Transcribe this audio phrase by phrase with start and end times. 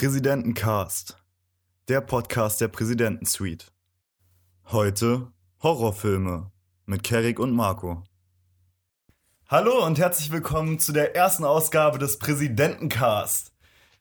[0.00, 1.18] Präsidentencast,
[1.88, 3.66] der Podcast der Präsidentensuite.
[4.72, 5.30] Heute
[5.62, 6.50] Horrorfilme
[6.86, 8.02] mit Kerik und Marco.
[9.46, 13.52] Hallo und herzlich willkommen zu der ersten Ausgabe des Präsidentencast.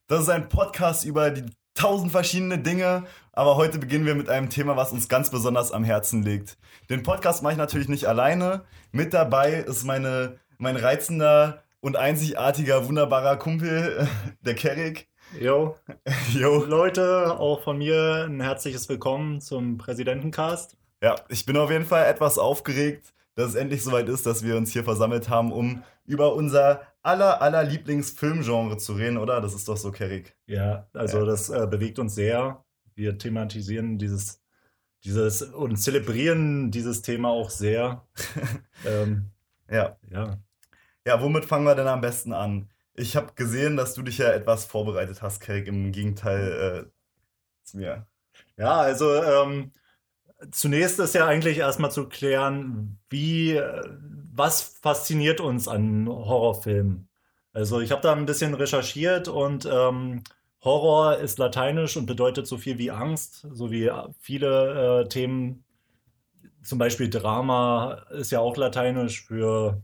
[0.07, 3.03] Das ist ein Podcast über die tausend verschiedene Dinge,
[3.33, 6.57] aber heute beginnen wir mit einem Thema, was uns ganz besonders am Herzen liegt.
[6.89, 8.63] Den Podcast mache ich natürlich nicht alleine.
[8.93, 14.07] Mit dabei ist meine, mein reizender und einzigartiger, wunderbarer Kumpel,
[14.39, 15.08] der Kerik.
[15.37, 15.75] Jo.
[16.33, 16.63] jo.
[16.65, 20.77] Leute, auch von mir ein herzliches Willkommen zum Präsidentencast.
[21.03, 24.57] Ja, ich bin auf jeden Fall etwas aufgeregt, dass es endlich soweit ist, dass wir
[24.57, 29.39] uns hier versammelt haben, um über unser aller, aller Lieblingsfilmgenre zu reden, oder?
[29.39, 30.35] Das ist doch so, Kerik.
[30.47, 31.25] Ja, also ja.
[31.25, 32.63] das äh, bewegt uns sehr.
[32.95, 34.41] Wir thematisieren dieses,
[35.03, 38.07] dieses und zelebrieren dieses Thema auch sehr.
[38.85, 39.29] ähm,
[39.69, 39.97] ja.
[40.09, 40.39] Ja.
[41.05, 42.69] Ja, womit fangen wir denn am besten an?
[42.99, 46.91] Ich habe gesehen, dass du dich ja etwas vorbereitet hast, Kerik, im Gegenteil äh,
[47.63, 48.07] zu mir.
[48.57, 49.71] Ja, also ähm,
[50.51, 53.61] zunächst ist ja eigentlich erstmal zu klären, wie,
[54.33, 57.07] was fasziniert uns an Horrorfilmen?
[57.53, 60.23] Also ich habe da ein bisschen recherchiert und ähm,
[60.61, 65.63] Horror ist lateinisch und bedeutet so viel wie Angst, so wie viele äh, Themen.
[66.63, 69.81] Zum Beispiel Drama ist ja auch lateinisch für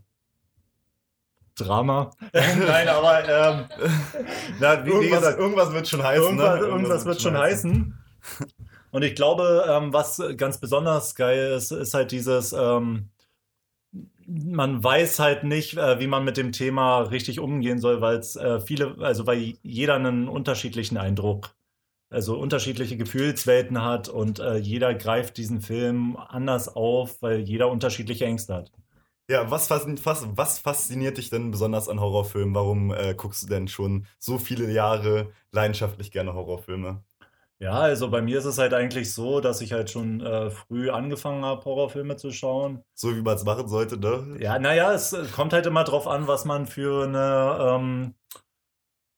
[1.55, 2.11] Drama.
[2.33, 3.65] Nein, aber ähm,
[4.59, 6.23] na, wie, irgendwas, wie gesagt, irgendwas wird schon heißen.
[6.23, 6.59] Irgendwas, ne?
[6.59, 7.71] irgendwas, irgendwas wird schon heißen.
[7.71, 8.55] heißen.
[8.91, 13.09] Und ich glaube, ähm, was ganz besonders geil ist, ist halt dieses, ähm,
[14.25, 18.35] man weiß halt nicht, äh, wie man mit dem Thema richtig umgehen soll, weil es
[18.35, 21.55] äh, viele, also weil jeder einen unterschiedlichen Eindruck,
[22.09, 28.25] also unterschiedliche Gefühlswelten hat und äh, jeder greift diesen Film anders auf, weil jeder unterschiedliche
[28.25, 28.71] Ängste hat.
[29.27, 32.53] Ja, was, was, was fasziniert dich denn besonders an Horrorfilmen?
[32.53, 37.03] Warum äh, guckst du denn schon so viele Jahre leidenschaftlich gerne Horrorfilme?
[37.57, 40.91] Ja, also bei mir ist es halt eigentlich so, dass ich halt schon äh, früh
[40.91, 42.83] angefangen habe, Horrorfilme zu schauen.
[42.93, 44.37] So wie man es machen sollte, ne?
[44.39, 48.13] Ja, naja, es kommt halt immer drauf an, was man für eine, ähm,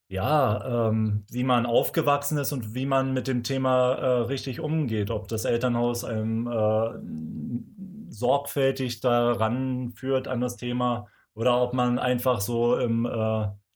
[0.08, 5.10] ja, ähm, wie man aufgewachsen ist und wie man mit dem Thema äh, richtig umgeht.
[5.10, 12.40] Ob das Elternhaus einem äh, sorgfältig daran führt an das Thema oder ob man einfach
[12.40, 13.08] so im, äh,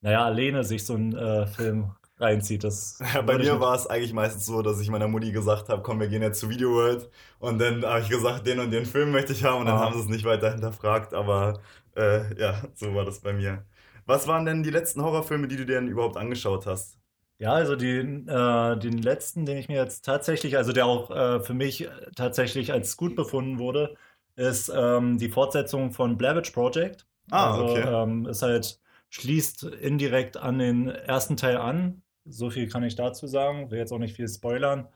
[0.01, 2.65] naja, alleine sich so einen äh, Film reinzieht.
[2.65, 5.83] Das ja, bei mir war es eigentlich meistens so, dass ich meiner Mutti gesagt habe,
[5.83, 7.11] komm, wir gehen jetzt zu Video World.
[7.39, 9.61] Und dann habe ich gesagt, den und den Film möchte ich haben.
[9.61, 9.81] Und dann ah.
[9.81, 11.15] haben sie es nicht weiter hinterfragt.
[11.15, 11.61] Aber
[11.97, 13.65] äh, ja, so war das bei mir.
[14.07, 16.99] Was waren denn die letzten Horrorfilme, die du dir denn überhaupt angeschaut hast?
[17.39, 21.41] Ja, also den, äh, den letzten, den ich mir jetzt tatsächlich, also der auch äh,
[21.41, 23.97] für mich tatsächlich als gut befunden wurde,
[24.37, 27.07] ist ähm, die Fortsetzung von Blair Project.
[27.31, 27.83] Ah, also, okay.
[27.87, 32.03] Ähm, ist halt, schließt indirekt an den ersten Teil an.
[32.25, 33.71] So viel kann ich dazu sagen.
[33.71, 34.89] Will jetzt auch nicht viel spoilern.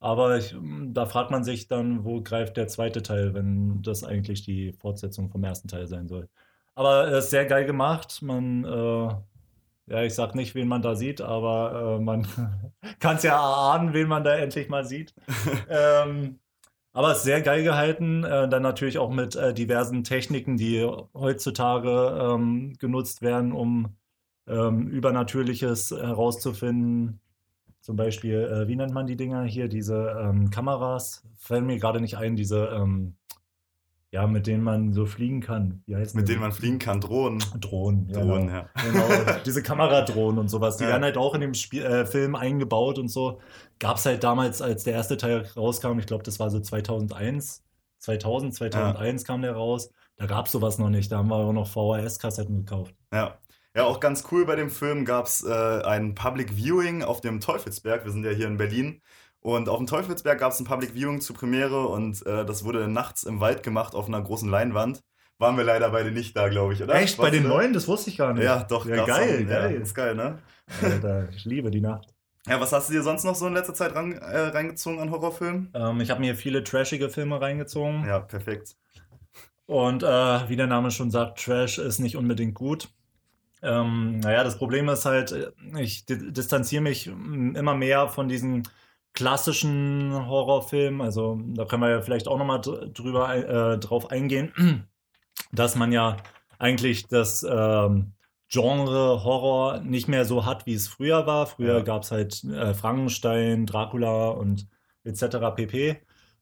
[0.00, 0.54] Aber ich,
[0.88, 5.30] da fragt man sich dann, wo greift der zweite Teil, wenn das eigentlich die Fortsetzung
[5.30, 6.28] vom ersten Teil sein soll.
[6.74, 8.20] Aber es ist sehr geil gemacht.
[8.20, 9.08] Man, äh,
[9.86, 12.26] ja, ich sag nicht, wen man da sieht, aber äh, man
[13.00, 15.14] kann es ja erahnen, wen man da endlich mal sieht.
[15.70, 16.38] ähm,
[16.94, 18.24] aber es ist sehr geil gehalten.
[18.24, 23.96] Äh, dann natürlich auch mit äh, diversen Techniken, die heutzutage ähm, genutzt werden, um
[24.46, 27.20] ähm, Übernatürliches herauszufinden.
[27.80, 29.68] Zum Beispiel, äh, wie nennt man die Dinger hier?
[29.68, 31.24] Diese ähm, Kameras.
[31.36, 33.16] Fallen mir gerade nicht ein, diese, ähm,
[34.14, 35.82] ja, mit denen man so fliegen kann.
[35.86, 37.42] Wie heißt Mit denen man fliegen kann, Drohnen.
[37.58, 38.20] Drohnen, ja.
[38.20, 38.58] Drohnen, genau.
[38.58, 38.68] ja.
[38.84, 40.76] Genau, diese Kameradrohnen und sowas.
[40.76, 40.90] Die ja.
[40.90, 43.40] werden halt auch in dem Spiel, äh, Film eingebaut und so.
[43.80, 47.64] Gab es halt damals, als der erste Teil rauskam, ich glaube, das war so 2001.
[47.98, 49.26] 2000, 2001 ja.
[49.26, 49.90] kam der raus.
[50.16, 51.10] Da gab es sowas noch nicht.
[51.10, 52.94] Da haben wir auch noch VHS-Kassetten gekauft.
[53.12, 53.36] Ja.
[53.76, 57.40] Ja, auch ganz cool bei dem Film gab es äh, ein Public Viewing auf dem
[57.40, 58.04] Teufelsberg.
[58.04, 59.02] Wir sind ja hier in Berlin.
[59.44, 62.88] Und auf dem Teufelsberg gab es ein Public Viewing zur Premiere und äh, das wurde
[62.88, 65.02] nachts im Wald gemacht auf einer großen Leinwand.
[65.36, 66.94] Waren wir leider beide nicht da, glaube ich, oder?
[66.94, 67.18] Echt?
[67.18, 67.74] Warst bei den neuen?
[67.74, 68.42] Das wusste ich gar nicht.
[68.42, 68.86] Ja, doch.
[68.86, 69.74] Ja, geil, geil.
[69.74, 70.38] Ja, ist geil, ne?
[70.80, 72.14] Alter, ich liebe die Nacht.
[72.46, 75.10] Ja, was hast du dir sonst noch so in letzter Zeit ran, äh, reingezogen an
[75.10, 75.70] Horrorfilmen?
[75.74, 78.06] Ähm, ich habe mir viele trashige Filme reingezogen.
[78.06, 78.76] Ja, perfekt.
[79.66, 82.88] Und äh, wie der Name schon sagt, Trash ist nicht unbedingt gut.
[83.60, 88.62] Ähm, naja, das Problem ist halt, ich distanziere mich immer mehr von diesen
[89.14, 91.00] klassischen Horrorfilmen.
[91.00, 93.34] Also da können wir ja vielleicht auch nochmal drüber
[93.74, 94.52] äh, drauf eingehen,
[95.52, 96.18] dass man ja
[96.58, 98.12] eigentlich das ähm,
[98.48, 101.46] Genre Horror nicht mehr so hat, wie es früher war.
[101.46, 101.82] Früher ja.
[101.82, 104.68] gab es halt äh, Frankenstein, Dracula und
[105.04, 105.38] etc.
[105.56, 105.96] pp.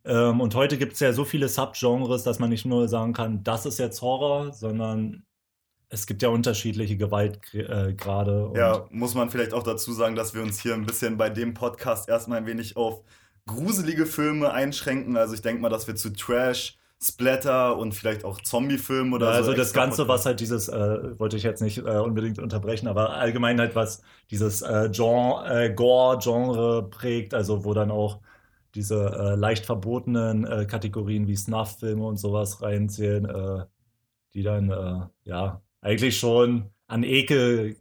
[0.04, 3.44] Ähm, und heute gibt es ja so viele Subgenres, dass man nicht nur sagen kann,
[3.44, 5.24] das ist jetzt Horror, sondern
[5.92, 8.52] es gibt ja unterschiedliche Gewaltgrade.
[8.54, 11.28] Äh, ja, muss man vielleicht auch dazu sagen, dass wir uns hier ein bisschen bei
[11.28, 13.02] dem Podcast erstmal ein wenig auf
[13.46, 15.18] gruselige Filme einschränken.
[15.18, 19.32] Also ich denke mal, dass wir zu Trash, Splatter und vielleicht auch Zombie-Filme oder ja,
[19.32, 19.50] also so.
[19.50, 23.10] Also das Ganze, was halt dieses, äh, wollte ich jetzt nicht äh, unbedingt unterbrechen, aber
[23.10, 24.00] allgemein halt was
[24.30, 28.20] dieses äh, Genre, äh, Gore-Genre prägt, also wo dann auch
[28.74, 33.66] diese äh, leicht verbotenen äh, Kategorien wie Snuff-Filme und sowas reinzählen,
[34.32, 37.76] die dann ja eigentlich schon an Ekel,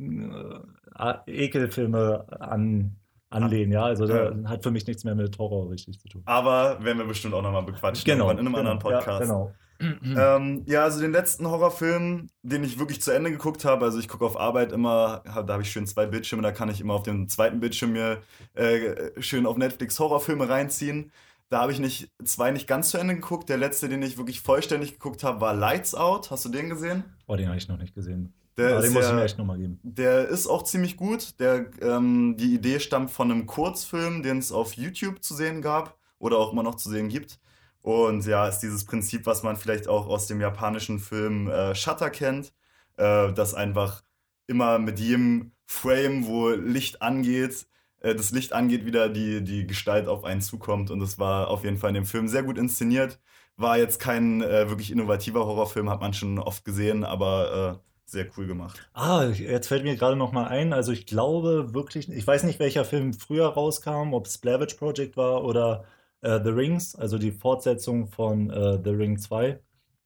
[1.26, 2.98] Ekelfilme an
[3.32, 3.84] anlehnen, ja.
[3.84, 4.34] Also ja.
[4.46, 6.22] hat für mich nichts mehr mit Horror richtig zu tun.
[6.26, 8.04] Aber werden wir bestimmt auch nochmal bequatschen.
[8.06, 8.30] Genau.
[8.30, 9.22] In einem genau, anderen Podcast.
[9.22, 9.54] Ja, genau.
[9.82, 14.08] Ähm, ja, also den letzten Horrorfilm, den ich wirklich zu Ende geguckt habe, also ich
[14.08, 17.02] gucke auf Arbeit immer, da habe ich schön zwei Bildschirme, da kann ich immer auf
[17.02, 18.22] dem zweiten Bildschirm mir
[18.54, 21.12] äh, schön auf Netflix Horrorfilme reinziehen.
[21.52, 23.50] Da habe ich nicht zwei nicht ganz zu Ende geguckt.
[23.50, 26.32] Der letzte, den ich wirklich vollständig geguckt habe, war Lights Out.
[26.32, 27.04] Hast du den gesehen?
[27.28, 28.34] Oh, den habe ich noch nicht gesehen.
[28.56, 29.78] Der Aber den muss ich mir echt nochmal geben.
[29.84, 31.38] Der ist auch ziemlich gut.
[31.42, 35.98] Der, ähm, die Idee stammt von einem Kurzfilm, den es auf YouTube zu sehen gab
[36.20, 37.38] oder auch immer noch zu sehen gibt.
[37.82, 42.12] Und ja, ist dieses Prinzip, was man vielleicht auch aus dem japanischen Film äh, Shutter
[42.12, 42.54] kennt,
[42.96, 44.04] äh, dass einfach
[44.48, 47.66] immer mit jedem Frame, wo Licht angeht,
[48.02, 50.92] äh, das Licht angeht, wieder die, die Gestalt auf einen zukommt.
[50.92, 53.20] Und das war auf jeden Fall in dem Film sehr gut inszeniert.
[53.58, 58.28] War jetzt kein äh, wirklich innovativer Horrorfilm, hat man schon oft gesehen, aber äh, sehr
[58.38, 58.88] cool gemacht.
[58.94, 60.74] Ah, jetzt fällt mir gerade noch mal ein.
[60.74, 65.16] Also ich glaube wirklich, ich weiß nicht, welcher Film früher rauskam, ob es Blavich Project
[65.16, 65.86] war oder
[66.22, 69.60] äh, The Rings, also die Fortsetzung von äh, The Ring 2.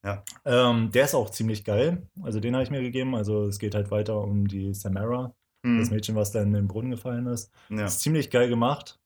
[0.03, 0.24] Ja.
[0.45, 2.07] Ähm, der ist auch ziemlich geil.
[2.21, 3.15] Also den habe ich mir gegeben.
[3.15, 5.33] Also es geht halt weiter um die Samara,
[5.65, 5.79] mhm.
[5.79, 7.51] das Mädchen, was da in den Brunnen gefallen ist.
[7.69, 7.85] Ja.
[7.85, 9.00] Ist ziemlich geil gemacht.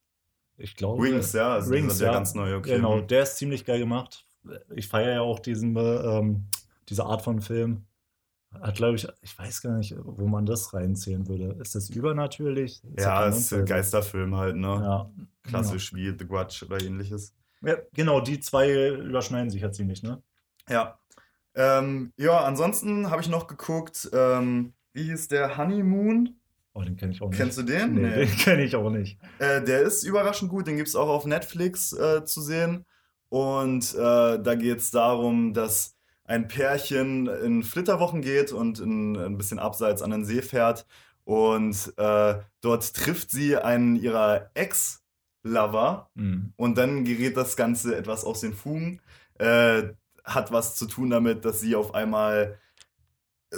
[0.57, 1.03] Ich glaube.
[1.03, 2.13] Rings, ja, also Rings, der ja.
[2.13, 2.75] ganz neu, okay.
[2.75, 4.25] Genau, der ist ziemlich geil gemacht.
[4.75, 6.45] Ich feiere ja auch diesen, ähm,
[6.87, 7.85] diese Art von Film
[8.61, 11.55] hat, glaube ich, ich weiß gar nicht, wo man das reinzählen würde.
[11.61, 12.83] Ist das übernatürlich?
[12.95, 14.67] Ist ja, es ist ein Geisterfilm halt, ne?
[14.67, 15.11] Ja.
[15.43, 16.01] Klassisch genau.
[16.01, 17.35] wie The Grudge oder ähnliches.
[17.61, 20.23] Ja, genau, die zwei überschneiden sich ja ziemlich, ne?
[20.67, 20.99] Ja.
[21.55, 26.38] Ähm, ja, ansonsten habe ich noch geguckt, ähm, wie hieß der Honeymoon?
[26.79, 27.37] Oh, den kenne ich auch nicht.
[27.37, 27.95] Kennst du den?
[27.95, 28.25] Nee, nee.
[28.25, 29.19] den kenne ich auch nicht.
[29.39, 32.85] Äh, der ist überraschend gut, den gibt es auch auf Netflix äh, zu sehen.
[33.27, 39.37] Und äh, da geht es darum, dass ein Pärchen in Flitterwochen geht und in, ein
[39.37, 40.85] bisschen abseits an den See fährt.
[41.25, 46.09] Und äh, dort trifft sie einen ihrer Ex-Lover.
[46.15, 46.53] Mhm.
[46.55, 49.01] Und dann gerät das Ganze etwas aus den Fugen.
[49.37, 49.89] Äh,
[50.23, 52.57] hat was zu tun damit, dass sie auf einmal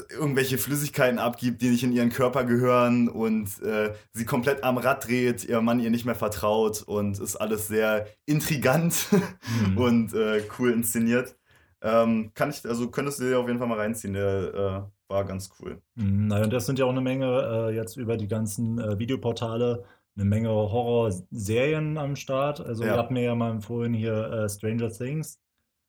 [0.10, 5.08] irgendwelche Flüssigkeiten abgibt, die nicht in ihren Körper gehören und äh, sie komplett am Rad
[5.08, 9.78] dreht, ihr Mann ihr nicht mehr vertraut und ist alles sehr intrigant mhm.
[9.78, 11.36] und äh, cool inszeniert.
[11.82, 14.14] Ähm, kann ich, also könntest du dir auf jeden Fall mal reinziehen.
[14.14, 15.82] Der äh, war ganz cool.
[15.96, 18.98] Mhm, naja, und das sind ja auch eine Menge äh, jetzt über die ganzen äh,
[18.98, 19.84] Videoportale
[20.16, 22.60] eine Menge Horrorserien am Start.
[22.62, 22.94] Also ja.
[22.94, 25.40] ihr habt mir ja mal empfohlen hier äh, Stranger Things.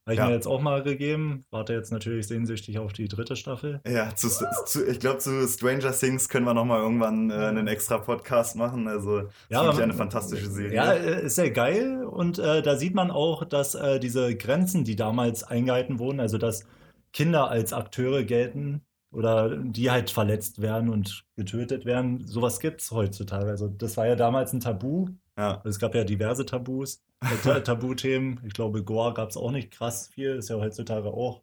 [0.05, 0.27] Habe ich ja.
[0.27, 1.45] mir jetzt auch mal gegeben.
[1.51, 3.81] Warte jetzt natürlich sehnsüchtig auf die dritte Staffel.
[3.87, 4.29] Ja, zu,
[4.67, 8.89] zu, ich glaube, zu Stranger Things können wir nochmal irgendwann äh, einen extra Podcast machen.
[8.89, 10.75] Also, ja, ist eine fantastische Serie.
[10.75, 12.05] Ja, äh, ist sehr geil.
[12.05, 16.37] Und äh, da sieht man auch, dass äh, diese Grenzen, die damals eingehalten wurden, also
[16.37, 16.65] dass
[17.13, 18.83] Kinder als Akteure gelten
[19.13, 23.51] oder die halt verletzt werden und getötet werden, sowas gibt es heutzutage.
[23.51, 25.11] Also, das war ja damals ein Tabu.
[25.37, 25.63] Ja.
[25.65, 28.41] Es gab ja diverse Tabus, äh, Tabuthemen.
[28.45, 31.43] Ich glaube, Gore gab es auch nicht krass viel, ist ja heutzutage auch,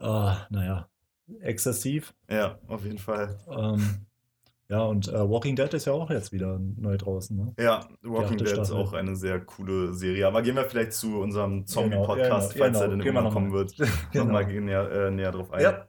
[0.00, 0.88] äh, naja,
[1.40, 2.14] exzessiv.
[2.28, 3.38] Ja, auf jeden Fall.
[3.50, 4.06] Ähm,
[4.70, 7.34] ja, und äh, Walking Dead ist ja auch jetzt wieder neu draußen.
[7.34, 7.54] Ne?
[7.58, 8.64] Ja, Walking Dead Staffel.
[8.64, 10.26] ist auch eine sehr coole Serie.
[10.26, 13.52] Aber gehen wir vielleicht zu unserem Zombie-Podcast, genau, genau, falls genau, er denn immer kommen
[13.52, 13.74] wird,
[14.12, 14.24] genau.
[14.24, 15.62] nochmal näher, äh, näher drauf ein.
[15.62, 15.88] Ja.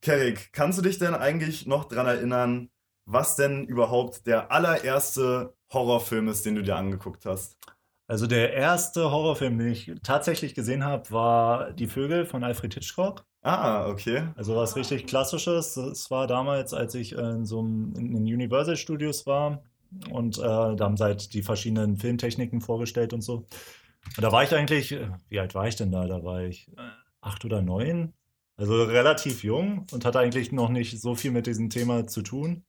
[0.00, 2.70] Kerik, kannst du dich denn eigentlich noch daran erinnern,
[3.04, 7.58] was denn überhaupt der allererste Horrorfilm ist, den du dir angeguckt hast?
[8.06, 13.24] Also der erste Horrorfilm, den ich tatsächlich gesehen habe, war Die Vögel von Alfred Hitchcock.
[13.42, 14.28] Ah, okay.
[14.36, 15.76] Also was richtig Klassisches.
[15.76, 19.62] Es war damals, als ich in so einem, in den Universal Studios war
[20.10, 23.46] und äh, da haben sie halt die verschiedenen Filmtechniken vorgestellt und so.
[24.16, 24.96] Und da war ich eigentlich,
[25.28, 26.06] wie alt war ich denn da?
[26.06, 26.80] Da war ich äh,
[27.20, 28.12] acht oder neun.
[28.56, 32.64] Also relativ jung und hatte eigentlich noch nicht so viel mit diesem Thema zu tun.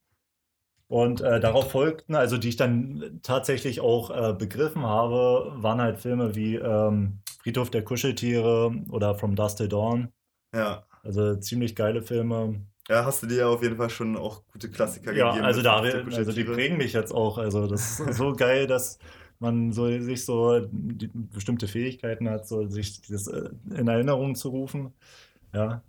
[0.88, 6.00] Und äh, darauf folgten, also die ich dann tatsächlich auch äh, begriffen habe, waren halt
[6.00, 10.10] Filme wie ähm, Friedhof der Kuscheltiere oder From Dust Till Dawn.
[10.54, 10.86] Ja.
[11.04, 12.62] Also ziemlich geile Filme.
[12.88, 15.44] Ja, hast du dir ja auf jeden Fall schon auch gute Klassiker ja, gegeben.
[15.44, 17.40] Ja, also, da, also die prägen mich jetzt auch.
[17.40, 19.00] Also das ist so geil, dass
[19.40, 24.94] man so, sich so bestimmte Fähigkeiten hat, so sich das äh, in Erinnerung zu rufen.
[25.54, 25.82] Ja,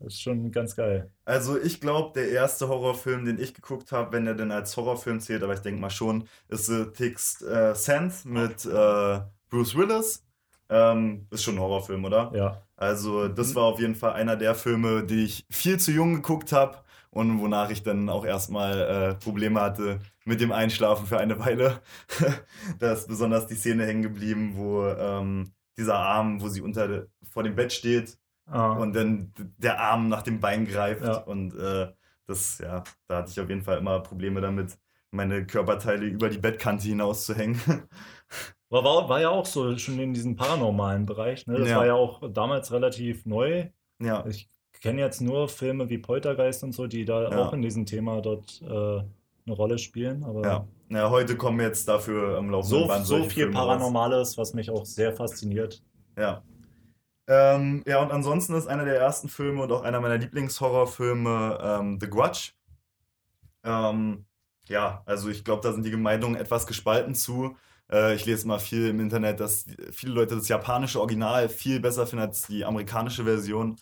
[0.00, 1.12] Das ist schon ganz geil.
[1.26, 5.20] Also ich glaube, der erste Horrorfilm, den ich geguckt habe, wenn er denn als Horrorfilm
[5.20, 10.24] zählt, aber ich denke mal schon, ist The Sixth äh, Sense mit äh, Bruce Willis.
[10.70, 12.32] Ähm, ist schon ein Horrorfilm, oder?
[12.34, 12.62] Ja.
[12.76, 16.52] Also das war auf jeden Fall einer der Filme, die ich viel zu jung geguckt
[16.52, 16.78] habe
[17.10, 21.82] und wonach ich dann auch erstmal äh, Probleme hatte mit dem Einschlafen für eine Weile.
[22.78, 27.42] da ist besonders die Szene hängen geblieben, wo ähm, dieser Arm, wo sie unter vor
[27.42, 28.16] dem Bett steht
[28.50, 28.72] ah.
[28.72, 31.18] und dann der Arm nach dem Bein greift ja.
[31.18, 31.88] und äh,
[32.26, 34.78] das, ja, da hatte ich auf jeden Fall immer Probleme damit,
[35.10, 37.60] meine Körperteile über die Bettkante hinaus zu hängen.
[38.72, 41.44] War, war, war ja auch so schon in diesem paranormalen Bereich.
[41.48, 41.58] Ne?
[41.58, 41.78] Das ja.
[41.78, 43.68] war ja auch damals relativ neu.
[44.00, 44.24] Ja.
[44.28, 44.48] Ich
[44.80, 47.38] kenne jetzt nur Filme wie Poltergeist und so, die da ja.
[47.38, 50.22] auch in diesem Thema dort äh, eine Rolle spielen.
[50.22, 50.68] Aber ja.
[50.88, 54.38] ja, heute kommen jetzt dafür am Laufe so, Band so viel Filme Paranormales, raus.
[54.38, 55.82] was mich auch sehr fasziniert.
[56.16, 56.44] Ja.
[57.30, 61.98] Ähm, ja, und ansonsten ist einer der ersten Filme und auch einer meiner Lieblingshorrorfilme ähm,
[62.00, 62.50] The Grudge.
[63.62, 64.26] Ähm,
[64.66, 67.56] ja, also ich glaube, da sind die Meinungen etwas gespalten zu.
[67.88, 72.04] Äh, ich lese mal viel im Internet, dass viele Leute das japanische Original viel besser
[72.04, 73.76] finden als die amerikanische Version.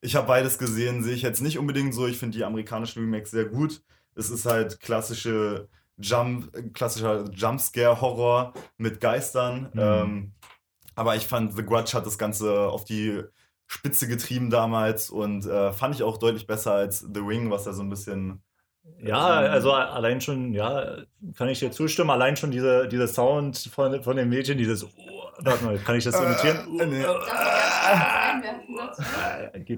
[0.00, 2.06] Ich habe beides gesehen, sehe ich jetzt nicht unbedingt so.
[2.06, 3.82] Ich finde die amerikanischen Remakes sehr gut.
[4.14, 9.70] Es ist halt klassische Jump, klassischer Jumpscare-Horror mit Geistern.
[9.72, 9.80] Mhm.
[9.80, 10.32] Ähm,
[10.94, 13.22] aber ich fand, The Grudge hat das Ganze auf die
[13.66, 17.72] Spitze getrieben damals und äh, fand ich auch deutlich besser als The Ring, was da
[17.72, 18.42] so ein bisschen
[18.98, 20.98] ja, also allein schon, ja,
[21.36, 25.30] kann ich dir zustimmen, allein schon diese, diese Sound von, von dem Mädchen, dieses, oh,
[25.38, 26.78] warte mal, kann ich das imitieren?
[26.78, 27.02] Äh, nee.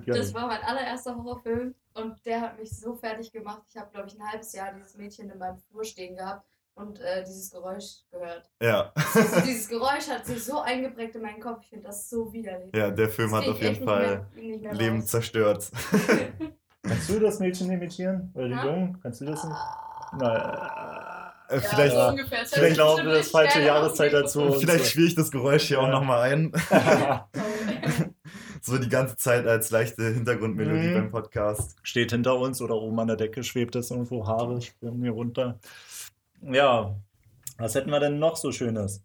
[0.06, 3.62] Das war mein allererster Horrorfilm und der hat mich so fertig gemacht.
[3.68, 6.44] Ich habe, glaube ich, ein halbes Jahr dieses Mädchen in meinem Flur stehen gehabt
[6.76, 8.49] und äh, dieses Geräusch gehört.
[8.62, 8.92] Ja.
[8.95, 11.62] Also, dieses Geräusch hat sich so eingeprägt in meinen Kopf.
[11.62, 12.75] Ich finde das so widerlich.
[12.75, 15.71] Ja, der Film das hat auf jeden Fall mehr, mehr Leben zerstört.
[16.83, 18.30] Kannst du das Mädchen imitieren?
[18.35, 19.00] Oder den Jungen?
[19.02, 19.56] Kannst du das nicht?
[20.18, 22.47] Na, äh, vielleicht, ja, so ungefähr.
[22.47, 24.52] vielleicht glauben wir das falsche Jahreszeit dazu.
[24.52, 24.90] Vielleicht so.
[24.90, 25.83] spiele ich das Geräusch hier ja.
[25.83, 26.52] auch nochmal ein.
[28.62, 30.95] so die ganze Zeit als leichte Hintergrundmelodie mhm.
[30.95, 31.76] beim Podcast.
[31.83, 35.59] Steht hinter uns oder oben an der Decke schwebt es irgendwo, Haare springen hier runter.
[36.43, 36.97] Ja,
[37.59, 39.02] was hätten wir denn noch so Schönes?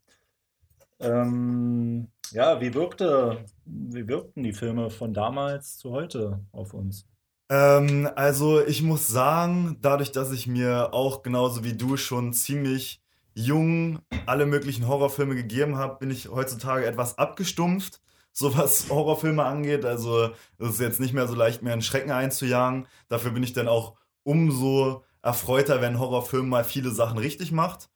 [1.00, 7.06] Ähm, ja, wie wirkte, wie wirkten die Filme von damals zu heute auf uns?
[7.50, 13.02] Ähm, also ich muss sagen, dadurch, dass ich mir auch genauso wie du schon ziemlich
[13.34, 19.84] jung alle möglichen Horrorfilme gegeben habe, bin ich heutzutage etwas abgestumpft, so was Horrorfilme angeht.
[19.84, 22.88] Also es ist jetzt nicht mehr so leicht, mir einen Schrecken einzujagen.
[23.10, 27.90] Dafür bin ich dann auch umso erfreuter, wenn Horrorfilm mal viele Sachen richtig macht.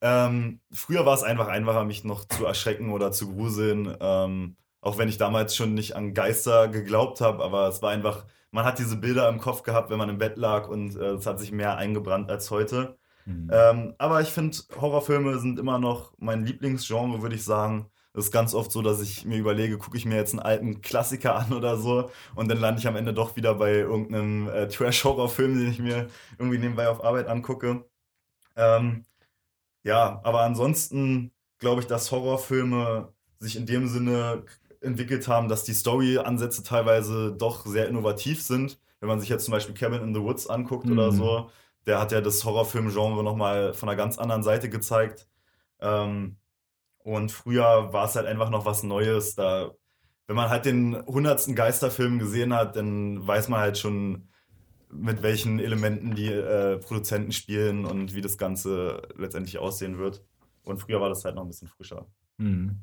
[0.00, 3.96] Ähm, früher war es einfach einfacher, mich noch zu erschrecken oder zu gruseln.
[4.00, 8.24] Ähm, auch wenn ich damals schon nicht an Geister geglaubt habe, aber es war einfach
[8.50, 11.26] man hat diese Bilder im Kopf gehabt, wenn man im Bett lag und äh, es
[11.26, 12.96] hat sich mehr eingebrannt als heute.
[13.26, 13.50] Mhm.
[13.52, 17.86] Ähm, aber ich finde, Horrorfilme sind immer noch mein Lieblingsgenre, würde ich sagen.
[18.12, 20.80] Es ist ganz oft so, dass ich mir überlege, gucke ich mir jetzt einen alten
[20.80, 24.68] Klassiker an oder so und dann lande ich am Ende doch wieder bei irgendeinem äh,
[24.68, 27.84] Trash-Horrorfilm, den ich mir irgendwie nebenbei auf Arbeit angucke.
[28.56, 29.04] Ähm,
[29.84, 34.44] ja, aber ansonsten glaube ich, dass Horrorfilme sich in dem Sinne
[34.80, 38.78] entwickelt haben, dass die Story-Ansätze teilweise doch sehr innovativ sind.
[38.98, 40.92] Wenn man sich jetzt zum Beispiel Cabin in the Woods anguckt mhm.
[40.92, 41.50] oder so,
[41.86, 45.28] der hat ja das Horrorfilm-Genre nochmal von einer ganz anderen Seite gezeigt.
[45.80, 46.36] Ähm,
[47.02, 49.34] und früher war es halt einfach noch was Neues.
[49.34, 49.72] Da,
[50.26, 54.28] wenn man halt den hundertsten Geisterfilm gesehen hat, dann weiß man halt schon,
[54.92, 60.24] mit welchen Elementen die äh, Produzenten spielen und wie das Ganze letztendlich aussehen wird.
[60.64, 62.06] Und früher war das halt noch ein bisschen frischer.
[62.38, 62.80] Mhm.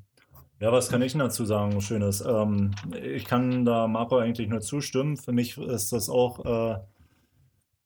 [0.59, 2.21] Ja, was kann ich dazu sagen, Schönes?
[2.21, 2.71] Ähm,
[3.03, 5.15] ich kann da Marco eigentlich nur zustimmen.
[5.15, 6.79] Für mich ist das auch äh,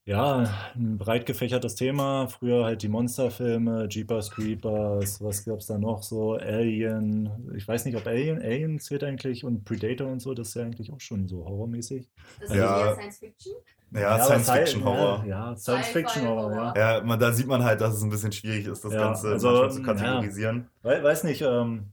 [0.06, 2.28] ja, ein breit gefächertes Thema.
[2.28, 6.34] Früher halt die Monsterfilme, Jeepers Creepers, was gab es da noch so?
[6.34, 7.30] Alien.
[7.56, 10.64] Ich weiß nicht, ob Alien, Alien zählt eigentlich und Predator und so, das ist ja
[10.64, 12.10] eigentlich auch schon so horrormäßig.
[12.40, 13.54] Das ist ja Science Fiction?
[13.94, 15.26] Ja, ja Science-Fiction-Horror.
[15.28, 16.98] Ja, ja Science-Fiction-Horror, ja.
[16.98, 19.28] Ja, man, da sieht man halt, dass es ein bisschen schwierig ist, das ja, Ganze
[19.34, 20.70] also, zu kategorisieren.
[20.84, 21.92] Ja, weiß nicht, ähm,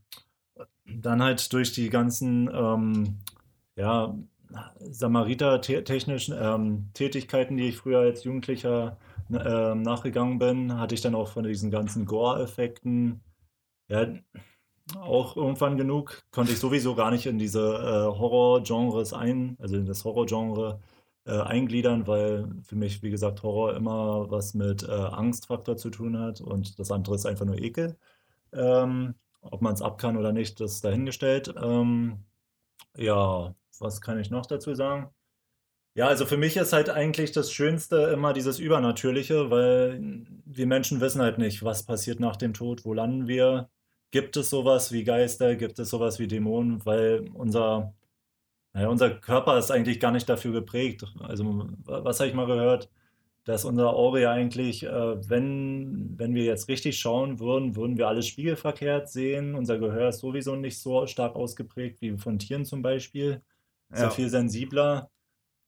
[0.86, 3.18] dann halt durch die ganzen ähm,
[3.74, 4.14] ja,
[4.80, 8.98] Samariter-technischen ähm, Tätigkeiten, die ich früher als Jugendlicher
[9.30, 13.20] äh, nachgegangen bin, hatte ich dann auch von diesen ganzen Gore-Effekten
[13.88, 14.06] ja,
[14.96, 16.22] auch irgendwann genug.
[16.30, 20.80] Konnte ich sowieso gar nicht in diese äh, Horror-Genres ein, also in das Horror-Genre
[21.26, 26.18] äh, eingliedern, weil für mich, wie gesagt, Horror immer was mit äh, Angstfaktor zu tun
[26.18, 27.96] hat und das andere ist einfach nur Ekel.
[28.52, 31.54] Ähm, ob man es ab kann oder nicht, das ist dahingestellt.
[31.62, 32.24] Ähm,
[32.96, 35.10] ja, was kann ich noch dazu sagen?
[35.94, 40.00] Ja, also für mich ist halt eigentlich das Schönste immer dieses Übernatürliche, weil
[40.44, 43.68] wir Menschen wissen halt nicht, was passiert nach dem Tod, wo landen wir.
[44.12, 47.94] Gibt es sowas wie Geister, gibt es sowas wie Dämonen, weil unser,
[48.74, 51.04] naja, unser Körper ist eigentlich gar nicht dafür geprägt.
[51.20, 52.90] Also was habe ich mal gehört,
[53.44, 58.08] dass unser Auge ja eigentlich, äh, wenn, wenn wir jetzt richtig schauen würden, würden wir
[58.08, 59.54] alles spiegelverkehrt sehen.
[59.54, 63.42] Unser Gehör ist sowieso nicht so stark ausgeprägt wie von Tieren zum Beispiel.
[63.90, 65.10] Ist ja viel sensibler.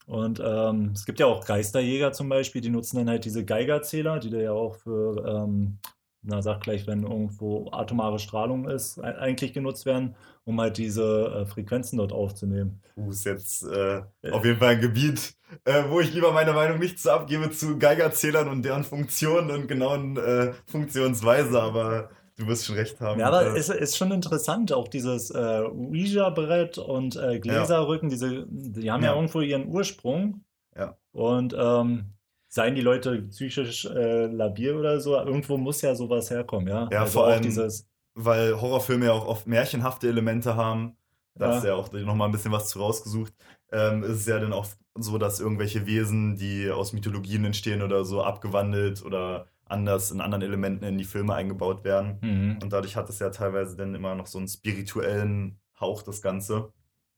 [0.07, 4.19] Und ähm, es gibt ja auch Geisterjäger zum Beispiel, die nutzen dann halt diese Geigerzähler,
[4.19, 5.79] die da ja auch für, ähm,
[6.23, 11.47] na sag gleich, wenn irgendwo atomare Strahlung ist, eigentlich genutzt werden, um halt diese äh,
[11.47, 12.83] Frequenzen dort aufzunehmen.
[12.97, 15.35] Uh, ist jetzt äh, auf jeden Fall ein Gebiet,
[15.65, 19.69] äh, wo ich lieber meine Meinung nicht so abgebe zu Geigerzählern und deren Funktionen und
[19.69, 23.21] genauen äh, Funktionsweise, aber Du wirst schon recht haben.
[23.21, 28.15] Ja, aber es ist, ist schon interessant, auch dieses äh, Ouija-Brett und äh, Gläserrücken, ja.
[28.15, 29.11] diese, die haben ja.
[29.11, 29.15] ja.
[29.15, 30.43] irgendwo ihren Ursprung.
[30.75, 30.97] Ja.
[31.13, 32.15] Und ähm,
[32.49, 36.89] seien die Leute psychisch äh, labil oder so, irgendwo muss ja sowas herkommen, ja.
[36.91, 40.97] Ja, also vor allem, dieses, weil Horrorfilme ja auch oft märchenhafte Elemente haben.
[41.35, 43.33] Da ist ja auch nochmal ein bisschen was zu rausgesucht.
[43.73, 48.05] Ähm, ist es ja dann auch so, dass irgendwelche Wesen, die aus Mythologien entstehen oder
[48.05, 52.19] so, abgewandelt oder anders in anderen Elementen in die Filme eingebaut werden.
[52.21, 52.59] Mhm.
[52.63, 56.73] Und dadurch hat es ja teilweise dann immer noch so einen spirituellen Hauch, das Ganze.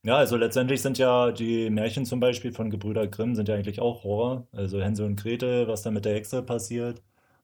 [0.04, 3.80] Ja, also letztendlich sind ja die Märchen zum Beispiel von Gebrüder Grimm sind ja eigentlich
[3.80, 4.48] auch Horror.
[4.52, 7.02] Also Hänsel und Gretel, was da mit der Hexe passiert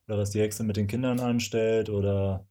[0.08, 2.46] oder was die Hexe mit den Kindern anstellt oder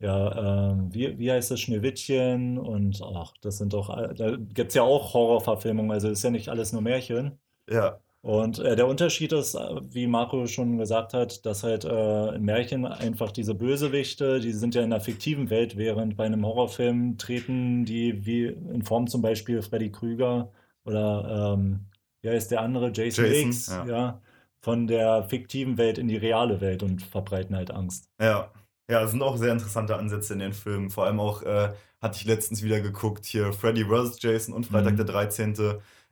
[0.00, 4.74] ja, ähm, wie, wie heißt das, Schneewittchen und ach, das sind doch, da gibt es
[4.74, 7.38] ja auch Horrorverfilmungen, also ist ja nicht alles nur Märchen.
[7.68, 8.00] Ja.
[8.22, 12.44] Und äh, der Unterschied ist, äh, wie Marco schon gesagt hat, dass halt äh, in
[12.44, 17.16] Märchen einfach diese Bösewichte, die sind ja in einer fiktiven Welt, während bei einem Horrorfilm
[17.16, 20.52] treten die wie in Form zum Beispiel Freddy Krüger
[20.84, 21.86] oder ähm,
[22.22, 23.86] ja, ist der andere, Jason, Jason X, ja.
[23.86, 24.22] ja,
[24.60, 28.10] von der fiktiven Welt in die reale Welt und verbreiten halt Angst.
[28.20, 28.50] Ja.
[28.90, 30.90] Ja, es sind auch sehr interessante Ansätze in den Filmen.
[30.90, 34.20] Vor allem auch, äh, hatte ich letztens wieder geguckt, hier Freddy vs.
[34.20, 34.96] Jason und Freitag mhm.
[34.96, 35.54] der 13.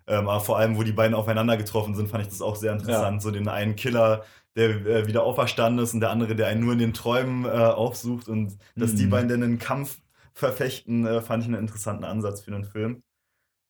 [0.09, 2.73] Ähm, aber vor allem, wo die beiden aufeinander getroffen sind, fand ich das auch sehr
[2.73, 3.16] interessant.
[3.16, 3.21] Ja.
[3.21, 4.25] So den einen Killer,
[4.57, 7.49] der äh, wieder auferstanden ist und der andere, der einen nur in den Träumen äh,
[7.49, 8.29] aufsucht.
[8.29, 8.97] Und dass mhm.
[8.97, 9.99] die beiden dann einen Kampf
[10.33, 13.03] verfechten, äh, fand ich einen interessanten Ansatz für einen Film.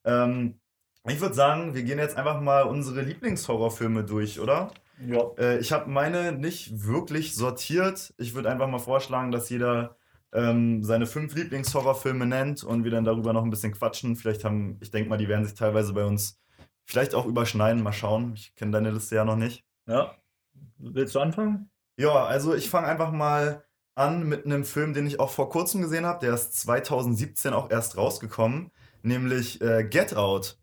[0.05, 0.61] Ähm,
[1.07, 4.70] ich würde sagen, wir gehen jetzt einfach mal unsere Lieblingshorrorfilme durch, oder?
[5.07, 5.31] Ja.
[5.38, 8.14] Äh, ich habe meine nicht wirklich sortiert.
[8.18, 9.96] Ich würde einfach mal vorschlagen, dass jeder
[10.33, 14.17] ähm, seine fünf Lieblingshorrorfilme nennt und wir dann darüber noch ein bisschen quatschen.
[14.17, 16.41] Vielleicht haben, ich denke mal, die werden sich teilweise bei uns
[16.85, 17.83] vielleicht auch überschneiden.
[17.83, 18.33] Mal schauen.
[18.35, 19.64] Ich kenne deine Liste ja noch nicht.
[19.87, 20.14] Ja.
[20.79, 21.71] Willst du anfangen?
[21.97, 23.64] Ja, also ich fange einfach mal
[23.95, 26.25] an mit einem Film, den ich auch vor kurzem gesehen habe.
[26.25, 28.71] Der ist 2017 auch erst rausgekommen,
[29.03, 30.59] nämlich äh, Get Out.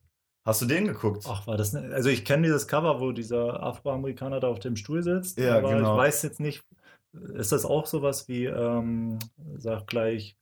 [0.46, 1.26] Hast du den geguckt?
[1.28, 1.90] Ach, war das ne?
[1.92, 5.40] Also ich kenne dieses Cover, wo dieser Afroamerikaner da auf dem Stuhl sitzt.
[5.40, 5.94] Ja, aber genau.
[5.94, 6.64] ich weiß jetzt nicht,
[7.34, 9.20] ist das auch sowas wie, ähm,
[9.58, 10.38] sag gleich,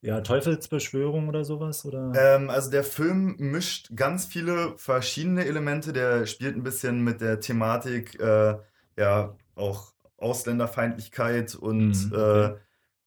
[0.00, 1.84] ja, Teufelsbeschwörung oder sowas?
[1.84, 2.12] Oder?
[2.16, 5.92] Ähm, also der Film mischt ganz viele verschiedene Elemente.
[5.92, 8.56] Der spielt ein bisschen mit der Thematik, äh,
[8.98, 12.44] ja, auch Ausländerfeindlichkeit und mhm, okay.
[12.44, 12.56] äh,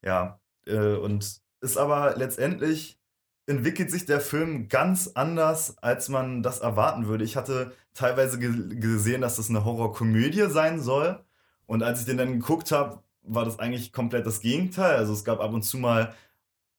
[0.05, 2.99] ja, äh, und ist aber letztendlich
[3.47, 7.23] entwickelt sich der Film ganz anders, als man das erwarten würde.
[7.23, 11.23] Ich hatte teilweise gesehen, dass das eine Horrorkomödie sein soll.
[11.67, 14.97] Und als ich den dann geguckt habe, war das eigentlich komplett das Gegenteil.
[14.97, 16.13] Also es gab ab und zu mal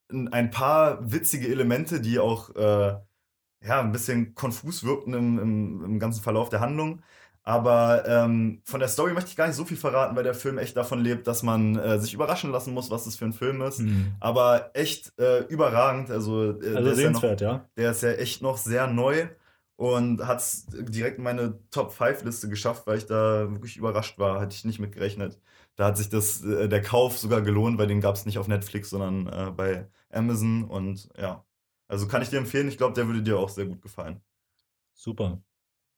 [0.09, 2.95] ein paar witzige Elemente, die auch äh,
[3.65, 7.01] ja, ein bisschen konfus wirkten im, im, im ganzen Verlauf der Handlung.
[7.43, 10.57] Aber ähm, von der Story möchte ich gar nicht so viel verraten, weil der Film
[10.57, 13.61] echt davon lebt, dass man äh, sich überraschen lassen muss, was das für ein Film
[13.61, 13.79] ist.
[13.79, 14.15] Mhm.
[14.19, 16.11] Aber echt äh, überragend.
[16.11, 17.69] Also, äh, also sehenswert, ja, noch, ja.
[17.77, 19.27] Der ist ja echt noch sehr neu
[19.77, 24.19] und hat es direkt in meine Top 5 Liste geschafft, weil ich da wirklich überrascht
[24.19, 24.41] war.
[24.41, 25.39] Hatte ich nicht mit gerechnet.
[25.75, 28.47] Da hat sich das, äh, der Kauf sogar gelohnt, weil den gab es nicht auf
[28.47, 30.63] Netflix, sondern äh, bei Amazon.
[30.63, 31.45] Und ja,
[31.87, 32.67] also kann ich dir empfehlen.
[32.67, 34.19] Ich glaube, der würde dir auch sehr gut gefallen.
[34.93, 35.41] Super.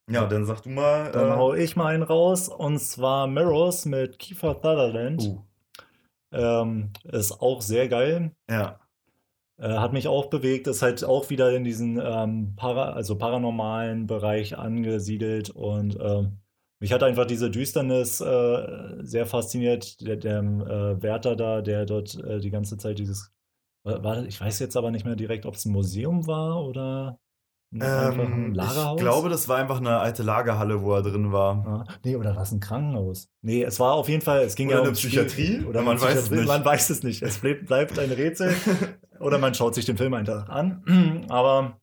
[0.10, 1.12] Ja, dann sag du mal.
[1.12, 5.22] Dann äh, hau ich mal einen raus und zwar Mirrors mit Kiefer Sutherland.
[5.22, 5.46] Uh.
[6.32, 8.32] Ähm, ist auch sehr geil.
[8.50, 8.80] Ja.
[9.60, 14.08] Äh, hat mich auch bewegt, ist halt auch wieder in diesen ähm, para, also paranormalen
[14.08, 16.39] Bereich angesiedelt und ähm,
[16.82, 20.00] mich hat einfach diese Düsternis äh, sehr fasziniert.
[20.00, 23.34] Der, der äh, Wärter da, der dort äh, die ganze Zeit dieses,
[23.84, 27.19] war, ich weiß jetzt aber nicht mehr direkt, ob es ein Museum war oder
[27.74, 28.95] ähm, Lagerhaus?
[28.95, 31.67] Ich glaube, das war einfach eine alte Lagerhalle, wo er drin war.
[31.67, 33.28] Ah, nee, oder war es ein Krankenhaus?
[33.41, 35.56] Nee, es war auf jeden Fall, es ging oder ja um eine Psychiatrie?
[35.56, 36.48] Spiel, oder man Psychiatrie, weiß es nicht.
[36.48, 37.22] Man weiß es nicht.
[37.22, 38.56] Es bleibt, bleibt ein Rätsel.
[39.19, 41.25] oder man schaut sich den Film einfach an.
[41.29, 41.79] Aber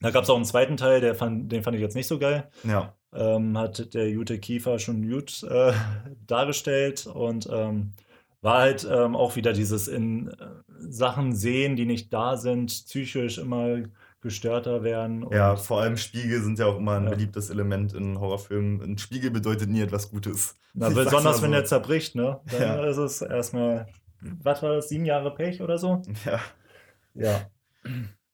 [0.00, 2.18] Da gab es auch einen zweiten Teil, der fand, den fand ich jetzt nicht so
[2.18, 2.48] geil.
[2.64, 2.94] Ja.
[3.14, 5.72] Ähm, hat der Jute Kiefer schon gut äh,
[6.26, 7.92] dargestellt und ähm,
[8.42, 10.34] war halt ähm, auch wieder dieses in äh,
[10.88, 13.82] Sachen sehen, die nicht da sind, psychisch immer
[14.20, 15.26] gestörter werden.
[15.32, 17.10] Ja, vor allem Spiegel sind ja auch immer ein ja.
[17.10, 18.82] beliebtes Element in Horrorfilmen.
[18.82, 20.56] Ein Spiegel bedeutet nie etwas Gutes.
[20.74, 21.42] Na, besonders so.
[21.42, 22.40] wenn der zerbricht, ne?
[22.50, 22.84] Dann ja.
[22.84, 23.86] ist es erstmal,
[24.20, 26.02] was war das, sieben Jahre Pech oder so?
[26.24, 26.40] Ja.
[27.18, 27.50] Ja.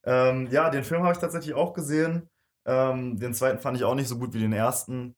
[0.05, 2.29] Ähm, ja, den Film habe ich tatsächlich auch gesehen.
[2.67, 5.15] Ähm, den zweiten fand ich auch nicht so gut wie den ersten.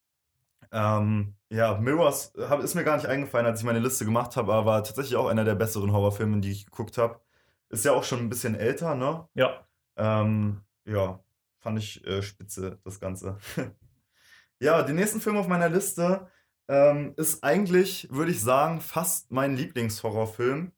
[0.72, 4.52] Ähm, ja, Mirrors hab, ist mir gar nicht eingefallen, als ich meine Liste gemacht habe,
[4.52, 7.20] aber war tatsächlich auch einer der besseren Horrorfilme, die ich geguckt habe.
[7.68, 9.28] Ist ja auch schon ein bisschen älter, ne?
[9.34, 9.66] Ja.
[9.96, 11.20] Ähm, ja,
[11.58, 13.38] fand ich äh, spitze, das Ganze.
[14.60, 16.28] ja, den nächsten Film auf meiner Liste
[16.68, 20.72] ähm, ist eigentlich, würde ich sagen, fast mein Lieblingshorrorfilm.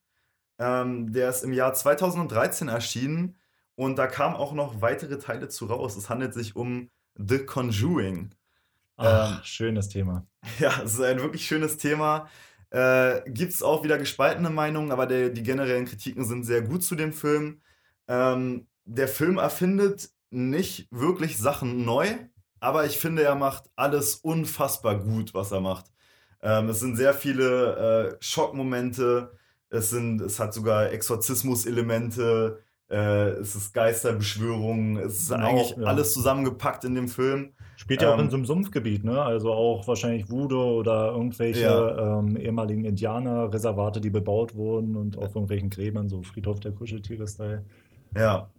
[0.58, 3.36] Ähm, der ist im Jahr 2013 erschienen
[3.74, 5.96] und da kamen auch noch weitere Teile zu raus.
[5.96, 8.34] Es handelt sich um The Conjuring.
[8.96, 10.26] Ach, ähm, schönes Thema.
[10.58, 12.28] Ja, es ist ein wirklich schönes Thema.
[12.70, 16.82] Äh, Gibt es auch wieder gespaltene Meinungen, aber der, die generellen Kritiken sind sehr gut
[16.82, 17.62] zu dem Film.
[18.08, 22.08] Ähm, der Film erfindet nicht wirklich Sachen neu,
[22.60, 25.86] aber ich finde, er macht alles unfassbar gut, was er macht.
[26.42, 29.37] Ähm, es sind sehr viele äh, Schockmomente,
[29.70, 35.84] es, sind, es hat sogar Exorzismus-Elemente, äh, es ist Geisterbeschwörung, es ist genau, eigentlich ja.
[35.84, 37.52] alles zusammengepackt in dem Film.
[37.76, 39.22] Spielt ja ähm, auch in ähm, so einem Sumpfgebiet, ne?
[39.22, 42.18] Also auch wahrscheinlich Voodoo oder irgendwelche ja.
[42.18, 47.64] ähm, ehemaligen Indianerreservate, die bebaut wurden und auf irgendwelchen Gräbern, so Friedhof der Kuscheltiere-Style.
[48.16, 48.50] Ja.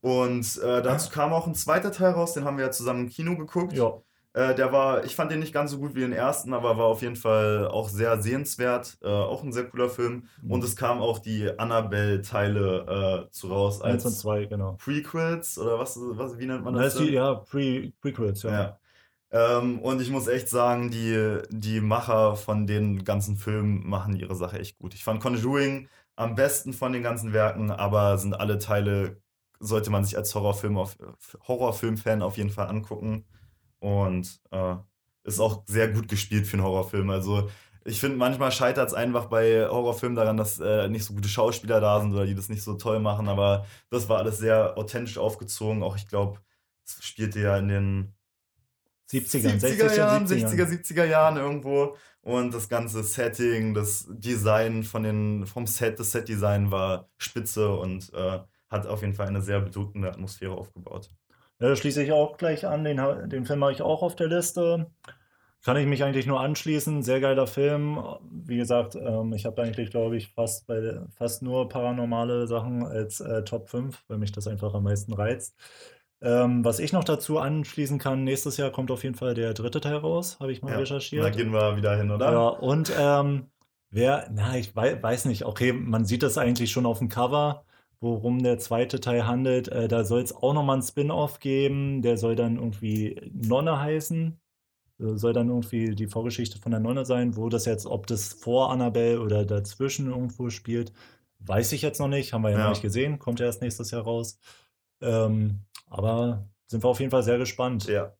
[0.00, 3.08] Und äh, dazu kam auch ein zweiter Teil raus, den haben wir ja zusammen im
[3.08, 3.76] Kino geguckt.
[3.76, 4.00] Ja.
[4.34, 6.86] Äh, der war, ich fand den nicht ganz so gut wie den ersten, aber war
[6.86, 8.96] auf jeden Fall auch sehr sehenswert.
[9.02, 10.24] Äh, auch ein sehr cooler Film.
[10.42, 10.50] Mhm.
[10.50, 14.78] Und es kamen auch die Annabelle-Teile äh, zu raus als und zwei, genau.
[14.82, 16.96] Prequels oder was, was wie nennt man das?
[16.96, 18.50] Die, ja, Pre Prequels, ja.
[18.52, 18.78] ja.
[19.32, 24.34] Ähm, und ich muss echt sagen, die, die Macher von den ganzen Filmen machen ihre
[24.34, 24.94] Sache echt gut.
[24.94, 29.20] Ich fand Conjuring am besten von den ganzen Werken, aber sind alle Teile,
[29.58, 30.96] sollte man sich als Horrorfilm auf,
[31.48, 33.24] Horrorfilm-Fan auf jeden Fall angucken.
[33.82, 34.76] Und äh,
[35.24, 37.10] ist auch sehr gut gespielt für einen Horrorfilm.
[37.10, 37.50] Also
[37.84, 41.80] ich finde, manchmal scheitert es einfach bei Horrorfilmen daran, dass äh, nicht so gute Schauspieler
[41.80, 43.28] da sind oder die das nicht so toll machen.
[43.28, 45.82] Aber das war alles sehr authentisch aufgezogen.
[45.82, 46.38] Auch ich glaube,
[46.86, 48.14] es spielte ja in den
[49.10, 51.96] 70er, 70er Jahren, 60er, 70er Jahren irgendwo.
[52.20, 58.12] Und das ganze Setting, das Design von den, vom Set, das Setdesign war spitze und
[58.14, 58.38] äh,
[58.70, 61.10] hat auf jeden Fall eine sehr bedrückende Atmosphäre aufgebaut.
[61.62, 62.82] Ja, da schließe ich auch gleich an.
[62.82, 64.90] Den, den Film habe ich auch auf der Liste.
[65.64, 67.04] Kann ich mich eigentlich nur anschließen.
[67.04, 68.02] Sehr geiler Film.
[68.32, 73.20] Wie gesagt, ähm, ich habe eigentlich, glaube ich, fast, bei, fast nur paranormale Sachen als
[73.20, 75.54] äh, Top 5, weil mich das einfach am meisten reizt.
[76.20, 79.80] Ähm, was ich noch dazu anschließen kann, nächstes Jahr kommt auf jeden Fall der dritte
[79.80, 81.24] Teil raus, habe ich mal ja, recherchiert.
[81.24, 82.32] Da gehen wir wieder hin, oder?
[82.32, 83.52] Ja, und ähm,
[83.90, 87.64] wer, na, ich weiß nicht, okay, man sieht das eigentlich schon auf dem Cover
[88.02, 89.68] worum der zweite Teil handelt.
[89.68, 94.38] Äh, da soll es auch nochmal ein Spin-off geben, der soll dann irgendwie Nonne heißen.
[94.98, 98.70] Soll dann irgendwie die Vorgeschichte von der Nonne sein, wo das jetzt, ob das vor
[98.70, 100.92] Annabelle oder dazwischen irgendwo spielt,
[101.40, 102.32] weiß ich jetzt noch nicht.
[102.32, 102.64] Haben wir ja, ja.
[102.64, 104.38] noch nicht gesehen, kommt ja erst nächstes Jahr raus.
[105.00, 107.86] Ähm, aber sind wir auf jeden Fall sehr gespannt.
[107.86, 108.14] Ja.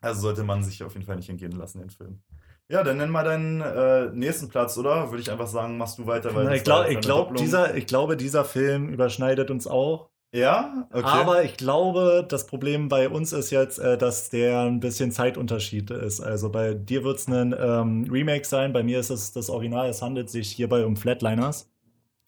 [0.00, 2.22] Also sollte man sich auf jeden Fall nicht entgehen lassen, den Film.
[2.70, 5.10] Ja, dann nenn mal deinen äh, nächsten Platz, oder?
[5.10, 6.34] Würde ich einfach sagen, machst du weiter.
[6.34, 10.10] Weil Na, ich, glaub, ich, glaub, dieser, ich glaube, dieser Film überschneidet uns auch.
[10.34, 11.06] Ja, okay.
[11.06, 15.90] Aber ich glaube, das Problem bei uns ist jetzt, äh, dass der ein bisschen Zeitunterschied
[15.90, 16.20] ist.
[16.20, 19.88] Also bei dir wird es ein ähm, Remake sein, bei mir ist es das Original.
[19.88, 21.70] Es handelt sich hierbei um Flatliners.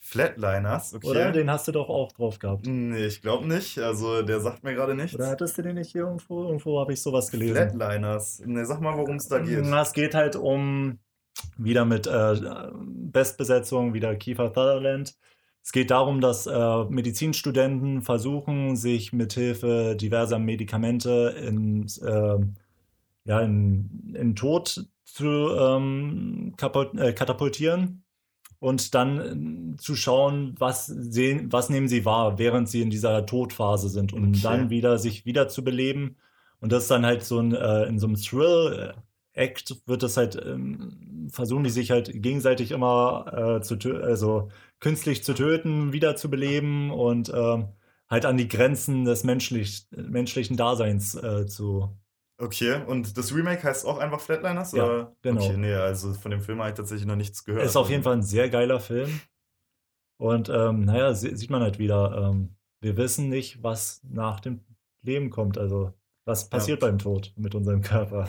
[0.02, 1.06] Flatliners, okay.
[1.06, 2.66] Oder den hast du doch auch drauf gehabt.
[2.66, 3.78] Nee, ich glaube nicht.
[3.78, 5.14] Also der sagt mir gerade nichts.
[5.14, 6.44] Oder hattest du den nicht hier irgendwo?
[6.44, 7.54] Irgendwo habe ich sowas gelesen.
[7.54, 8.42] Flatliners.
[8.44, 9.62] Nee, sag mal, worum es da geht.
[9.62, 10.98] Es geht halt um
[11.58, 12.34] wieder mit äh,
[12.82, 15.14] Bestbesetzung, wieder Kiefer Sutherland.
[15.62, 22.38] Es geht darum, dass äh, Medizinstudenten versuchen, sich mithilfe diverser Medikamente in, äh,
[23.24, 26.54] ja, in, in Tod zu ähm,
[26.96, 28.02] äh, katapultieren
[28.60, 33.26] und dann äh, zu schauen, was sehen, was nehmen sie wahr, während sie in dieser
[33.26, 34.40] Todphase sind, um okay.
[34.42, 36.16] dann wieder sich wieder zu beleben.
[36.60, 40.36] Und das ist dann halt so ein, äh, in so einem Thrill-Act wird das halt,
[40.44, 46.30] ähm, versuchen die sich halt gegenseitig immer äh, zu also künstlich zu töten, wieder zu
[46.30, 47.64] beleben und äh,
[48.10, 51.96] halt an die Grenzen des menschlich, menschlichen Daseins äh, zu
[52.40, 54.72] Okay, und das Remake heißt auch einfach Flatliners?
[54.72, 55.16] Ja, oder?
[55.20, 55.44] genau.
[55.44, 57.66] Okay, nee, also von dem Film habe ich tatsächlich noch nichts gehört.
[57.66, 59.20] Ist auf jeden Fall ein sehr geiler Film.
[60.18, 64.64] Und ähm, naja, sieht man halt wieder, ähm, wir wissen nicht, was nach dem
[65.02, 65.58] Leben kommt.
[65.58, 65.92] Also,
[66.24, 66.88] was passiert ja.
[66.88, 68.28] beim Tod mit unserem Körper?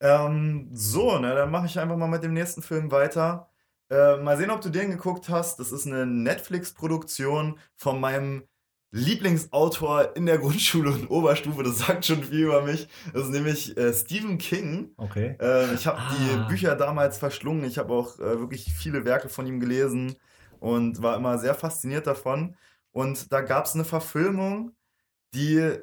[0.00, 3.50] Ähm, so, ne, dann mache ich einfach mal mit dem nächsten Film weiter.
[3.90, 5.58] Äh, mal sehen, ob du den geguckt hast.
[5.58, 8.44] Das ist eine Netflix-Produktion von meinem
[8.92, 11.62] Lieblingsautor in der Grundschule und Oberstufe.
[11.62, 12.88] Das sagt schon viel über mich.
[13.12, 14.92] Das ist nämlich äh, Stephen King.
[14.96, 15.36] Okay.
[15.40, 16.12] Äh, ich habe ah.
[16.12, 17.64] die Bücher damals verschlungen.
[17.64, 20.16] Ich habe auch äh, wirklich viele Werke von ihm gelesen
[20.58, 22.56] und war immer sehr fasziniert davon.
[22.92, 24.72] Und da gab es eine Verfilmung,
[25.34, 25.78] die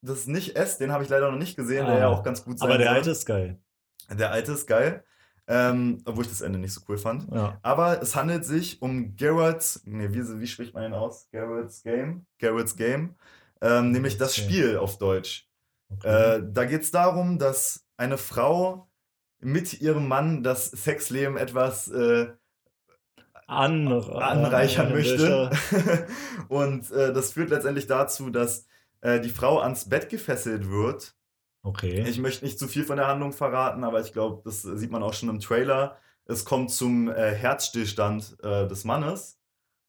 [0.00, 1.90] das ist nicht S, den habe ich leider noch nicht gesehen, ah.
[1.90, 2.96] der ja auch ganz gut sein Aber der soll.
[2.96, 3.58] alte ist geil.
[4.10, 5.04] Der alte ist geil.
[5.50, 7.26] Ähm, obwohl ich das Ende nicht so cool fand.
[7.32, 7.58] Ja.
[7.62, 11.26] Aber es handelt sich um Garrett's, nee, wie, wie spricht man ihn aus?
[11.32, 12.26] Garrett's Game?
[12.38, 13.14] Garrett's Game.
[13.62, 15.48] Ähm, nämlich das Spiel auf Deutsch.
[15.90, 16.36] Okay.
[16.36, 18.90] Äh, da geht es darum, dass eine Frau
[19.40, 22.28] mit ihrem Mann das Sexleben etwas äh,
[23.46, 25.50] Anre anreichern möchte.
[26.48, 28.66] Und äh, das führt letztendlich dazu, dass
[29.00, 31.14] äh, die Frau ans Bett gefesselt wird
[31.62, 32.04] Okay.
[32.08, 35.02] Ich möchte nicht zu viel von der Handlung verraten, aber ich glaube, das sieht man
[35.02, 35.98] auch schon im Trailer.
[36.24, 39.38] Es kommt zum äh, Herzstillstand äh, des Mannes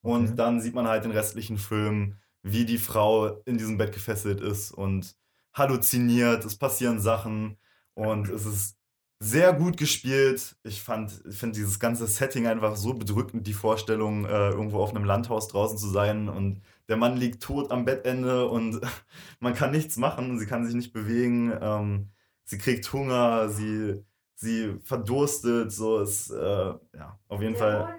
[0.02, 0.36] und okay.
[0.36, 4.72] dann sieht man halt den restlichen Film, wie die Frau in diesem Bett gefesselt ist
[4.72, 5.16] und
[5.54, 6.46] halluziniert.
[6.46, 7.58] Es passieren Sachen
[7.94, 8.78] und es ist
[9.20, 10.56] sehr gut gespielt.
[10.64, 15.04] Ich fand, finde dieses ganze Setting einfach so bedrückend, die Vorstellung, äh, irgendwo auf einem
[15.04, 18.82] Landhaus draußen zu sein und der Mann liegt tot am Bettende und
[19.40, 22.10] man kann nichts machen, sie kann sich nicht bewegen, ähm,
[22.44, 24.04] sie kriegt Hunger, sie,
[24.36, 27.96] sie verdurstet, so ist, äh, ja, auf jeden der Fall.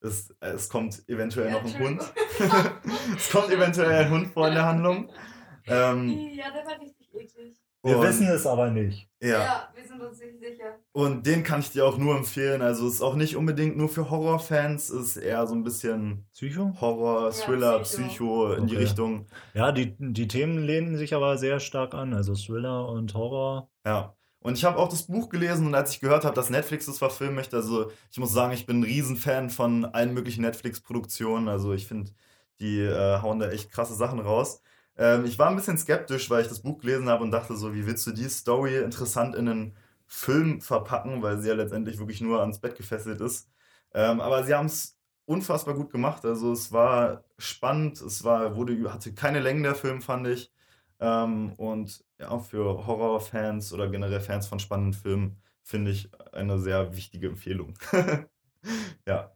[0.00, 2.12] Es, es kommt eventuell ja, noch ein Hund.
[3.16, 5.10] es kommt eventuell ein Hund vor in der Handlung.
[5.68, 7.56] Ähm, ja, der war richtig eklig.
[7.86, 9.08] Wir wissen es aber nicht.
[9.20, 9.28] Ja.
[9.28, 10.78] ja, wir sind uns nicht sicher.
[10.92, 12.62] Und den kann ich dir auch nur empfehlen.
[12.62, 16.74] Also ist auch nicht unbedingt nur für Horrorfans, ist eher so ein bisschen Psycho?
[16.80, 18.06] Horror, Thriller, ja, Psycho.
[18.08, 18.70] Psycho, in okay.
[18.70, 19.26] die Richtung.
[19.54, 23.70] Ja, die, die Themen lehnen sich aber sehr stark an, also Thriller und Horror.
[23.86, 24.14] Ja.
[24.40, 26.98] Und ich habe auch das Buch gelesen und als ich gehört habe, dass Netflix das
[26.98, 31.48] verfilmen möchte, also ich muss sagen, ich bin ein Riesenfan von allen möglichen Netflix-Produktionen.
[31.48, 32.12] Also ich finde,
[32.60, 34.60] die äh, hauen da echt krasse Sachen raus.
[34.98, 37.74] Ähm, ich war ein bisschen skeptisch, weil ich das Buch gelesen habe und dachte so,
[37.74, 42.20] wie willst du die Story interessant in einen Film verpacken, weil sie ja letztendlich wirklich
[42.20, 43.50] nur ans Bett gefesselt ist.
[43.94, 46.24] Ähm, aber sie haben es unfassbar gut gemacht.
[46.24, 50.52] Also es war spannend, es war, wurde, hatte keine Längen der Film, fand ich.
[51.00, 56.96] Ähm, und ja, für Horrorfans oder generell Fans von spannenden Filmen finde ich eine sehr
[56.96, 57.74] wichtige Empfehlung.
[59.06, 59.35] ja.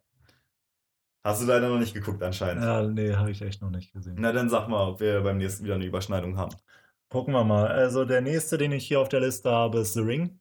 [1.22, 2.64] Hast du leider noch nicht geguckt anscheinend.
[2.64, 4.16] Ja, nee, habe ich echt noch nicht gesehen.
[4.18, 6.54] Na, dann sag mal, ob wir beim nächsten wieder eine Überschneidung haben.
[7.10, 7.66] Gucken wir mal.
[7.66, 10.40] Also der nächste, den ich hier auf der Liste habe, ist The Ring.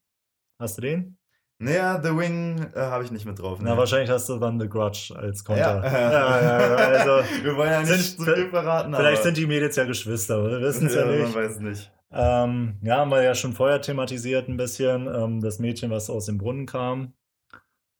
[0.59, 1.17] Hast du den?
[1.61, 3.59] Naja, The Wing äh, habe ich nicht mit drauf.
[3.61, 5.83] Na, wahrscheinlich hast du dann The Grudge als Konter.
[5.83, 7.11] Ja, ja, ja, also,
[7.43, 8.93] wir wollen ja nicht zu viel verraten.
[8.93, 9.23] Vielleicht aber.
[9.23, 11.35] sind die Mädels ja Geschwister, wir wissen es ja, ja, nicht.
[11.35, 11.91] Man weiß nicht.
[12.11, 15.07] Ähm, ja, haben wir ja schon vorher thematisiert ein bisschen.
[15.13, 17.13] Ähm, das Mädchen, was aus dem Brunnen kam.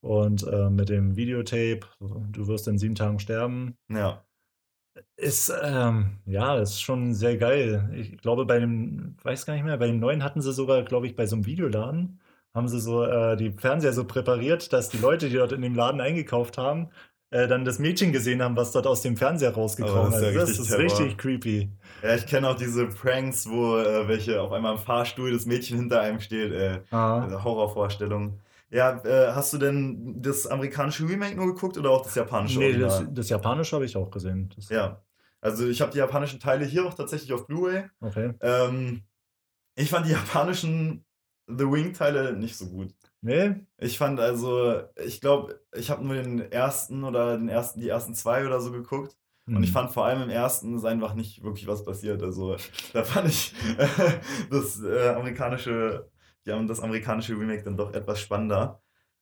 [0.01, 3.75] Und äh, mit dem Videotape, du wirst in sieben Tagen sterben.
[3.89, 4.23] Ja.
[5.15, 7.89] Ist, ähm, ja, ist schon sehr geil.
[7.95, 11.07] Ich glaube, bei dem, weiß gar nicht mehr, bei dem neuen hatten sie sogar, glaube
[11.07, 12.19] ich, bei so einem Videoladen,
[12.53, 15.75] haben sie so äh, die Fernseher so präpariert, dass die Leute, die dort in dem
[15.75, 16.89] Laden eingekauft haben,
[17.31, 20.21] äh, dann das Mädchen gesehen haben, was dort aus dem Fernseher rausgekommen ist.
[20.21, 21.69] Ja das ist richtig creepy.
[22.01, 25.77] Ja, ich kenne auch diese Pranks, wo äh, welche auf einmal im Fahrstuhl das Mädchen
[25.77, 26.51] hinter einem steht.
[26.51, 28.39] Äh, Horrorvorstellung.
[28.71, 32.59] Ja, äh, hast du denn das amerikanische Remake nur geguckt oder auch das japanische?
[32.59, 34.51] Nee, das, das, japanische habe ich auch gesehen.
[34.55, 35.01] Das ja.
[35.41, 37.85] Also ich habe die japanischen Teile hier auch tatsächlich auf Blu-ray.
[38.01, 38.33] Okay.
[38.41, 39.03] Ähm,
[39.75, 41.05] ich fand die japanischen
[41.47, 42.93] The Wing-Teile nicht so gut.
[43.21, 43.55] Nee?
[43.77, 48.13] Ich fand also, ich glaube, ich habe nur den ersten oder den ersten, die ersten
[48.13, 49.17] zwei oder so geguckt.
[49.45, 49.57] Mhm.
[49.57, 49.73] Und ich hm.
[49.73, 52.21] fand vor allem im ersten ist einfach nicht wirklich was passiert.
[52.21, 52.55] Also
[52.93, 53.53] da fand ich
[54.51, 56.09] das äh, amerikanische
[56.49, 58.81] die haben das amerikanische Remake dann doch etwas spannender.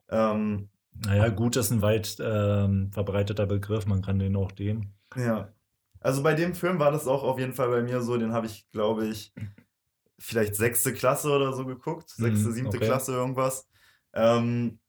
[0.09, 0.69] Ähm,
[1.05, 4.93] naja, gut ist ein weit ähm, verbreiteter Begriff, man kann den auch den.
[5.15, 5.53] Ja.
[5.99, 8.45] Also bei dem Film war das auch auf jeden Fall bei mir so, den habe
[8.45, 9.33] ich, glaube ich,
[10.17, 12.85] vielleicht sechste Klasse oder so geguckt, sechste, mhm, siebte okay.
[12.85, 13.67] Klasse irgendwas.
[14.13, 14.79] Ähm,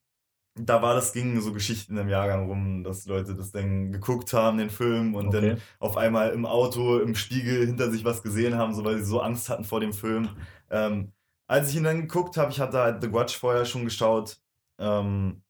[0.55, 4.57] da war das, ging so Geschichten im Jahrgang rum, dass Leute das dann geguckt haben,
[4.57, 5.49] den Film, und okay.
[5.49, 9.05] dann auf einmal im Auto, im Spiegel hinter sich was gesehen haben, so weil sie
[9.05, 10.29] so Angst hatten vor dem Film.
[10.69, 11.11] Ähm,
[11.49, 14.37] als ich ihn dann geguckt habe, ich hatte halt The Grudge vorher schon geschaut,
[14.77, 15.41] ähm,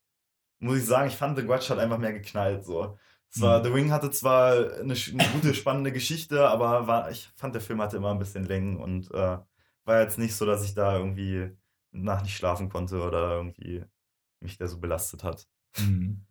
[0.60, 2.64] muss ich sagen, ich fand The Grudge hat einfach mehr geknallt.
[2.66, 2.98] So.
[3.30, 3.64] Zwar, mhm.
[3.66, 7.82] The Ring hatte zwar eine, eine, gute, spannende Geschichte, aber war, ich fand, der Film
[7.82, 9.38] hatte immer ein bisschen Längen und äh,
[9.84, 11.52] war jetzt nicht so, dass ich da irgendwie
[11.92, 13.84] nach nicht schlafen konnte oder irgendwie
[14.40, 15.48] mich der so belastet hat.
[15.78, 16.26] Mhm.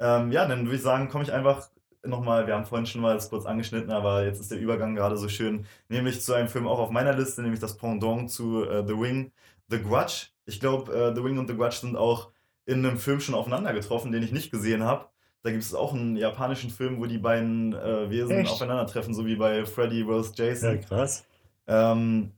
[0.00, 1.70] Ähm, ja, dann würde ich sagen, komme ich einfach
[2.04, 5.16] nochmal, wir haben vorhin schon mal das kurz angeschnitten, aber jetzt ist der Übergang gerade
[5.16, 8.86] so schön, nämlich zu einem Film auch auf meiner Liste, nämlich das Pendant zu uh,
[8.86, 9.32] The Wing,
[9.68, 10.28] The Grudge.
[10.46, 12.30] Ich glaube, uh, The Wing und The Grudge sind auch
[12.66, 15.06] in einem Film schon aufeinander getroffen, den ich nicht gesehen habe.
[15.42, 18.52] Da gibt es auch einen japanischen Film, wo die beiden äh, Wesen Echt?
[18.52, 20.32] aufeinandertreffen, so wie bei Freddy vs.
[20.36, 20.76] Jason.
[20.76, 21.24] Ja, krass.
[21.66, 22.32] Ähm,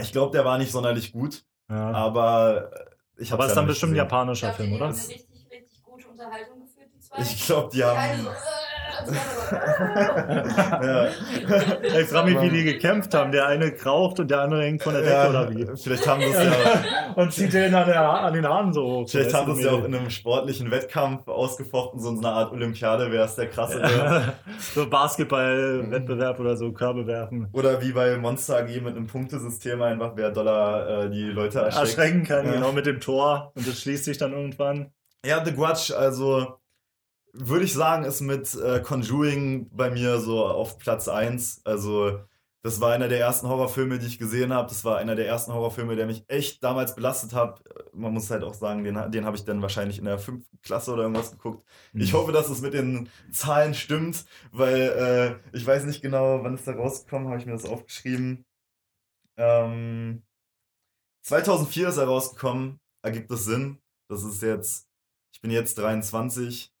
[0.00, 1.90] ich glaube, der war nicht sonderlich gut, ja.
[1.90, 2.70] aber
[3.16, 4.86] ich habe Aber es ist dann bestimmt ein japanischer Film, oder?
[4.86, 7.20] Eine richtig, richtig gute Unterhaltung geführt, die zwei.
[7.20, 8.26] Ich glaube, die haben.
[10.84, 11.08] Ja.
[12.00, 13.32] Ich frage mich, wie die gekämpft haben.
[13.32, 15.66] Der eine kraucht und der andere hängt von der Decke ja, oder wie?
[15.76, 17.14] Vielleicht haben sie es ja.
[17.14, 19.08] und zieht den an, der, an den Haaren so hoch.
[19.08, 22.52] Vielleicht haben sie es ja auch in einem sportlichen Wettkampf ausgefochten, so in einer Art
[22.52, 23.80] Olympiade, wer ist der krasse.
[23.80, 24.34] Ja.
[24.74, 27.48] so Basketball-Wettbewerb oder so, Körbe werfen.
[27.52, 31.98] Oder wie bei Monster AG mit einem Punktesystem einfach, wer Dollar äh, die Leute erschreckt.
[31.98, 33.52] erschrecken kann, genau mit dem Tor.
[33.54, 34.92] Und das schließt sich dann irgendwann.
[35.24, 36.58] Ja, The Grudge, also
[37.34, 41.62] würde ich sagen, ist mit äh, Conjuring bei mir so auf Platz 1.
[41.64, 42.20] Also,
[42.62, 44.68] das war einer der ersten Horrorfilme, die ich gesehen habe.
[44.68, 47.62] Das war einer der ersten Horrorfilme, der mich echt damals belastet hat.
[47.92, 50.92] Man muss halt auch sagen, den, den habe ich dann wahrscheinlich in der fünften Klasse
[50.92, 51.66] oder irgendwas geguckt.
[51.92, 52.00] Mhm.
[52.00, 56.54] Ich hoffe, dass es mit den Zahlen stimmt, weil äh, ich weiß nicht genau, wann
[56.54, 58.46] ist da rausgekommen, habe ich mir das aufgeschrieben.
[59.36, 60.22] Ähm,
[61.22, 63.78] 2004 ist er rausgekommen, ergibt das Sinn.
[64.08, 64.88] Das ist jetzt,
[65.32, 66.73] ich bin jetzt 23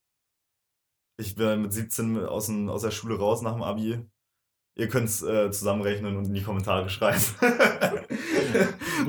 [1.16, 4.04] ich bin mit 17 aus, dem, aus der Schule raus nach dem Abi.
[4.76, 7.22] Ihr könnt es äh, zusammenrechnen und in die Kommentare schreiben.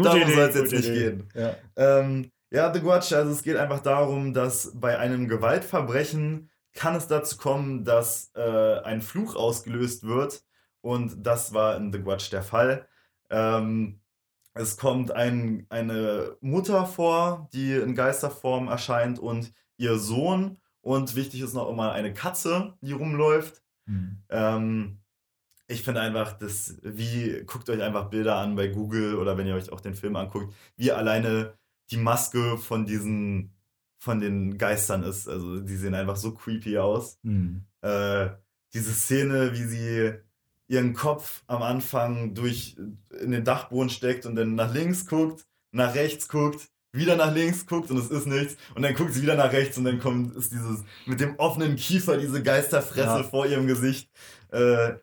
[0.03, 0.99] darum soll es jetzt nicht Idee.
[0.99, 1.29] gehen.
[1.33, 1.55] Ja.
[1.75, 7.07] Ähm, ja, The Grudge, also es geht einfach darum, dass bei einem Gewaltverbrechen kann es
[7.07, 10.43] dazu kommen, dass äh, ein Fluch ausgelöst wird.
[10.81, 12.87] Und das war in The Grudge der Fall.
[13.31, 14.01] Ähm,
[14.53, 21.41] es kommt ein, eine Mutter vor, die in Geisterform erscheint und ihr Sohn und wichtig
[21.41, 23.63] ist noch immer eine Katze, die rumläuft.
[23.87, 24.21] Mhm.
[24.29, 24.99] Ähm,
[25.65, 29.55] ich finde einfach, das, wie, guckt euch einfach Bilder an bei Google oder wenn ihr
[29.55, 31.57] euch auch den Film anguckt, wie alleine
[31.89, 33.55] die Maske von diesen,
[33.97, 35.27] von den Geistern ist.
[35.27, 37.17] Also die sehen einfach so creepy aus.
[37.23, 37.65] Mhm.
[37.81, 38.29] Äh,
[38.75, 40.13] diese Szene, wie sie
[40.67, 42.77] ihren Kopf am Anfang durch
[43.19, 47.65] in den Dachboden steckt und dann nach links guckt, nach rechts guckt, wieder nach links
[47.65, 50.35] guckt und es ist nichts und dann guckt sie wieder nach rechts und dann kommt
[50.35, 53.23] ist dieses mit dem offenen Kiefer diese Geisterfresse ja.
[53.23, 54.09] vor ihrem Gesicht.
[54.51, 54.93] Äh,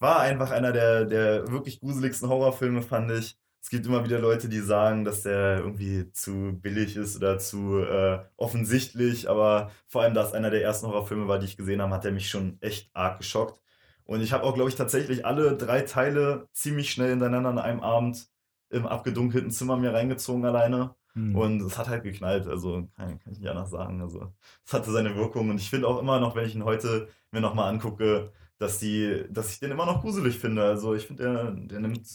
[0.00, 3.36] war einfach einer der, der wirklich gruseligsten Horrorfilme, fand ich.
[3.62, 7.80] Es gibt immer wieder Leute, die sagen, dass der irgendwie zu billig ist oder zu
[7.84, 11.82] äh, offensichtlich, aber vor allem, da es einer der ersten Horrorfilme war, die ich gesehen
[11.82, 13.60] habe, hat er mich schon echt arg geschockt.
[14.04, 17.80] Und ich habe auch, glaube ich, tatsächlich alle drei Teile ziemlich schnell hintereinander an einem
[17.80, 18.28] Abend
[18.70, 20.94] im abgedunkelten Zimmer mir reingezogen alleine.
[21.14, 21.36] Mhm.
[21.36, 24.00] Und es hat halt geknallt, also kann, kann, ich nicht anders sagen.
[24.00, 24.32] Also
[24.64, 27.40] es hatte seine Wirkung und ich finde auch immer noch, wenn ich ihn heute mir
[27.40, 30.62] nochmal angucke, dass die, dass ich den immer noch gruselig finde.
[30.62, 32.06] Also ich finde, der, der nimmt,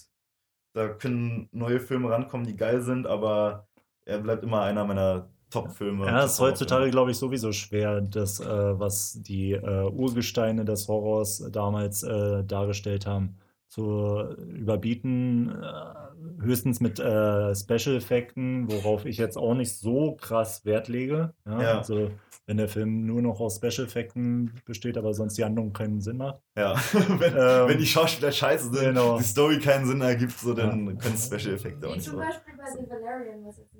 [0.73, 3.67] da können neue Filme rankommen, die geil sind, aber
[4.05, 6.05] er bleibt immer einer meiner Top-Filme.
[6.05, 10.87] Ja, es ist heutzutage, glaube ich, sowieso schwer, das, äh, was die äh, Urgesteine des
[10.87, 15.49] Horrors damals äh, dargestellt haben, zu überbieten.
[16.41, 21.33] Höchstens mit äh, Special-Effekten, worauf ich jetzt auch nicht so krass Wert lege.
[21.45, 21.61] Ja?
[21.61, 21.77] Ja.
[21.77, 22.11] Also
[22.47, 26.41] wenn der Film nur noch aus Special-Effekten besteht, aber sonst die Handlung keinen Sinn macht.
[26.55, 29.17] Ja, wenn, ähm, wenn die Schauspieler scheiße sind, genau.
[29.17, 30.93] die Story keinen Sinn ergibt, so, dann ja.
[30.93, 32.05] können Special-Effekte auch nicht.
[32.05, 33.75] Zum Beispiel bei The Valerian, was jetzt.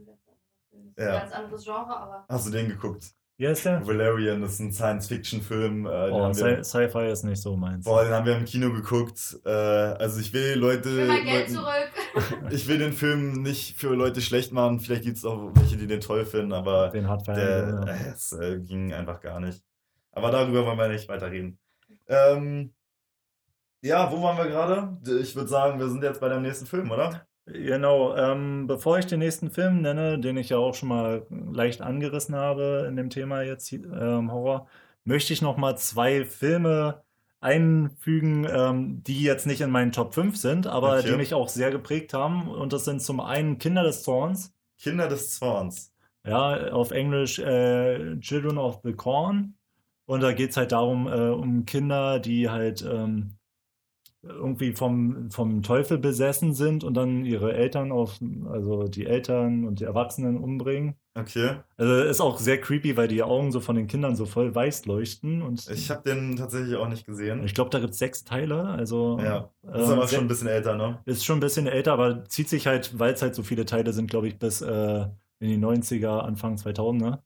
[0.98, 2.26] Ein ganz anderes Genre, aber...
[2.30, 3.14] Hast du den geguckt?
[3.38, 3.86] Wie heißt der?
[3.86, 5.86] Valerian, das ist ein Science-Fiction-Film.
[5.86, 7.84] Äh, oh, Sci-Fi ist nicht so meins.
[7.84, 9.38] Boah, den haben wir im Kino geguckt.
[9.46, 10.90] Äh, also ich will Leute...
[10.90, 12.52] Ich will mein Geld Leuten, zurück.
[12.52, 14.80] ich will den Film nicht für Leute schlecht machen.
[14.80, 17.86] Vielleicht gibt es auch welche, die den toll finden, aber den hat der, ja.
[17.86, 19.62] äh, es äh, ging einfach gar nicht.
[20.14, 21.60] Aber darüber wollen wir nicht weiter reden.
[22.08, 22.74] Ähm,
[23.82, 24.98] ja, wo waren wir gerade?
[25.22, 27.28] Ich würde sagen, wir sind jetzt bei dem nächsten Film, oder?
[27.48, 31.82] Genau, ähm, bevor ich den nächsten Film nenne, den ich ja auch schon mal leicht
[31.82, 34.68] angerissen habe in dem Thema jetzt ähm, Horror,
[35.04, 37.04] möchte ich noch mal zwei Filme
[37.42, 41.12] einfügen, ähm, die jetzt nicht in meinen Top 5 sind, aber okay.
[41.12, 42.50] die mich auch sehr geprägt haben.
[42.50, 44.52] Und das sind zum einen Kinder des Zorns.
[44.80, 45.94] Kinder des Zorns.
[46.26, 49.54] Ja, auf Englisch äh, Children of the Corn.
[50.08, 53.38] Und da geht es halt darum, äh, um Kinder, die halt ähm,
[54.28, 58.20] irgendwie vom, vom Teufel besessen sind und dann ihre Eltern auf,
[58.50, 60.96] also die Eltern und die Erwachsenen umbringen.
[61.14, 61.58] Okay.
[61.78, 64.86] Also ist auch sehr creepy, weil die Augen so von den Kindern so voll weiß
[64.86, 65.42] leuchten.
[65.42, 67.44] Und ich habe den tatsächlich auch nicht gesehen.
[67.46, 68.66] Ich glaube, da gibt es sechs Teile.
[68.66, 71.00] Also, ja, ist ähm, aber schon ein bisschen älter, ne?
[71.06, 73.94] Ist schon ein bisschen älter, aber zieht sich halt, weil es halt so viele Teile
[73.94, 75.06] sind, glaube ich, bis äh,
[75.40, 77.24] in die 90er, Anfang 2000, ne?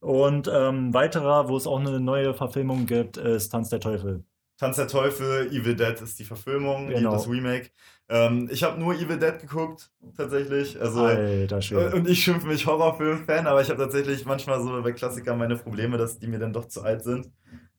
[0.00, 4.24] Und ähm, weiterer, wo es auch eine neue Verfilmung gibt, ist Tanz der Teufel.
[4.58, 7.12] Tanz der Teufel, Evil Dead ist die Verfilmung, genau.
[7.12, 7.70] das Remake.
[8.08, 10.80] Ähm, ich habe nur Evil Dead geguckt, tatsächlich.
[10.80, 11.94] Also, Alter Schwede.
[11.94, 15.96] Und ich schimpfe mich Horrorfilm-Fan, aber ich habe tatsächlich manchmal so bei Klassikern meine Probleme,
[15.96, 17.30] dass die mir dann doch zu alt sind.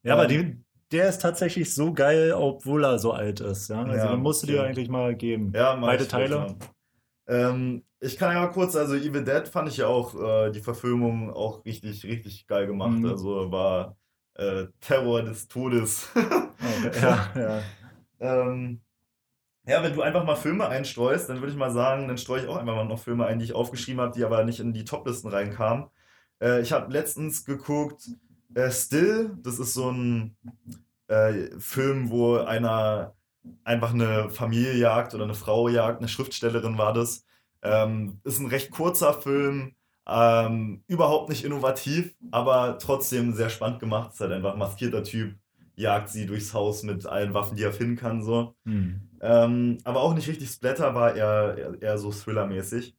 [0.04, 0.56] Ja, ähm, aber die,
[0.92, 3.70] der ist tatsächlich so geil, obwohl er so alt ist.
[3.70, 3.84] Ja?
[3.84, 5.52] Also ja, den musst du dir eigentlich mal geben.
[5.54, 6.56] Ja, Beide Teile.
[7.28, 10.62] Ähm, ich kann ja mal kurz, also Evil Dead fand ich ja auch äh, die
[10.62, 12.98] Verfilmung auch richtig, richtig geil gemacht.
[12.98, 13.06] Mhm.
[13.06, 13.98] Also war
[14.36, 16.08] äh, Terror des Todes.
[16.60, 17.02] okay.
[17.02, 17.62] Ja, ja.
[18.20, 18.82] ähm,
[19.66, 22.48] ja, wenn du einfach mal Filme einstreust, dann würde ich mal sagen, dann streue ich
[22.48, 24.86] auch einfach mal noch Filme ein, die ich aufgeschrieben habe, die aber nicht in die
[24.86, 25.86] Toplisten reinkamen.
[26.42, 28.10] Äh, ich habe letztens geguckt,
[28.56, 30.36] äh, Still, das ist so ein
[31.08, 33.14] äh, Film, wo einer
[33.64, 37.26] einfach eine Familie jagt oder eine Frau jagt, eine Schriftstellerin war das.
[37.62, 39.76] Ähm, ist ein recht kurzer Film,
[40.08, 44.14] ähm, überhaupt nicht innovativ, aber trotzdem sehr spannend gemacht.
[44.14, 45.36] Ist halt einfach ein maskierter Typ,
[45.80, 48.22] jagt sie durchs Haus mit allen Waffen, die er finden kann.
[48.22, 48.56] So.
[48.66, 49.02] Hm.
[49.22, 52.96] Ähm, aber auch nicht richtig Splatter, war eher, eher, eher so Thriller-mäßig.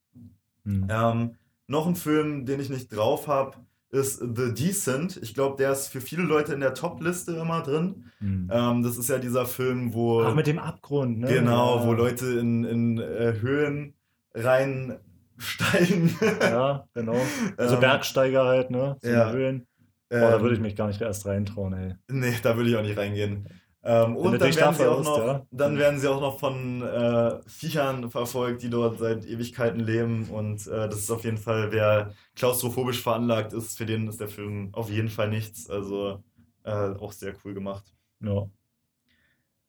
[0.64, 0.86] Hm.
[0.90, 1.34] Ähm,
[1.66, 3.58] noch ein Film, den ich nicht drauf habe,
[3.90, 5.18] ist The Decent.
[5.22, 8.04] Ich glaube, der ist für viele Leute in der Top-Liste immer drin.
[8.20, 8.50] Mhm.
[8.52, 10.22] Ähm, das ist ja dieser Film, wo.
[10.22, 11.26] Ach, mit dem Abgrund, ne?
[11.26, 11.86] Genau, ja.
[11.86, 13.94] wo Leute in, in äh, Höhen
[14.34, 16.16] reinsteigen.
[16.40, 17.20] ja, genau.
[17.56, 18.96] Also ähm, Bergsteiger halt, ne?
[19.00, 19.30] Zu ja.
[19.32, 19.66] Höhen.
[20.10, 21.94] Boah, da würde ich ähm, mich gar nicht erst reintrauen, ey.
[22.08, 23.48] Nee, da würde ich auch nicht reingehen.
[23.82, 25.46] Ähm, und dann werden, sie auch noch, ja.
[25.50, 30.28] dann werden sie auch noch von äh, Viechern verfolgt, die dort seit Ewigkeiten leben.
[30.28, 34.28] Und äh, das ist auf jeden Fall, wer klaustrophobisch veranlagt ist, für den ist der
[34.28, 35.70] Film auf jeden Fall nichts.
[35.70, 36.22] Also
[36.64, 37.94] äh, auch sehr cool gemacht.
[38.20, 38.50] Ja.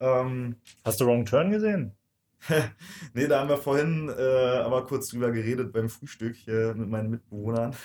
[0.02, 1.96] Ähm, Hast du Wrong Turn gesehen?
[3.14, 7.12] nee, da haben wir vorhin äh, aber kurz drüber geredet beim Frühstück hier mit meinen
[7.12, 7.76] Mitbewohnern.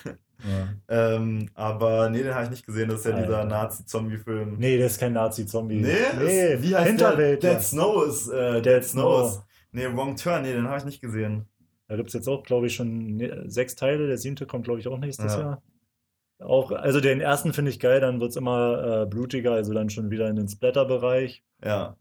[0.45, 0.69] Ja.
[0.89, 2.89] Ähm, aber nee, den habe ich nicht gesehen.
[2.89, 3.27] Das ist ja Alter.
[3.27, 4.57] dieser Nazi-Zombie-Film.
[4.59, 5.81] Nee, das ist kein Nazi-Zombie.
[5.81, 5.95] Nee?
[6.19, 7.55] nee ist, wie heißt Hinterwelt, der?
[7.55, 9.31] Dead Snow ist äh, Dead, Snow.
[9.31, 9.45] Snow.
[9.73, 11.47] Nee, Wrong Turn, nee, den habe ich nicht gesehen.
[11.89, 14.07] Da gibt es jetzt auch, glaube ich, schon ne, sechs Teile.
[14.07, 15.41] Der siebte kommt, glaube ich, auch nächstes ja.
[15.41, 15.63] Jahr.
[16.39, 19.89] Auch, also den ersten finde ich geil, dann wird es immer äh, blutiger, also dann
[19.89, 21.43] schon wieder in den Splatter-Bereich.
[21.65, 21.97] Ja.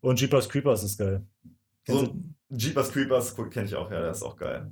[0.00, 1.22] Und Jeepers Creepers ist geil.
[1.88, 2.14] So,
[2.50, 4.70] Jeepers Creepers kenne ich auch, ja, der ist auch geil.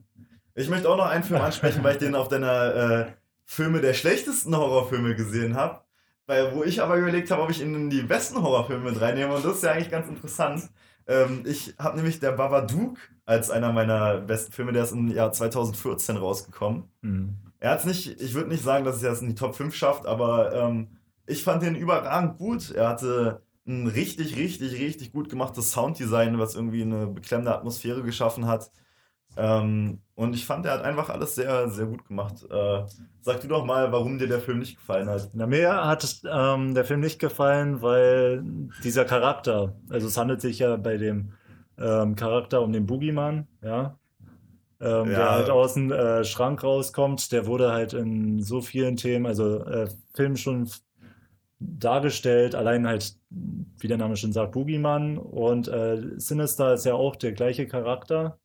[0.54, 3.06] Ich möchte auch noch einen Film ansprechen, weil ich den auf deiner äh,
[3.44, 5.80] Filme der schlechtesten Horrorfilme gesehen habe.
[6.26, 9.34] Weil, wo ich aber überlegt habe, ob ich ihn in die besten Horrorfilme mit reinnehme.
[9.34, 10.70] Und das ist ja eigentlich ganz interessant.
[11.06, 12.96] Ähm, ich habe nämlich der Babadook
[13.26, 16.84] als einer meiner besten Filme, der ist im Jahr 2014 rausgekommen.
[17.02, 17.36] Mhm.
[17.60, 20.06] Er hat nicht, ich würde nicht sagen, dass es jetzt in die Top 5 schafft,
[20.06, 20.88] aber ähm,
[21.26, 22.70] ich fand den überragend gut.
[22.70, 28.46] Er hatte ein richtig, richtig, richtig gut gemachtes Sounddesign, was irgendwie eine beklemmende Atmosphäre geschaffen
[28.46, 28.70] hat.
[29.36, 32.44] Ähm, und ich fand, er hat einfach alles sehr, sehr gut gemacht.
[32.48, 32.84] Äh,
[33.20, 35.30] sag du doch mal, warum dir der Film nicht gefallen hat.
[35.32, 38.44] Na, mir hat ähm, der Film nicht gefallen, weil
[38.84, 41.32] dieser Charakter, also es handelt sich ja bei dem
[41.78, 43.98] ähm, Charakter um den Boogeyman, ja,
[44.80, 45.16] ähm, ja.
[45.16, 49.64] der halt aus dem äh, Schrank rauskommt, der wurde halt in so vielen Themen, also
[49.64, 50.68] äh, Filmen schon
[51.58, 57.16] dargestellt, allein halt, wie der Name schon sagt, Boogeyman und äh, Sinister ist ja auch
[57.16, 58.38] der gleiche Charakter.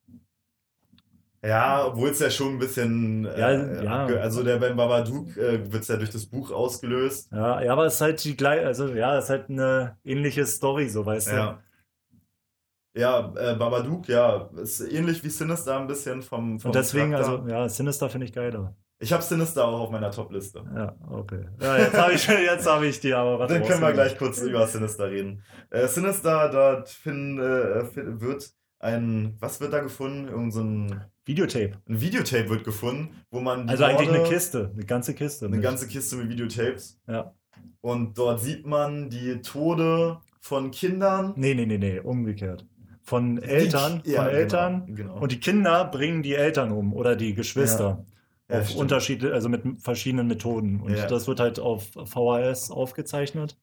[1.42, 3.24] Ja, obwohl es ja schon ein bisschen.
[3.24, 4.06] Ja, äh, ja.
[4.20, 7.30] Also der beim Babadook äh, wird es ja durch das Buch ausgelöst.
[7.32, 10.44] Ja, ja, aber es ist halt die gleiche, also ja, es ist halt eine ähnliche
[10.44, 11.52] Story, so weißt ja.
[11.52, 13.00] du.
[13.00, 16.60] Ja, äh, Babadook, ja, ist ähnlich wie Sinister ein bisschen vom.
[16.60, 17.32] vom Und deswegen, Charakter.
[17.38, 18.74] also, ja, Sinister finde ich geiler.
[18.98, 20.62] Ich habe Sinister auch auf meiner Top-Liste.
[20.74, 21.46] Ja, okay.
[21.58, 22.28] Ja, jetzt habe ich,
[22.66, 23.46] hab ich die aber.
[23.46, 25.42] Dann können wir gleich kurz über Sinister reden.
[25.70, 30.28] Äh, Sinister, dort find, äh, wird ein, was wird da gefunden?
[30.28, 31.72] Irgend so ein Videotape.
[31.88, 33.68] Ein Videotape wird gefunden, wo man.
[33.68, 35.46] also Morde, eigentlich eine Kiste, eine ganze Kiste.
[35.46, 35.64] Eine mit.
[35.64, 37.00] ganze Kiste mit Videotapes.
[37.06, 37.34] Ja.
[37.80, 41.34] Und dort sieht man die Tode von Kindern.
[41.36, 42.66] Nee, nee, nee, nee, umgekehrt.
[43.02, 44.86] Von Eltern, die, ja, von Eltern.
[44.86, 45.22] Genau, genau.
[45.22, 48.04] Und die Kinder bringen die Eltern um oder die Geschwister.
[48.48, 48.60] Ja.
[48.60, 50.80] auf ja, Unterschiede, also mit verschiedenen Methoden.
[50.80, 53.56] Und das wird halt auf VHS aufgezeichnet.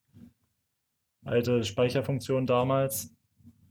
[1.26, 3.14] Alte Speicherfunktion damals.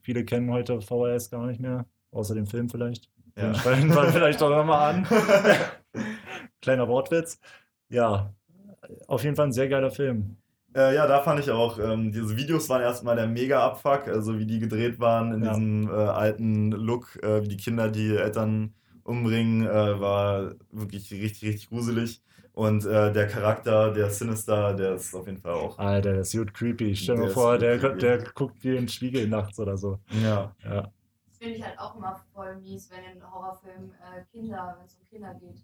[0.02, 3.10] Viele kennen heute VHS gar nicht mehr, außer dem Film vielleicht.
[3.36, 3.54] Ja.
[3.54, 5.06] Sprechen wir vielleicht doch nochmal an.
[6.62, 7.38] Kleiner Wortwitz.
[7.88, 8.34] Ja,
[9.06, 10.36] auf jeden Fall ein sehr geiler Film.
[10.74, 14.46] Äh, ja, da fand ich auch, ähm, diese Videos waren erstmal der Mega-Abfuck, also wie
[14.46, 15.50] die gedreht waren in ja.
[15.50, 21.48] diesem äh, alten Look, äh, wie die Kinder die Eltern umbringen, äh, war wirklich richtig,
[21.48, 22.22] richtig gruselig.
[22.52, 25.78] Und äh, der Charakter, der Sinister, der ist auf jeden Fall auch.
[25.78, 26.96] Alter, der ist gut creepy.
[26.96, 29.98] Stell dir vor, der, der guckt wie in den Spiegel nachts oder so.
[30.22, 30.54] Ja.
[30.64, 30.90] ja.
[31.36, 34.94] Das finde ich halt auch immer voll mies, wenn in Horrorfilmen äh, Kinder, wenn es
[34.94, 35.58] um Kinder geht.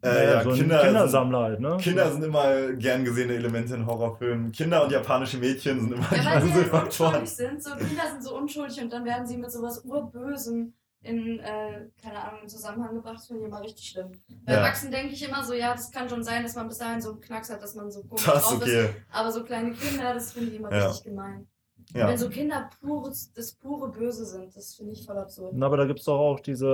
[0.00, 1.76] Äh, naja, ja, so Kinder Kindersammler halt, ne?
[1.78, 4.50] Kinder sind immer gern gesehene Elemente in Horrorfilmen.
[4.50, 7.62] Kinder und japanische Mädchen sind immer ja, weil sie halt unschuldig sind.
[7.62, 10.72] So, Kinder sind so unschuldig und dann werden sie mit sowas Urbösem
[11.02, 13.16] in, äh, keine Ahnung, in Zusammenhang gebracht.
[13.16, 14.12] Das finde ich immer richtig schlimm.
[14.46, 14.60] Bei ja.
[14.60, 17.10] Erwachsenen denke ich immer so, ja, das kann schon sein, dass man bis dahin so
[17.10, 18.86] einen Knacks hat, dass man so komisch das, drauf okay.
[18.86, 18.94] ist.
[19.10, 20.86] Aber so kleine Kinder, das finde ich immer ja.
[20.86, 21.46] richtig gemein.
[21.94, 22.08] Ja.
[22.08, 25.54] Wenn so Kinder pures, das pure Böse sind, das finde ich voll absurd.
[25.54, 26.66] Na, aber da gibt es doch auch diese,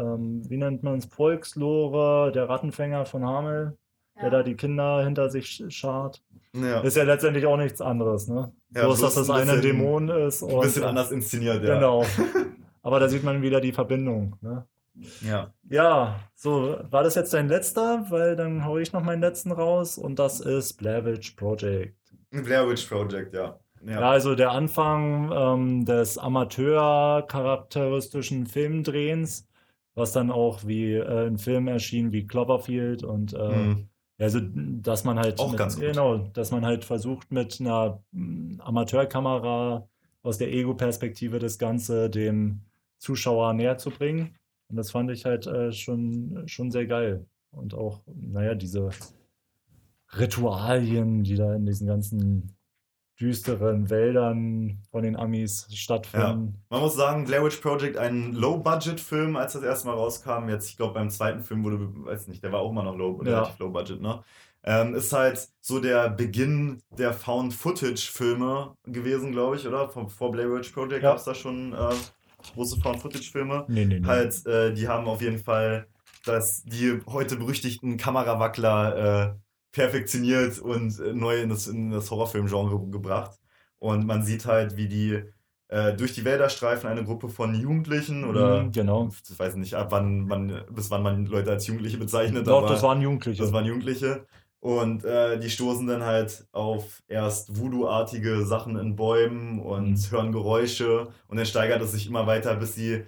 [0.00, 3.76] ähm, wie nennt man es, Volkslore, der Rattenfänger von Hamel,
[4.16, 4.22] ja.
[4.22, 6.22] der da die Kinder hinter sich schart.
[6.52, 6.80] Ja.
[6.80, 8.52] Ist ja letztendlich auch nichts anderes, ne?
[8.74, 10.42] Ja, so ist, dass das ein eine Dämon ist.
[10.42, 11.74] Ein bisschen anders inszeniert, ja.
[11.74, 12.04] Genau.
[12.82, 14.66] Aber da sieht man wieder die Verbindung, ne?
[15.20, 15.52] Ja.
[15.68, 18.06] Ja, so, war das jetzt dein letzter?
[18.08, 21.96] Weil dann haue ich noch meinen letzten raus und das ist Blair Witch Project.
[22.30, 23.58] Blair Witch Project, ja.
[23.86, 24.00] Ja.
[24.00, 29.46] ja, also der Anfang ähm, des Amateur-charakteristischen Filmdrehens,
[29.94, 33.88] was dann auch wie äh, ein Film erschien wie Cloverfield und äh, mhm.
[34.18, 35.84] also dass man halt auch mit, ganz gut.
[35.84, 39.88] genau, dass man halt versucht mit einer mm, Amateurkamera
[40.24, 42.62] aus der Ego-Perspektive das Ganze dem
[42.98, 44.34] Zuschauer näher zu bringen.
[44.68, 47.24] Und das fand ich halt äh, schon, schon sehr geil.
[47.52, 48.90] Und auch, naja, diese
[50.18, 52.55] Ritualien, die da in diesen ganzen
[53.20, 56.54] düsteren Wäldern von den Amis stattfinden.
[56.54, 56.60] Ja.
[56.70, 60.48] Man muss sagen, Blair Witch Project ein Low-Budget-Film, als das erste Mal rauskam.
[60.48, 63.20] Jetzt, ich glaube, beim zweiten Film wurde, weiß nicht, der war auch immer noch low,
[63.24, 63.38] ja.
[63.38, 64.22] relativ Low-Budget, ne?
[64.64, 69.88] Ähm, ist halt so der Beginn der Found-Footage-Filme gewesen, glaube ich, oder?
[69.88, 71.10] Vor, vor Blair Witch Project ja.
[71.10, 71.94] gab es da schon äh,
[72.54, 73.64] große Found-Footage-Filme.
[73.68, 74.06] Nee, nee, nee.
[74.06, 75.86] Halt, äh, die haben auf jeden Fall
[76.26, 79.34] dass die heute berüchtigten Kamerawackler äh,
[79.76, 83.38] perfektioniert und äh, neu in das, in das Horrorfilm-Genre gebracht.
[83.78, 85.22] Und man sieht halt, wie die
[85.68, 89.10] äh, durch die Wälder streifen, eine Gruppe von Jugendlichen oder mhm, genau.
[89.28, 92.46] ich weiß nicht, ab wann man, bis wann man Leute als Jugendliche bezeichnet.
[92.46, 93.42] Doch, das waren Jugendliche.
[93.42, 94.26] Das waren Jugendliche.
[94.60, 100.10] Und äh, die stoßen dann halt auf erst Voodoo-artige Sachen in Bäumen und mhm.
[100.10, 103.04] hören Geräusche und dann steigert es sich immer weiter, bis sie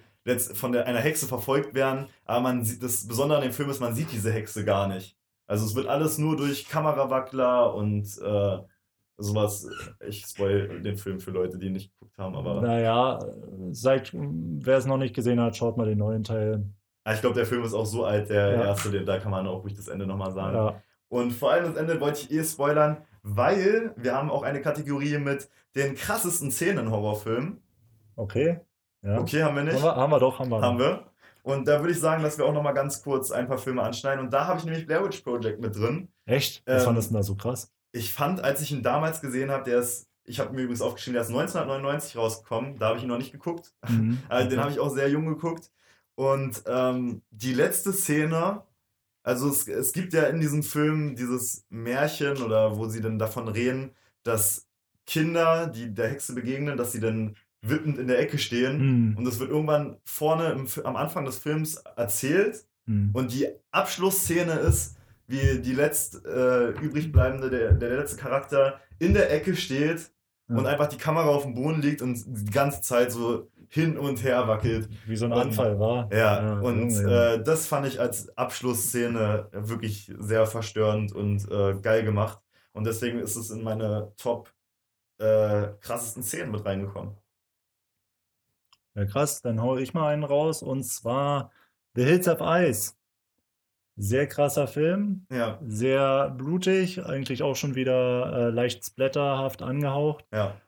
[0.52, 2.06] von der, einer Hexe verfolgt werden.
[2.26, 5.17] Aber man sieht, das Besondere an dem Film ist, man sieht diese Hexe gar nicht.
[5.49, 8.59] Also es wird alles nur durch Kamerawackler und äh,
[9.16, 9.66] sowas.
[10.07, 12.61] Ich spoil den Film für Leute, die ihn nicht geguckt haben, aber.
[12.61, 13.18] Naja,
[13.70, 16.64] seit wer es noch nicht gesehen hat, schaut mal den neuen Teil.
[17.11, 18.64] Ich glaube, der Film ist auch so alt, der ja.
[18.66, 20.55] erste, da kann man auch ruhig das Ende nochmal sagen.
[20.55, 20.82] Ja.
[21.09, 25.16] Und vor allem das Ende wollte ich eh spoilern, weil wir haben auch eine Kategorie
[25.16, 27.62] mit den krassesten Szenen in Horrorfilmen.
[28.16, 28.61] Okay.
[29.03, 29.18] Ja.
[29.18, 29.76] Okay, haben wir nicht?
[29.76, 30.61] Haben wir, haben wir doch, haben wir.
[30.61, 31.07] Haben wir.
[31.43, 33.82] Und da würde ich sagen, dass wir auch noch mal ganz kurz ein paar Filme
[33.82, 34.24] anschneiden.
[34.24, 36.09] Und da habe ich nämlich Blair Witch Project mit drin.
[36.26, 36.62] Echt?
[36.66, 37.72] Was ähm, fandest du da so krass?
[37.93, 41.14] Ich fand, als ich ihn damals gesehen habe, der ist, ich habe mir übrigens aufgeschrieben,
[41.14, 42.78] der ist 1999 rausgekommen.
[42.78, 43.72] Da habe ich ihn noch nicht geguckt.
[43.89, 44.18] Mhm.
[44.28, 45.70] Also den habe ich auch sehr jung geguckt.
[46.14, 48.62] Und ähm, die letzte Szene,
[49.22, 53.49] also es, es gibt ja in diesem Film dieses Märchen oder wo sie dann davon
[53.49, 54.66] reden, dass
[55.07, 59.11] Kinder, die der Hexe begegnen, dass sie dann wippend in der Ecke stehen.
[59.11, 59.16] Mhm.
[59.16, 62.64] Und das wird irgendwann vorne im, am Anfang des Films erzählt.
[62.86, 63.11] Mhm.
[63.12, 64.96] Und die Abschlussszene ist,
[65.26, 70.11] wie die letzt äh, übrig bleibende, der, der letzte Charakter in der Ecke steht
[70.48, 70.56] ja.
[70.56, 74.24] und einfach die Kamera auf dem Boden liegt und die ganze Zeit so hin und
[74.24, 74.88] her wackelt.
[75.06, 76.09] Wie so ein und, Anfall war.
[76.12, 76.90] Ja, ja und.
[76.90, 82.38] Äh, das fand ich als Abschlussszene wirklich sehr verstörend und äh, geil gemacht.
[82.72, 84.52] Und deswegen ist es in meine top
[85.18, 87.14] äh, krassesten Szenen mit reingekommen.
[88.99, 91.53] Ja, krass, dann hau ich mal einen raus und zwar
[91.94, 92.94] The Hills of Ice.
[93.94, 95.61] Sehr krasser Film, ja.
[95.64, 100.24] sehr blutig, eigentlich auch schon wieder äh, leicht splatterhaft angehaucht.
[100.32, 100.61] Ja.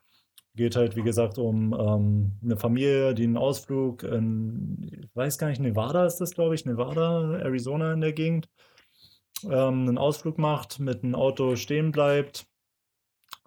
[0.55, 5.49] Geht halt, wie gesagt, um ähm, eine Familie, die einen Ausflug in, ich weiß gar
[5.49, 8.49] nicht, Nevada ist das, glaube ich, Nevada, Arizona in der Gegend,
[9.43, 12.47] ähm, einen Ausflug macht, mit einem Auto stehen bleibt.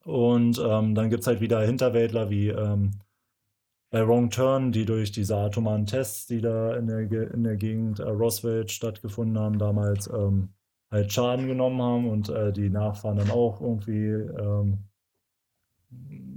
[0.03, 2.91] Und ähm, dann gibt es halt wieder Hinterwäldler wie ähm,
[3.93, 7.99] bei Wrong Turn, die durch diese atomaren Tests, die da in der, in der Gegend
[7.99, 10.49] äh, Roswell stattgefunden haben, damals ähm,
[10.89, 14.79] halt Schaden genommen haben und äh, die Nachfahren dann auch irgendwie ähm,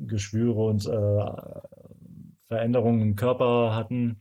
[0.06, 1.24] Geschwüre und äh,
[2.44, 4.20] Veränderungen im Körper hatten.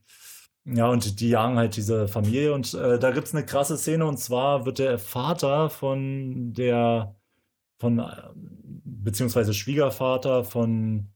[0.64, 2.54] Ja, und die jagen halt diese Familie.
[2.54, 7.18] Und äh, da gibt es eine krasse Szene, und zwar wird der Vater von der,
[7.80, 8.06] von, äh,
[8.86, 11.10] beziehungsweise Schwiegervater von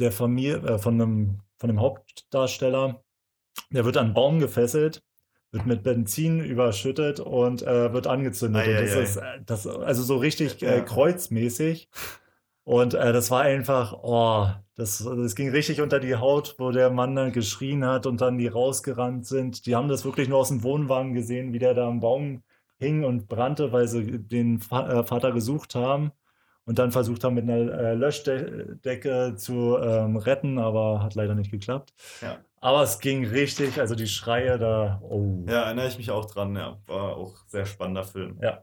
[0.00, 3.04] der Familie, äh, von einem von dem Hauptdarsteller.
[3.70, 5.04] Der wird an einen Baum gefesselt,
[5.52, 8.66] wird mit Benzin überschüttet und äh, wird angezündet.
[8.66, 11.88] Ei, und das ei, ist äh, das, also so richtig äh, kreuzmäßig.
[12.64, 16.90] Und äh, das war einfach, oh, das, das ging richtig unter die Haut, wo der
[16.90, 19.66] Mann dann geschrien hat und dann die rausgerannt sind.
[19.66, 22.42] Die haben das wirklich nur aus dem Wohnwagen gesehen, wie der da am Baum
[22.78, 26.10] hing und brannte, weil sie den äh, Vater gesucht haben
[26.64, 31.50] und dann versucht haben, mit einer äh, Löschdecke zu ähm, retten, aber hat leider nicht
[31.50, 31.92] geklappt.
[32.20, 32.38] Ja.
[32.60, 35.00] Aber es ging richtig, also die Schreie da.
[35.02, 35.44] Oh.
[35.48, 36.78] Ja, erinnere ich mich auch dran, ja.
[36.86, 38.38] War auch ein sehr spannender Film.
[38.40, 38.62] Ja.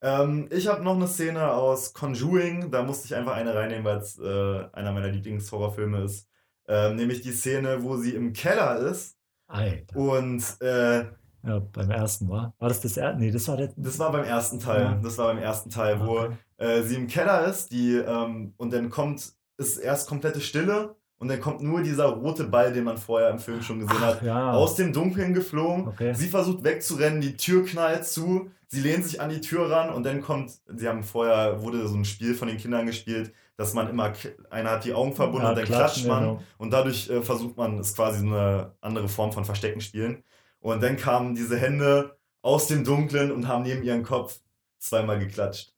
[0.00, 3.98] Ähm, ich habe noch eine Szene aus Conjuring, da musste ich einfach eine reinnehmen, weil
[3.98, 6.28] es äh, einer meiner Lieblingshorrorfilme ist.
[6.66, 9.18] Ähm, nämlich die Szene, wo sie im Keller ist.
[9.46, 9.96] Alter.
[9.96, 11.04] Und äh,
[11.46, 12.54] ja, beim ersten war.
[12.58, 13.20] War das das erste?
[13.20, 13.70] Nee, das war der.
[13.76, 14.82] Das war beim ersten Teil.
[14.82, 15.00] Ja.
[15.02, 16.36] Das war beim ersten Teil, wo okay.
[16.58, 21.28] äh, sie im Keller ist, die, ähm, und dann kommt, ist erst komplette Stille und
[21.28, 24.22] dann kommt nur dieser rote Ball, den man vorher im Film schon gesehen Ach, hat,
[24.22, 24.52] ja.
[24.52, 25.88] aus dem Dunkeln geflogen.
[25.88, 26.12] Okay.
[26.14, 30.04] Sie versucht wegzurennen, die Tür knallt zu, sie lehnt sich an die Tür ran und
[30.04, 33.88] dann kommt, sie haben vorher, wurde so ein Spiel von den Kindern gespielt, dass man
[33.88, 34.12] immer,
[34.50, 36.42] einer hat die Augen verbunden ja, und dann klatscht man genau.
[36.58, 40.24] und dadurch äh, versucht man, ist quasi eine andere Form von Verstecken spielen.
[40.64, 44.40] Und dann kamen diese Hände aus dem Dunklen und haben neben ihren Kopf
[44.78, 45.74] zweimal geklatscht.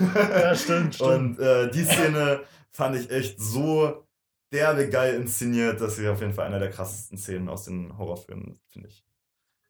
[0.00, 1.00] ja, stimmt, stimmt.
[1.00, 2.40] Und äh, die Szene
[2.72, 4.04] fand ich echt so
[4.52, 8.58] derbe geil inszeniert, dass sie auf jeden Fall einer der krassesten Szenen aus den Horrorfilmen,
[8.66, 9.06] finde ich.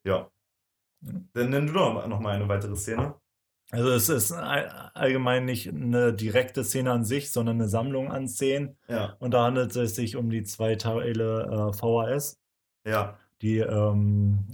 [0.03, 0.27] Ja.
[1.01, 3.13] Dann nenn du doch noch mal eine weitere Szene.
[3.69, 8.75] Also es ist allgemein nicht eine direkte Szene an sich, sondern eine Sammlung an Szenen.
[8.87, 9.15] Ja.
[9.19, 12.39] Und da handelt es sich um die zwei Teile äh, VHS.
[12.87, 13.19] Ja.
[13.43, 14.45] Die ähm,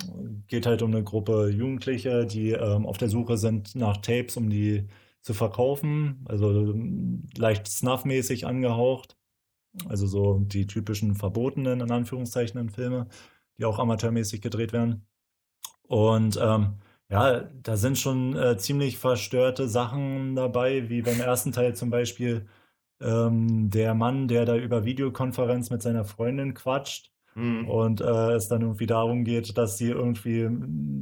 [0.47, 4.49] geht halt um eine Gruppe Jugendliche, die ähm, auf der Suche sind nach Tapes, um
[4.49, 4.87] die
[5.21, 6.25] zu verkaufen.
[6.27, 9.15] Also ähm, leicht snuff-mäßig angehaucht.
[9.87, 13.07] Also so die typischen verbotenen, in Anführungszeichen, Filme,
[13.59, 15.05] die auch amateurmäßig gedreht werden.
[15.83, 16.79] Und ähm,
[17.09, 22.47] ja, da sind schon äh, ziemlich verstörte Sachen dabei, wie beim ersten Teil zum Beispiel
[23.01, 27.69] ähm, der Mann, der da über Videokonferenz mit seiner Freundin quatscht Mhm.
[27.69, 30.49] Und äh, es dann irgendwie darum geht, dass sie irgendwie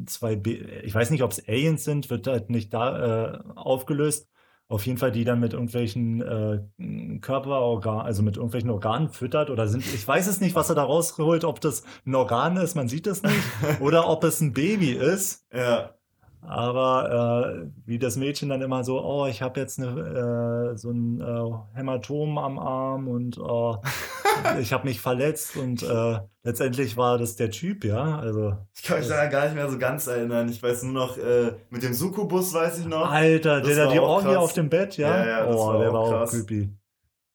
[0.05, 4.29] zwei, B ich weiß nicht, ob es Aliens sind, wird halt nicht da äh, aufgelöst.
[4.69, 9.67] Auf jeden Fall, die dann mit irgendwelchen äh, Körperorganen, also mit irgendwelchen Organen füttert oder
[9.67, 12.89] sind, ich weiß es nicht, was er da rausholt, ob das ein Organ ist, man
[12.89, 13.38] sieht es nicht,
[13.79, 15.45] oder ob es ein Baby ist.
[15.53, 15.97] Ja.
[16.41, 20.91] Aber äh, wie das Mädchen dann immer so, oh, ich habe jetzt eine, äh, so
[20.91, 23.77] ein äh, Hämatom am Arm und oh,
[24.59, 28.19] ich habe mich verletzt und äh, letztendlich war das der Typ, ja.
[28.19, 30.47] Also, ich kann mich daran gar nicht mehr so ganz erinnern.
[30.49, 33.09] Ich weiß nur noch, äh, mit dem Sukubus weiß ich noch.
[33.09, 35.17] Alter, der da die Orgie auf dem Bett, ja?
[35.17, 36.29] Ja, ja, oh, war der war krass.
[36.29, 36.69] auch creepy.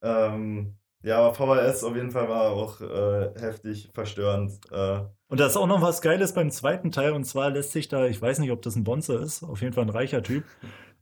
[0.03, 4.53] Ähm, ja, aber VHS auf jeden Fall war auch äh, heftig verstörend.
[4.71, 5.01] Äh.
[5.29, 7.13] Und da ist auch noch was Geiles beim zweiten Teil.
[7.13, 9.73] Und zwar lässt sich da, ich weiß nicht, ob das ein Bonze ist, auf jeden
[9.73, 10.45] Fall ein reicher Typ,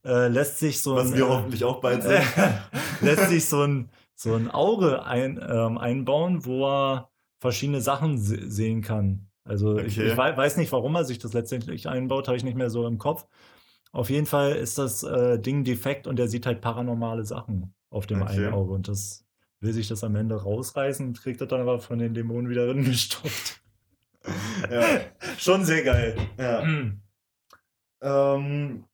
[0.04, 2.22] äh, lässt sich so Was ein, wir äh, hoffentlich auch bald sind.
[3.00, 8.50] lässt sich so ein, so ein Auge ein, ähm, einbauen, wo er verschiedene Sachen se
[8.50, 9.28] sehen kann.
[9.44, 9.86] Also okay.
[9.86, 12.86] ich, ich, weiß nicht, warum er sich das letztendlich einbaut, habe ich nicht mehr so
[12.86, 13.26] im Kopf.
[13.92, 18.06] Auf jeden Fall ist das äh, Ding defekt und er sieht halt paranormale Sachen auf
[18.06, 18.44] dem okay.
[18.44, 18.72] einen Auge.
[18.72, 19.26] Und das
[19.60, 22.66] will sich das am Ende rausreißen und kriegt das dann aber von den Dämonen wieder
[22.66, 23.60] drin gestopft.
[24.70, 24.82] ja.
[25.38, 26.16] Schon sehr geil.
[26.38, 26.62] Ja.
[26.62, 27.00] Mhm.
[28.02, 28.84] Ähm,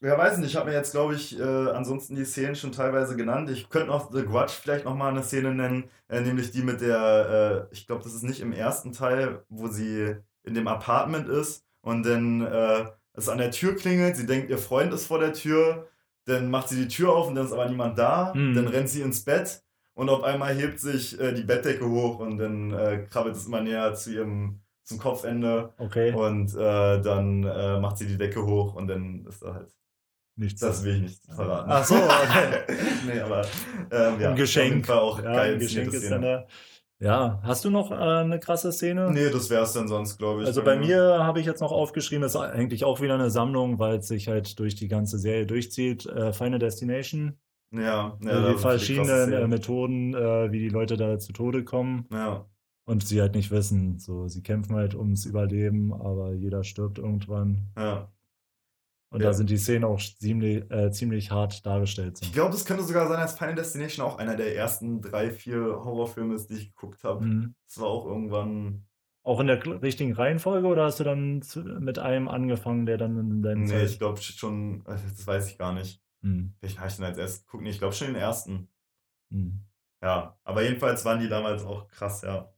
[0.00, 3.16] ja, weiß nicht, ich habe mir jetzt, glaube ich, äh, ansonsten die Szenen schon teilweise
[3.16, 3.50] genannt.
[3.50, 7.68] Ich könnte noch The Grudge vielleicht nochmal eine Szene nennen, äh, nämlich die mit der,
[7.70, 11.64] äh, ich glaube, das ist nicht im ersten Teil, wo sie in dem Apartment ist
[11.80, 15.32] und dann äh, es an der Tür klingelt, sie denkt, ihr Freund ist vor der
[15.32, 15.88] Tür,
[16.26, 18.54] dann macht sie die Tür auf und dann ist aber niemand da, mhm.
[18.54, 19.62] dann rennt sie ins Bett
[19.96, 23.62] und auf einmal hebt sich äh, die Bettdecke hoch und dann äh, krabbelt es immer
[23.62, 25.72] näher zu ihrem zum Kopfende.
[25.78, 26.12] Okay.
[26.12, 29.70] Und äh, dann äh, macht sie die Decke hoch und dann ist da halt.
[30.38, 30.60] Nichts.
[30.60, 31.70] Das will ich nicht verraten.
[31.70, 32.58] Ach so, okay.
[33.06, 33.40] nee, aber
[33.90, 34.86] ähm, ja, ein Geschenk.
[34.86, 36.46] War auch ja, geil ein Geschenk ist dann da.
[36.98, 39.10] Ja, hast du noch äh, eine krasse Szene?
[39.12, 40.46] Nee, das wäre es dann sonst, glaube ich.
[40.46, 43.78] Also bei mir habe ich jetzt noch aufgeschrieben, das ist eigentlich auch wieder eine Sammlung,
[43.78, 46.04] weil es sich halt durch die ganze Serie durchzieht.
[46.04, 47.38] Äh, Final Destination.
[47.72, 52.06] Ja, ja also die verschiedenen äh, Methoden, äh, wie die Leute da zu Tode kommen.
[52.10, 52.46] Ja.
[52.88, 53.98] Und sie halt nicht wissen.
[53.98, 57.72] So, sie kämpfen halt ums Überleben, aber jeder stirbt irgendwann.
[57.76, 58.12] Ja.
[59.10, 59.28] Und ja.
[59.28, 62.18] da sind die Szenen auch ziemlich, äh, ziemlich hart dargestellt.
[62.22, 65.60] Ich glaube, das könnte sogar sein, dass Final Destination auch einer der ersten drei, vier
[65.60, 67.24] Horrorfilme ist, die ich geguckt habe.
[67.24, 67.54] Mhm.
[67.66, 68.86] Das war auch irgendwann.
[69.22, 71.42] Auch in der richtigen Reihenfolge oder hast du dann
[71.80, 73.90] mit einem angefangen, der dann in deinem Nee, Zeit...
[73.90, 76.00] ich glaube schon, äh, das weiß ich gar nicht.
[76.22, 76.54] Hm.
[76.60, 77.62] Welchen habe ich denn als erstes geguckt?
[77.62, 78.68] Nee, ich glaube schon den ersten.
[79.30, 79.60] Hm.
[80.02, 82.52] Ja, aber jedenfalls waren die damals auch krass, ja.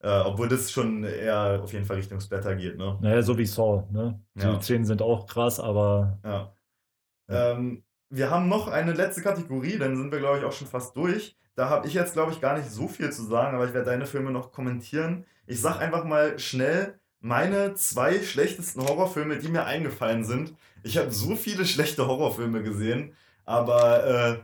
[0.00, 2.98] Äh, obwohl das schon eher auf jeden Fall Richtung Splatter geht, ne?
[3.00, 4.20] Naja, so wie Saw, ne?
[4.34, 4.60] Die ja.
[4.60, 6.18] Szenen sind auch krass, aber.
[6.22, 6.54] Ja.
[7.28, 7.52] ja.
[7.52, 10.94] Ähm, wir haben noch eine letzte Kategorie, dann sind wir, glaube ich, auch schon fast
[10.96, 11.36] durch.
[11.56, 13.90] Da habe ich jetzt, glaube ich, gar nicht so viel zu sagen, aber ich werde
[13.90, 15.24] deine Filme noch kommentieren.
[15.46, 20.54] Ich sag einfach mal schnell meine zwei schlechtesten Horrorfilme, die mir eingefallen sind.
[20.84, 23.14] Ich habe so viele schlechte Horrorfilme gesehen,
[23.44, 24.36] aber äh,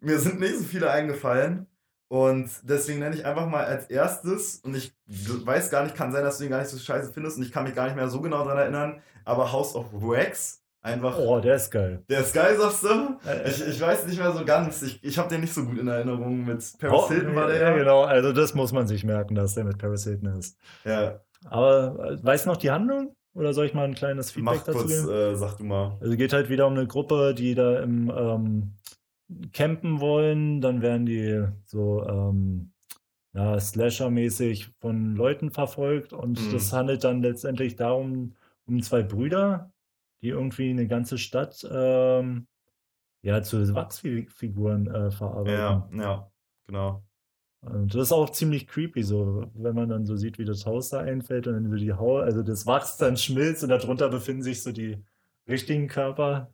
[0.00, 1.66] mir sind nicht so viele eingefallen.
[2.08, 6.22] Und deswegen nenne ich einfach mal als erstes, und ich weiß gar nicht, kann sein,
[6.22, 8.08] dass du ihn gar nicht so scheiße findest und ich kann mich gar nicht mehr
[8.08, 11.18] so genau daran erinnern, aber House of Wax einfach.
[11.18, 12.04] Oh, der ist geil.
[12.08, 13.18] Der ist geil, sagst du?
[13.28, 14.82] Äh, ich, ich weiß nicht mehr so ganz.
[14.82, 16.44] Ich, ich habe den nicht so gut in Erinnerung.
[16.44, 17.60] Mit Paris oh, Hilton war der.
[17.60, 18.04] Ja, genau.
[18.04, 20.56] Also, das muss man sich merken, dass der mit Paris Hilton ist.
[20.84, 21.20] Ja.
[21.50, 23.15] Aber äh, weißt du noch die Handlung?
[23.36, 25.10] Oder soll ich mal ein kleines Feedback Mach dazu kurz, geben?
[25.10, 25.98] Äh, sag du mal.
[26.00, 28.72] Also geht halt wieder um eine Gruppe, die da im ähm,
[29.52, 32.72] campen wollen, dann werden die so ähm,
[33.34, 36.52] ja, Slasher-mäßig von Leuten verfolgt und mhm.
[36.52, 38.34] das handelt dann letztendlich darum,
[38.66, 39.70] um zwei Brüder,
[40.22, 42.46] die irgendwie eine ganze Stadt ähm,
[43.20, 45.98] ja, zu Wachsfiguren äh, verarbeiten.
[45.98, 46.30] Ja, ja,
[46.66, 47.04] genau.
[47.66, 50.90] Und das ist auch ziemlich creepy, so, wenn man dann so sieht, wie das Haus
[50.90, 54.42] da einfällt und dann so die Haut, also das Wachs dann schmilzt und darunter befinden
[54.42, 54.98] sich so die
[55.48, 56.50] richtigen Körper.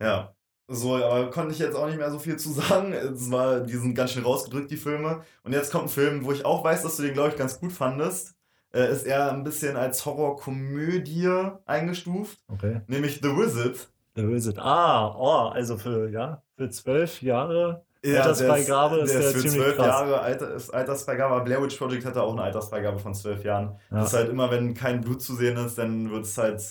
[0.00, 0.34] Ja.
[0.70, 2.92] So, aber konnte ich jetzt auch nicht mehr so viel zu sagen.
[2.92, 5.22] Es war, die sind ganz schön rausgedrückt, die Filme.
[5.42, 7.58] Und jetzt kommt ein Film, wo ich auch weiß, dass du den, glaube ich, ganz
[7.58, 8.34] gut fandest.
[8.72, 11.30] Äh, ist eher ein bisschen als Horrorkomödie
[11.64, 12.38] eingestuft.
[12.48, 12.82] Okay.
[12.86, 13.88] Nämlich The Wizard.
[14.14, 14.58] The Wizard.
[14.58, 19.48] Ah, oh, also für, ja, für zwölf Jahre ja, Altersfreigabe ist, ist, der ist für
[19.48, 21.34] zwölf Jahre Alter, ist Altersfreigabe.
[21.34, 23.78] Aber Blair Witch Project hatte auch eine Altersfreigabe von zwölf Jahren.
[23.90, 23.98] Ja.
[23.98, 26.62] Das ist halt immer, wenn kein Blut zu sehen ist, dann wird es halt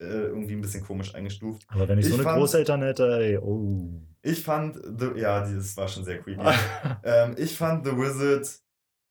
[0.00, 1.62] äh, irgendwie ein bisschen komisch eingestuft.
[1.68, 4.02] Aber wenn ich, ich so eine fand, Großeltern hätte, ey, oh.
[4.22, 6.40] Ich fand, The, ja, das war schon sehr creepy.
[7.04, 8.48] ähm, ich fand The Wizard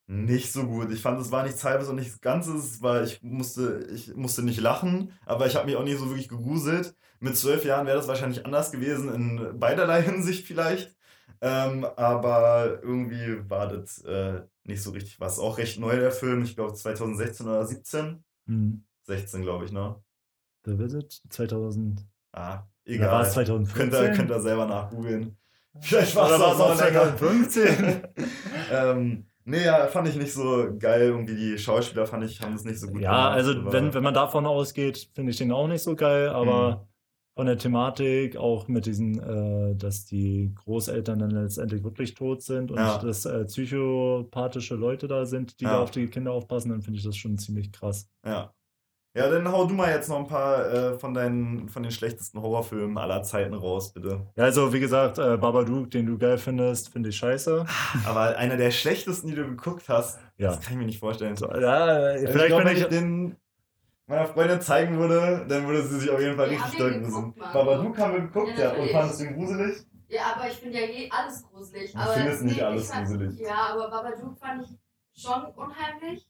[0.07, 0.91] nicht so gut.
[0.91, 4.59] Ich fand, es war nichts halbes und nichts Ganzes, weil ich musste, ich musste nicht
[4.59, 6.95] lachen, aber ich habe mich auch nicht so wirklich gegruselt.
[7.21, 10.95] Mit zwölf Jahren wäre das wahrscheinlich anders gewesen, in beiderlei Hinsicht vielleicht.
[11.41, 15.39] Ähm, aber irgendwie war das äh, nicht so richtig was.
[15.39, 18.23] Auch recht neu der Film, ich glaube 2016 oder 17.
[18.45, 18.85] Mhm.
[19.03, 19.95] 16, glaube ich, ne?
[20.65, 22.05] The Visit 2000.
[22.33, 23.11] Ah, egal.
[23.11, 23.75] War es 2015?
[23.75, 25.37] Könnt ihr, könnt ihr selber nachgoogeln.
[25.79, 28.03] Vielleicht war es auch 2015.
[28.71, 31.01] ähm, nee, ja, fand ich nicht so geil.
[31.01, 33.29] Irgendwie die Schauspieler fand ich, haben es nicht so gut ja, gemacht.
[33.29, 36.71] Ja, also wenn, wenn man davon ausgeht, finde ich den auch nicht so geil, aber
[36.71, 36.87] hm.
[37.35, 42.71] Von der Thematik, auch mit diesen, äh, dass die Großeltern dann letztendlich wirklich tot sind
[42.71, 42.97] und ja.
[42.97, 45.71] dass äh, psychopathische Leute da sind, die ja.
[45.71, 48.09] da auf die Kinder aufpassen, dann finde ich das schon ziemlich krass.
[48.25, 48.53] Ja.
[49.13, 52.41] Ja, dann hau du mal jetzt noch ein paar äh, von deinen von den schlechtesten
[52.41, 54.25] Horrorfilmen aller Zeiten raus, bitte.
[54.37, 57.65] Ja, also wie gesagt, äh, Babadook, den du geil findest, finde ich scheiße.
[58.05, 60.47] Aber einer der schlechtesten, die du geguckt hast, ja.
[60.47, 61.35] das kann ich mir nicht vorstellen.
[61.35, 63.35] So, ja, also vielleicht ich glaub, wenn ich den
[64.11, 67.33] meiner Freundin zeigen würde, dann würde sie sich auf jeden Fall ja, richtig müssen.
[67.33, 69.85] Babadook haben wir geguckt, ja, ja und fandest du ihn gruselig?
[70.09, 71.93] Ja, aber ich finde ja je alles gruselig.
[71.93, 73.39] Du aber findest nicht alles fand, gruselig.
[73.39, 76.27] Ja, aber Babadook fand ich schon unheimlich.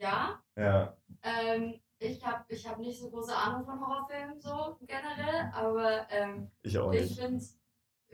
[0.00, 0.42] Ja.
[0.56, 0.96] Ja.
[1.22, 6.50] Ähm, ich habe ich hab nicht so große Ahnung von Horrorfilmen so generell, aber ähm,
[6.62, 7.42] ich, ich finde,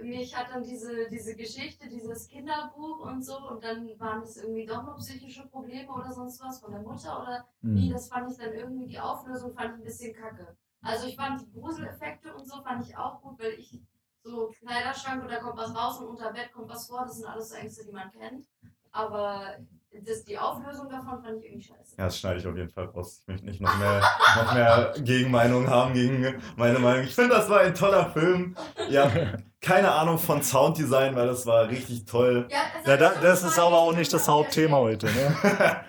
[0.02, 4.66] mich hat dann diese, diese Geschichte, dieses Kinderbuch und so und dann waren es irgendwie
[4.66, 7.76] doch noch psychische Probleme oder sonst was von der Mutter oder mhm.
[7.76, 10.56] wie, das fand ich dann irgendwie, die Auflösung fand ich ein bisschen kacke.
[10.82, 13.80] Also ich fand die Gruseleffekte und so fand ich auch gut, weil ich
[14.22, 17.50] so Kleiderschrank oder kommt was raus und unter Bett kommt was vor, das sind alles
[17.50, 18.46] so Ängste, die man kennt.
[18.92, 19.56] Aber
[19.92, 21.96] das, die Auflösung davon fand ich irgendwie scheiße.
[21.98, 23.20] Ja, das schneide ich auf jeden Fall raus.
[23.22, 24.02] Ich möchte nicht noch mehr,
[24.36, 27.04] noch mehr Gegenmeinungen haben gegen meine Meinung.
[27.04, 28.56] Ich finde, das war ein toller Film.
[28.88, 29.10] Ja,
[29.60, 32.46] keine Ahnung von Sounddesign, weil das war richtig toll.
[32.50, 35.06] Ja, das, ja, das ist aber auch nicht das Hauptthema heute.
[35.06, 35.36] Ne?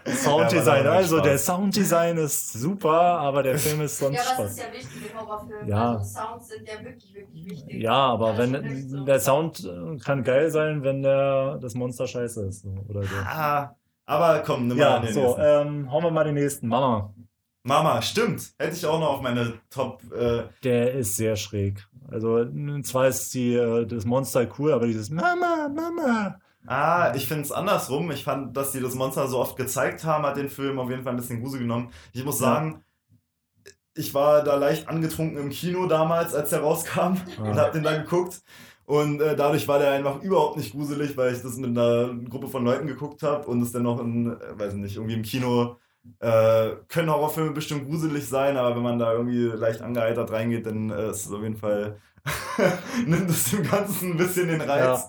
[0.13, 4.17] Sounddesign, ja, also der Sounddesign ist super, aber der Film ist sonst.
[4.17, 5.67] Ja, das ist ja wichtig im Horrorfilm.
[5.67, 5.91] Ja.
[5.93, 7.81] Also Sounds sind ja wirklich, wirklich wichtig.
[7.81, 9.05] Ja, aber wenn so.
[9.05, 9.69] der Sound
[10.03, 12.65] kann geil sein, wenn der das Monster scheiße ist.
[12.89, 13.15] Oder so.
[13.25, 13.75] Ah.
[14.05, 16.67] Aber komm, nimm ja, mal den so, ähm, hauen wir mal den nächsten.
[16.67, 17.13] Mama.
[17.63, 18.53] Mama, stimmt.
[18.59, 20.01] Hätte ich auch noch auf meine Top.
[20.11, 21.87] Äh Der ist sehr schräg.
[22.11, 22.45] Also,
[22.83, 26.39] zwar ist die, äh, das Monster cool, aber dieses Mama, Mama.
[26.67, 28.11] Ah, ich finde es andersrum.
[28.11, 31.03] Ich fand, dass sie das Monster so oft gezeigt haben, hat den Film auf jeden
[31.03, 31.91] Fall ein bisschen Grusel genommen.
[32.13, 32.83] Ich muss sagen,
[33.95, 37.43] ich war da leicht angetrunken im Kino damals, als er rauskam ah.
[37.43, 38.41] und hab den da geguckt.
[38.85, 42.49] Und äh, dadurch war der einfach überhaupt nicht gruselig, weil ich das mit einer Gruppe
[42.49, 45.77] von Leuten geguckt habe und es dann noch in, äh, weiß nicht, irgendwie im Kino
[46.19, 50.89] äh, können Horrorfilme bestimmt gruselig sein, aber wenn man da irgendwie leicht angeheitert reingeht, dann
[50.89, 51.99] äh, ist es auf jeden Fall,
[53.05, 55.07] nimmt es dem Ganzen ein bisschen den Reiz.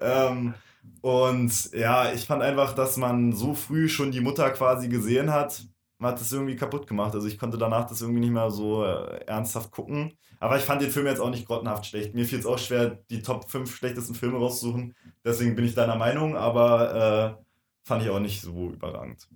[0.00, 0.28] Ja.
[0.28, 0.54] Ähm,
[1.02, 5.62] und ja, ich fand einfach, dass man so früh schon die Mutter quasi gesehen hat,
[6.00, 7.14] man hat das irgendwie kaputt gemacht.
[7.14, 10.14] Also ich konnte danach das irgendwie nicht mehr so äh, ernsthaft gucken.
[10.40, 12.14] Aber ich fand den Film jetzt auch nicht grottenhaft schlecht.
[12.14, 14.94] Mir fiel es auch schwer, die Top 5 schlechtesten Filme rauszusuchen.
[15.22, 17.44] Deswegen bin ich deiner Meinung, aber äh,
[17.86, 19.28] fand ich auch nicht so überragend.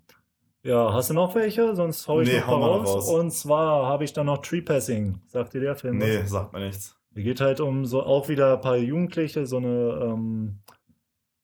[0.64, 1.76] Ja, hast du noch welche?
[1.76, 2.94] Sonst hau ich nee, noch hau mal raus.
[2.94, 3.08] raus.
[3.10, 5.20] Und zwar habe ich dann noch Tree Passing.
[5.26, 5.98] Sagt dir der Film?
[5.98, 6.30] Nee, was?
[6.30, 6.96] sagt mir nichts.
[7.14, 10.58] Es geht halt um so auch wieder ein paar Jugendliche, so eine, ähm,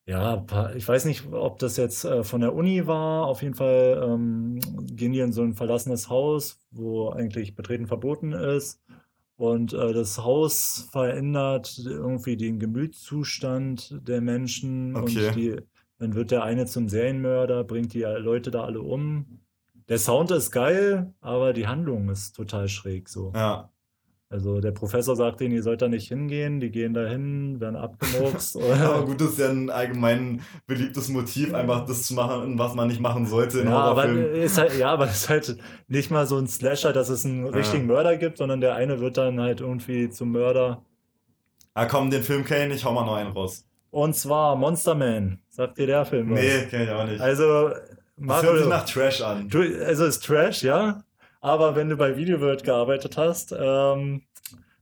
[0.07, 3.27] ja, paar, ich weiß nicht, ob das jetzt äh, von der Uni war.
[3.27, 8.33] Auf jeden Fall ähm, gehen die in so ein verlassenes Haus, wo eigentlich Betreten verboten
[8.33, 8.81] ist.
[9.37, 14.95] Und äh, das Haus verändert irgendwie den Gemütszustand der Menschen.
[14.95, 15.27] Okay.
[15.27, 15.57] Und die,
[16.01, 19.39] dann wird der eine zum Serienmörder, bringt die Leute da alle um.
[19.87, 23.31] Der Sound ist geil, aber die Handlung ist total schräg so.
[23.35, 23.69] Ja.
[24.27, 27.75] Also der Professor sagt denen, ihr sollt da nicht hingehen, die gehen da hin, werden
[27.75, 28.57] abgemurkst.
[28.83, 32.87] aber gut, das ist ja ein allgemein beliebtes Motiv, einfach das zu machen, was man
[32.87, 36.25] nicht machen sollte in ja, aber ist halt, ja, aber es ist halt nicht mal
[36.25, 37.93] so ein Slasher, dass es einen richtigen ja.
[37.93, 40.83] Mörder gibt, sondern der eine wird dann halt irgendwie zum Mörder.
[41.75, 43.67] Ah komm, den Film kenne ich nicht, hau mal noch einen raus.
[43.91, 45.39] Und zwar Monster Man.
[45.49, 46.39] Sagt dir der Film was?
[46.39, 47.21] Nee, kenne ich auch nicht.
[47.21, 47.71] Also,
[48.15, 49.49] Mario, das hört sich nach Trash an.
[49.49, 51.03] Du, also ist Trash, ja.
[51.41, 54.21] Aber wenn du bei VideoWorld gearbeitet hast, ähm,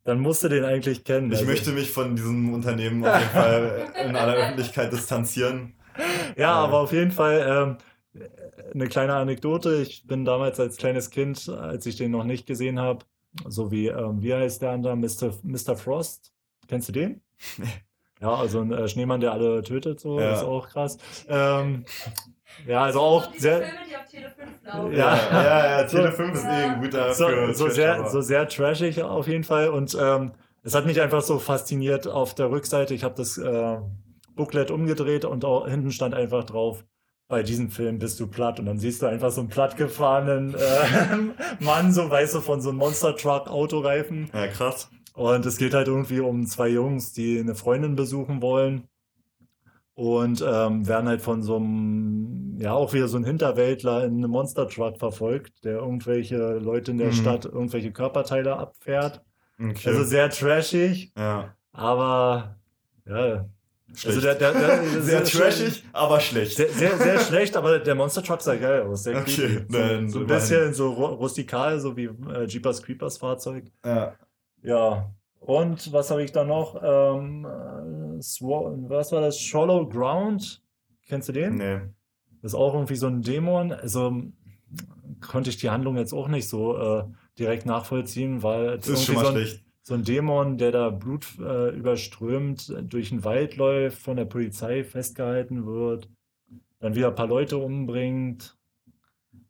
[0.03, 1.31] dann musst du den eigentlich kennen.
[1.31, 1.49] Ich also.
[1.49, 5.73] möchte mich von diesem Unternehmen auf jeden Fall in aller Öffentlichkeit distanzieren.
[6.37, 6.65] Ja, äh.
[6.65, 7.77] aber auf jeden Fall
[8.15, 8.27] ähm,
[8.73, 9.75] eine kleine Anekdote.
[9.81, 13.05] Ich bin damals als kleines Kind, als ich den noch nicht gesehen habe,
[13.47, 14.95] so wie, ähm, wie heißt der andere?
[14.95, 15.33] Mr.
[15.43, 15.75] Mr.
[15.75, 16.31] Frost.
[16.67, 17.21] Kennst du den?
[17.57, 17.65] Nee.
[18.21, 20.33] Ja, also ein äh, Schneemann, der alle tötet, so, ja.
[20.33, 20.97] ist auch krass.
[21.29, 21.85] Ähm,
[22.67, 23.59] ja, also auch sehr.
[23.59, 24.91] Filme, die auf Tele 5 laufen.
[24.93, 28.47] Ja, ja, ja, Tele 5 ist eh ein guter so, für so sehr, so sehr
[28.47, 29.69] trashig auf jeden Fall.
[29.69, 30.31] Und ähm,
[30.63, 32.93] es hat mich einfach so fasziniert auf der Rückseite.
[32.93, 33.77] Ich habe das äh,
[34.35, 36.83] Booklet umgedreht und auch, hinten stand einfach drauf,
[37.29, 38.59] bei diesem Film bist du platt.
[38.59, 41.17] Und dann siehst du einfach so einen plattgefahrenen äh,
[41.63, 44.29] Mann, so weißt du, von so einem Monster Truck Autoreifen.
[44.33, 44.89] Ja, krass.
[45.19, 48.87] Und es geht halt irgendwie um zwei Jungs, die eine Freundin besuchen wollen
[49.93, 54.31] und ähm, werden halt von so einem, ja, auch wieder so ein Hinterwäldler in einem
[54.31, 57.13] Monster Truck verfolgt, der irgendwelche Leute in der mhm.
[57.15, 59.21] Stadt irgendwelche Körperteile abfährt.
[59.61, 59.89] Okay.
[59.89, 61.11] Also sehr trashig.
[61.17, 61.53] Ja.
[61.73, 62.55] Aber
[63.05, 63.45] ja.
[63.93, 64.05] Schlecht.
[64.07, 66.55] Also der, der, der, sehr trashig, aber schlecht.
[66.55, 69.03] Sehr, sehr, sehr, schlecht, aber der Monster Truck sah geil aus.
[69.03, 73.65] Sehr okay, so, so ein bisschen so rustikal, so wie äh, Jeepers Creepers Fahrzeug.
[73.83, 74.13] Ja.
[74.61, 76.75] Ja, und was habe ich da noch?
[76.83, 79.39] Ähm, was war das?
[79.39, 80.61] Shallow Ground.
[81.07, 81.55] Kennst du den?
[81.55, 81.79] Nee.
[82.41, 83.71] Das ist auch irgendwie so ein Dämon.
[83.71, 84.23] Also
[85.21, 87.03] konnte ich die Handlung jetzt auch nicht so äh,
[87.37, 89.65] direkt nachvollziehen, weil das ist schon mal so ein, schlecht.
[89.81, 94.83] so ein Dämon, der da Blut äh, überströmt, durch den Wald läuft, von der Polizei
[94.83, 96.09] festgehalten wird,
[96.79, 98.57] dann wieder ein paar Leute umbringt.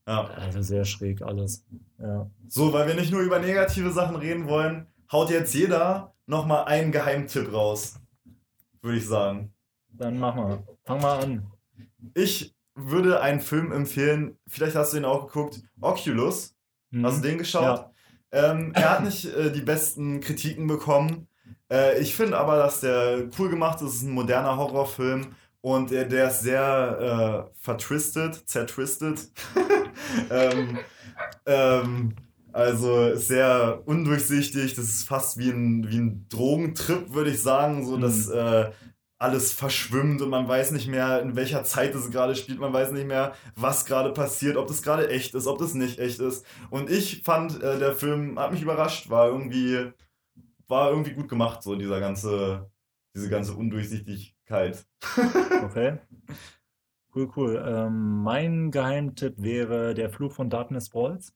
[0.07, 0.25] Ja.
[0.25, 1.67] Also sehr schräg alles.
[1.99, 2.29] Ja.
[2.47, 6.91] So, weil wir nicht nur über negative Sachen reden wollen, haut jetzt jeder nochmal einen
[6.91, 7.95] Geheimtipp raus.
[8.81, 9.53] Würde ich sagen.
[9.89, 10.63] Dann mach mal.
[10.85, 11.51] Fang mal an.
[12.13, 16.55] Ich würde einen Film empfehlen, vielleicht hast du den auch geguckt, Oculus.
[16.91, 17.05] Mhm.
[17.05, 17.91] Hast du den geschaut?
[18.31, 18.51] Ja.
[18.51, 21.27] Ähm, er hat nicht äh, die besten Kritiken bekommen.
[21.71, 23.89] Äh, ich finde aber, dass der cool gemacht ist.
[23.89, 29.29] Es ist ein moderner Horrorfilm und der, der ist sehr äh, vertwistet, zertwistet.
[30.29, 30.79] ähm,
[31.45, 32.15] ähm,
[32.51, 37.97] also sehr undurchsichtig, das ist fast wie ein, wie ein Drogentrip, würde ich sagen, so
[37.97, 38.33] dass mhm.
[38.33, 38.71] äh,
[39.19, 42.91] alles verschwimmt und man weiß nicht mehr, in welcher Zeit es gerade spielt, man weiß
[42.91, 46.45] nicht mehr, was gerade passiert, ob das gerade echt ist, ob das nicht echt ist.
[46.69, 49.91] Und ich fand, äh, der Film hat mich überrascht, war irgendwie,
[50.67, 52.71] war irgendwie gut gemacht, so dieser ganze,
[53.13, 54.85] diese ganze Undurchsichtigkeit.
[55.63, 55.99] okay.
[57.13, 57.63] Cool, cool.
[57.65, 61.33] Ähm, mein Geheimtipp wäre Der Fluch von Darkness Falls.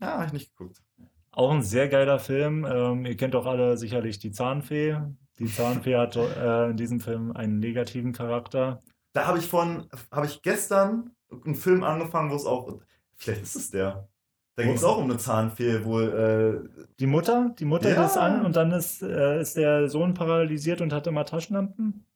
[0.00, 0.82] Ja, habe ich nicht geguckt.
[1.30, 2.64] Auch ein sehr geiler Film.
[2.64, 4.98] Ähm, ihr kennt doch alle sicherlich die Zahnfee.
[5.38, 8.82] Die Zahnfee hat äh, in diesem Film einen negativen Charakter.
[9.12, 11.10] Da habe ich von, habe ich gestern
[11.44, 12.80] einen Film angefangen, wo es auch,
[13.16, 14.08] vielleicht ist es der.
[14.54, 16.66] Da ging es auch um eine Zahnfee, wo äh,
[16.98, 18.06] die Mutter, die Mutter ja.
[18.06, 22.06] ist an und dann ist, äh, ist der Sohn paralysiert und hat immer Taschenlampen.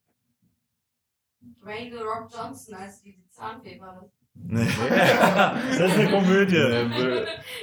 [1.62, 4.20] The Rock Johnson als die Zahnfee war das.
[4.47, 4.66] Nee.
[5.78, 6.57] das ist eine Komödie.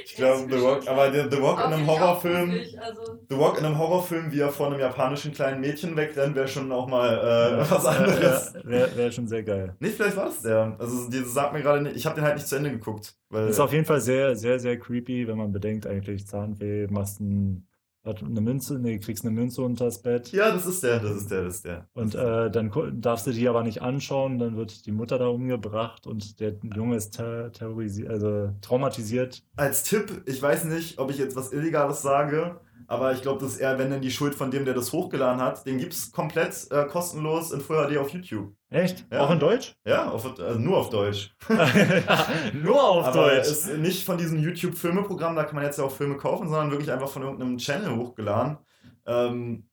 [0.04, 2.50] Ich glaube, The Rock, aber The Rock in einem Horrorfilm,
[2.80, 6.48] also The Rock in einem Horrorfilm, wie er vor einem japanischen kleinen Mädchen wegrennt, wäre
[6.48, 8.54] schon auch mal äh, was anderes.
[8.64, 9.76] Wäre wär schon sehr geil.
[9.80, 10.76] Nee, vielleicht war es der.
[10.78, 13.14] Also, das sagt mir gerade nicht, ich habe den halt nicht zu Ende geguckt.
[13.30, 17.20] Weil ist auf jeden Fall sehr, sehr, sehr creepy, wenn man bedenkt, eigentlich Zahnweh, machst
[17.20, 17.67] einen
[18.08, 20.32] hat eine Münze, nee, kriegst eine Münze unter das Bett.
[20.32, 21.86] Ja, das ist der, das ist der, das ist der.
[21.94, 26.06] Und äh, dann darfst du die aber nicht anschauen, dann wird die Mutter da umgebracht
[26.06, 29.42] und der Junge ist ter terrorisiert, also traumatisiert.
[29.56, 33.54] Als Tipp, ich weiß nicht, ob ich jetzt was Illegales sage, aber ich glaube, das
[33.54, 35.66] ist eher, wenn dann die Schuld von dem, der das hochgeladen hat.
[35.66, 38.54] Den gibt es komplett äh, kostenlos in Full HD auf YouTube.
[38.70, 39.06] Echt?
[39.10, 39.20] Ja.
[39.20, 39.74] Auch in Deutsch?
[39.84, 41.34] Ja, auf, also nur auf Deutsch.
[42.52, 43.48] nur auf aber Deutsch.
[43.48, 46.92] ist nicht von diesem YouTube-Filmeprogramm, da kann man jetzt ja auch Filme kaufen, sondern wirklich
[46.92, 48.58] einfach von irgendeinem Channel hochgeladen.
[49.06, 49.68] Ähm,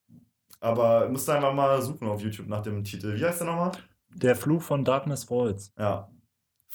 [0.59, 3.15] aber müsst ihr einfach mal suchen auf YouTube nach dem Titel.
[3.15, 3.71] Wie heißt der nochmal?
[4.13, 5.73] Der Fluch von Darkness Falls.
[5.77, 6.09] Ja.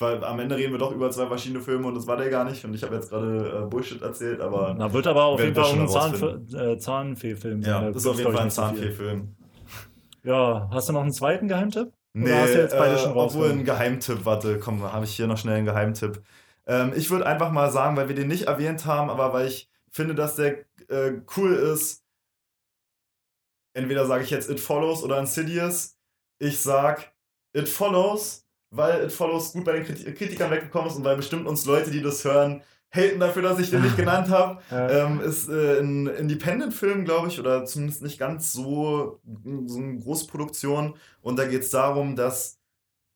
[0.00, 2.44] Weil am Ende reden wir doch über zwei verschiedene Filme und das war der gar
[2.44, 2.64] nicht.
[2.64, 4.74] Und ich habe jetzt gerade äh, Bullshit erzählt, aber.
[4.76, 7.70] Na, wird aber auf jeden Fall ein äh, Zahnfee-Film sein.
[7.70, 9.36] Ja, das ist auf jeden Fall ein Zahnfee-Film.
[10.22, 11.92] Ja, hast du noch einen zweiten Geheimtipp?
[12.12, 15.26] Nee, hast du jetzt beide äh, schon obwohl ein Geheimtipp, warte, komm, habe ich hier
[15.26, 16.22] noch schnell einen Geheimtipp.
[16.66, 19.70] Ähm, ich würde einfach mal sagen, weil wir den nicht erwähnt haben, aber weil ich
[19.90, 22.04] finde, dass der äh, cool ist,
[23.74, 25.96] entweder sage ich jetzt It Follows oder Insidious.
[26.38, 27.12] Ich sag
[27.52, 31.66] It Follows, weil It Follows gut bei den Kritikern weggekommen ist und weil bestimmt uns
[31.66, 32.62] Leute, die das hören,
[32.92, 34.60] haten dafür, dass ich den nicht genannt habe.
[34.70, 35.06] Ja.
[35.06, 39.20] Ähm, ist äh, ein Independent-Film, glaube ich, oder zumindest nicht ganz so,
[39.66, 40.94] so eine Großproduktion.
[41.20, 42.58] Und da geht es darum, dass,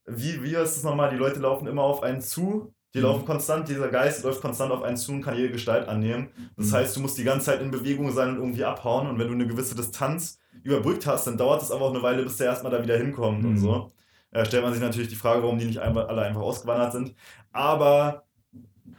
[0.07, 2.72] wie, wie ist es nochmal, die Leute laufen immer auf einen zu.
[2.94, 3.05] Die mhm.
[3.05, 6.28] laufen konstant, dieser Geist läuft konstant auf einen zu und kann jede Gestalt annehmen.
[6.57, 6.72] Das mhm.
[6.74, 9.09] heißt, du musst die ganze Zeit in Bewegung sein und irgendwie abhauen.
[9.09, 12.22] Und wenn du eine gewisse Distanz überbrückt hast, dann dauert es aber auch eine Weile,
[12.22, 13.48] bis der erstmal da wieder hinkommt mhm.
[13.48, 13.92] und so.
[14.35, 17.14] Äh, stellt man sich natürlich die Frage, warum die nicht alle einfach ausgewandert sind.
[17.53, 18.24] Aber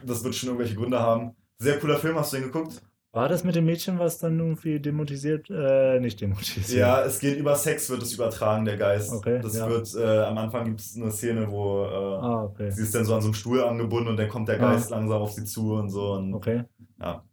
[0.04, 1.36] das wird schon irgendwelche Gründe haben.
[1.60, 2.82] Sehr cooler Film, hast du den geguckt?
[3.12, 6.68] War das mit dem Mädchen, was dann irgendwie demotisiert, äh, nicht demotisiert?
[6.70, 9.14] Ja, es geht über Sex, wird es übertragen, der Geist.
[9.14, 9.70] Okay, das ja.
[9.70, 12.72] wird, äh, am Anfang gibt es eine Szene, wo äh, ah, okay.
[12.72, 14.72] sie ist dann so an so einem Stuhl angebunden und dann kommt der ah.
[14.72, 14.98] Geist ah.
[14.98, 16.14] langsam auf sie zu und so.
[16.14, 16.64] Und, okay.
[17.00, 17.24] Ja.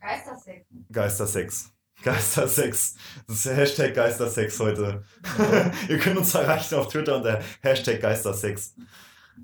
[0.00, 0.66] Geistersex.
[0.90, 1.74] Geistersex.
[2.02, 2.96] Geistersex.
[3.26, 5.02] Das ist der Hashtag Geistersex heute.
[5.88, 8.74] Ihr könnt uns erreichen auf Twitter unter Hashtag Geistersex.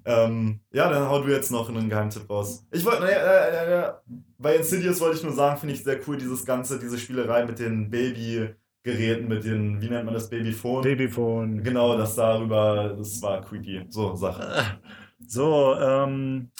[0.04, 2.66] Ähm, ja, dann hau du jetzt noch einen Geheimtipp raus.
[2.72, 3.92] Ich wollte, äh, äh, äh,
[4.38, 7.58] bei Insidious wollte ich nur sagen, finde ich sehr cool, dieses ganze, diese Spielerei mit
[7.58, 10.82] den Babygeräten, mit den, wie nennt man das, Babyphone?
[10.82, 11.62] Babyphone.
[11.62, 13.86] Genau, das darüber, das war creepy.
[13.88, 14.78] So, Sache.
[15.26, 16.50] So, ähm,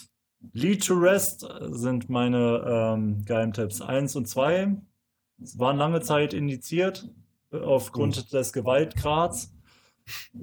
[0.53, 4.77] Lead to Rest sind meine ähm, Geheimtipps 1 und 2.
[5.45, 7.09] Es waren lange Zeit indiziert
[7.53, 8.37] aufgrund uh.
[8.37, 9.55] des Gewaltgrads.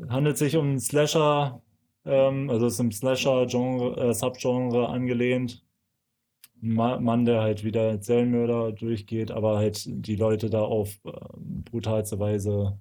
[0.09, 1.61] Handelt sich um einen Slasher
[2.05, 5.63] ähm, also ist im Slasher-Genre, äh, Subgenre angelehnt.
[6.63, 11.11] Ein Mann, der halt wieder als Serienmörder durchgeht, aber halt die Leute da auf äh,
[11.39, 12.77] brutalste Weise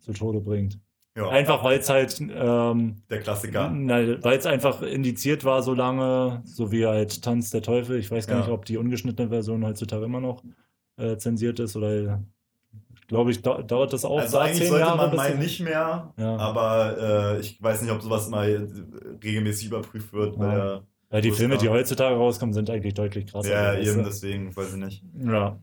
[0.00, 0.78] zu Tode bringt.
[1.16, 1.28] Ja.
[1.28, 3.70] Einfach weil es halt ähm, der Klassiker.
[3.72, 7.98] Weil es einfach indiziert war so lange, so wie halt Tanz der Teufel.
[7.98, 8.44] Ich weiß gar ja.
[8.44, 10.42] nicht, ob die ungeschnittene Version heutzutage immer noch
[11.00, 12.22] äh, zensiert ist oder
[13.08, 14.20] glaube ich, dauert das auch.
[14.20, 16.36] Also eigentlich sollte Jahre man meinen nicht mehr, ja.
[16.36, 18.68] aber äh, ich weiß nicht, ob sowas mal
[19.22, 20.36] regelmäßig überprüft wird.
[20.38, 20.82] Ja.
[21.08, 23.50] Weil die Filme, die heutzutage rauskommen, sind eigentlich deutlich krasser.
[23.50, 25.04] Ja, eben deswegen, weiß ich nicht.
[25.18, 25.58] Ja.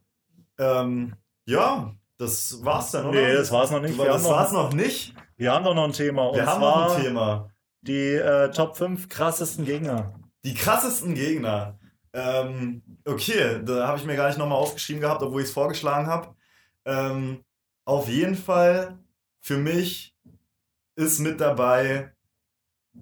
[0.60, 1.14] Ähm,
[1.46, 3.22] ja, das war's dann, oder?
[3.22, 3.98] Nee, das war's noch nicht.
[3.98, 5.14] Wir das war's noch nicht.
[5.38, 6.34] Wir haben doch noch ein Thema.
[6.34, 7.50] Wir haben noch ein Thema.
[7.82, 10.14] Die äh, Top 5 krassesten Gegner.
[10.44, 11.80] Die krassesten Gegner.
[12.14, 16.08] Ähm, okay, da habe ich mir gar nicht nochmal aufgeschrieben gehabt, obwohl ich es vorgeschlagen
[16.08, 16.36] habe.
[16.86, 17.43] Ähm,
[17.86, 18.97] auf jeden Fall
[19.39, 20.16] für mich
[20.95, 22.12] ist mit dabei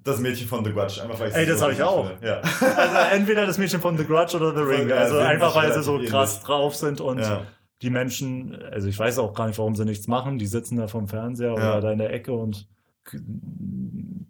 [0.04, 1.02] das Mädchen von The Grudge.
[1.02, 2.10] Einfach, weil Ey, das so habe ich auch.
[2.22, 2.42] Ja.
[2.42, 4.92] Also entweder das Mädchen von The Grudge oder The Ring.
[4.92, 7.46] Also ja, einfach, weil sie so krass drauf sind und ja.
[7.82, 10.38] die Menschen, also ich weiß auch gar nicht, warum sie nichts machen.
[10.38, 12.68] Die sitzen da vom Fernseher oder da in der Ecke und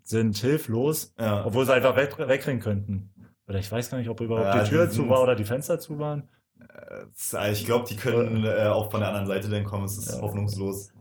[0.04, 3.12] sind hilflos, obwohl sie einfach weg, wegrennen könnten.
[3.48, 6.00] Oder ich weiß gar nicht, ob überhaupt die Tür zu war oder die Fenster zu
[6.00, 6.28] waren.
[6.60, 9.86] Äh, ich glaube, die können äh, auch von der anderen Seite dann kommen.
[9.86, 10.22] Es ist ja.
[10.22, 10.92] hoffnungslos.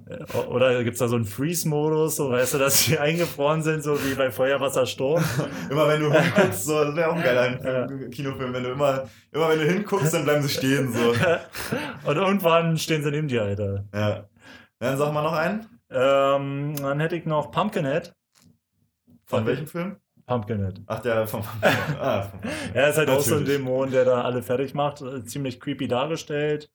[0.51, 3.99] Oder gibt es da so einen Freeze-Modus, so weißt du, dass die eingefroren sind, so
[4.05, 5.25] wie bei Feuerwassersturm?
[5.71, 8.09] immer wenn du hinguckst, so, das wäre auch ein geiler ja.
[8.09, 10.93] Kinofilm, wenn du immer, immer wenn du hinguckst, dann bleiben sie stehen.
[10.93, 11.15] So.
[12.09, 13.87] Und irgendwann stehen sie neben dir, Alter.
[13.95, 14.29] Ja.
[14.79, 15.67] Dann sag mal noch einen.
[15.91, 18.13] Ähm, dann hätte ich noch Pumpkinhead.
[19.25, 19.97] Von welchem Film?
[20.27, 20.81] Pumpkinhead.
[20.87, 22.01] Ach, der vom Pumpkinhead.
[22.01, 22.71] Ah, vom Pumpkinhead.
[22.75, 23.27] er ist halt Natürlich.
[23.27, 25.03] auch so ein Dämon, der da alle fertig macht.
[25.03, 26.71] Äh, ziemlich creepy dargestellt.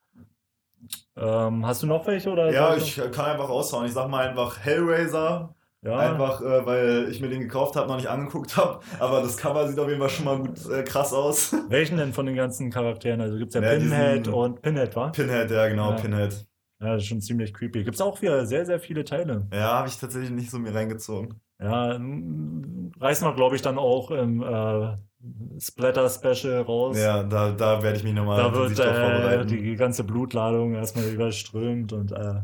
[1.17, 2.29] Ähm, hast du noch welche?
[2.31, 3.85] Oder ja, ich kann einfach raushauen.
[3.85, 5.53] Ich sag mal einfach Hellraiser.
[5.81, 5.97] Ja.
[5.97, 8.81] Einfach, äh, weil ich mir den gekauft habe, noch nicht angeguckt habe.
[8.99, 11.55] Aber das Cover sieht auf jeden Fall schon mal gut äh, krass aus.
[11.69, 13.21] Welchen denn von den ganzen Charakteren?
[13.21, 15.09] Also gibt es ja, ja, Pinhead und Pinhead, wa?
[15.09, 15.95] Pinhead, ja, genau, ja.
[15.95, 16.45] Pinhead.
[16.81, 17.83] Ja, das ist schon ziemlich creepy.
[17.83, 19.47] Gibt es auch wieder sehr, sehr viele Teile.
[19.53, 21.39] Ja, habe ich tatsächlich nicht so mir reingezogen.
[21.61, 21.99] Ja,
[22.99, 24.95] reißen wir, glaube ich, dann auch im äh,
[25.59, 26.97] Splatter-Special raus.
[26.97, 31.91] Ja, da, da werde ich mich nochmal da wird, äh, die ganze Blutladung erstmal überströmt
[31.91, 32.41] und äh,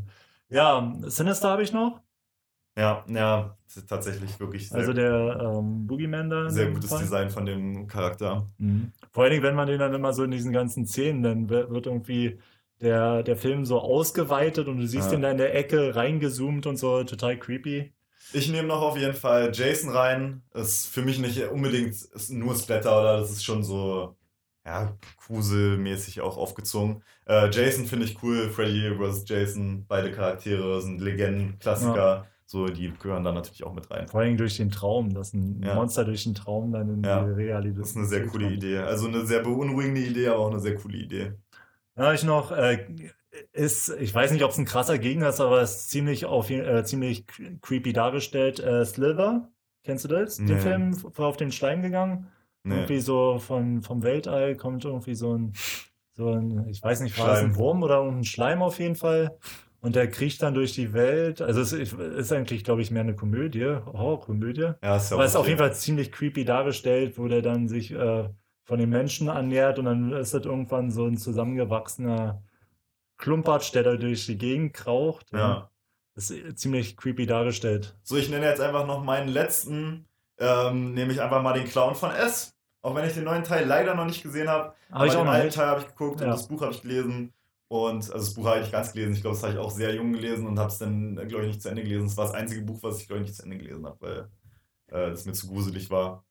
[0.50, 2.02] ja, Sinister habe ich noch.
[2.78, 3.58] Ja, ja,
[3.88, 6.50] tatsächlich wirklich sehr Also der ähm, Boogeyman da.
[6.50, 7.00] Sehr gutes Fall.
[7.00, 8.50] Design von dem Charakter.
[8.58, 8.92] Mhm.
[9.12, 11.88] Vor allen Dingen, wenn man den dann immer so in diesen ganzen Szenen, dann wird
[11.88, 12.38] irgendwie
[12.82, 15.18] der, der Film so ausgeweitet und du siehst ja.
[15.18, 17.94] ihn da in der Ecke reingezoomt und so, total creepy.
[18.34, 20.42] Ich nehme noch auf jeden Fall Jason rein.
[20.54, 24.16] Ist für mich nicht unbedingt ist nur Splatter oder das ist schon so,
[24.66, 27.04] ja, gruselmäßig auch aufgezogen.
[27.26, 28.50] Äh, Jason finde ich cool.
[28.50, 29.24] Freddy vs.
[29.28, 31.96] Jason, beide Charaktere sind Legenden, Klassiker.
[31.96, 32.26] Ja.
[32.48, 34.08] So, die gehören da natürlich auch mit rein.
[34.08, 35.74] Vor allem durch den Traum, dass ein ja.
[35.74, 37.24] Monster durch den Traum dann in ja.
[37.24, 37.80] die Realität.
[37.80, 38.58] Das ist eine sehr coole kommt.
[38.58, 38.78] Idee.
[38.78, 41.34] Also eine sehr beunruhigende Idee, aber auch eine sehr coole Idee.
[41.96, 42.86] Dann habe ich noch, äh,
[43.54, 46.50] ist, ich weiß nicht, ob es ein krasser Gegner ist, aber es ist ziemlich, auf,
[46.50, 47.26] äh, ziemlich
[47.62, 48.60] creepy dargestellt.
[48.60, 49.50] Äh, Sliver,
[49.84, 50.40] kennst du das?
[50.40, 50.48] Nee.
[50.48, 52.28] Den Film, auf den Stein gegangen?
[52.64, 52.76] Nee.
[52.76, 55.54] Irgendwie so von, vom Weltall kommt irgendwie so ein,
[56.14, 59.38] so ein, ich weiß nicht, war es ein Wurm oder ein Schleim auf jeden Fall.
[59.82, 61.42] Und der kriecht dann durch die Welt.
[61.42, 64.72] Also es ist eigentlich, glaube ich, mehr eine Komödie, Horrorkomödie.
[64.82, 67.68] Ja, ist ja Aber es ist auf jeden Fall ziemlich creepy dargestellt, wo der dann
[67.68, 68.30] sich äh,
[68.66, 72.44] von den Menschen annähert und dann ist das irgendwann so ein zusammengewachsener
[73.18, 75.32] Klumpatsch, der da durch die Gegend kraucht.
[75.32, 75.70] Ja.
[76.16, 77.96] Das ist ziemlich creepy dargestellt.
[78.04, 80.08] So, ich nenne jetzt einfach noch meinen letzten,
[80.40, 82.54] ähm, nehme ich einfach mal den Clown von S.
[82.82, 84.74] Auch wenn ich den neuen Teil leider noch nicht gesehen habe.
[84.92, 86.28] Hab aber den alten Teil habe ich geguckt ja.
[86.28, 87.34] und das Buch habe ich gelesen.
[87.68, 89.14] Und also das Buch habe ich nicht ganz gelesen.
[89.14, 91.48] Ich glaube, das habe ich auch sehr jung gelesen und habe es dann, glaube ich,
[91.48, 92.06] nicht zu Ende gelesen.
[92.08, 94.30] Es war das einzige Buch, was ich, glaube ich, nicht zu Ende gelesen habe, weil
[94.88, 96.24] äh, das mir zu gruselig war.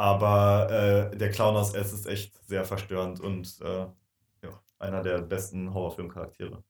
[0.00, 3.80] Aber äh, der Clown aus S ist echt sehr verstörend und äh,
[4.42, 6.64] ja, einer der besten Horrorfilmcharaktere.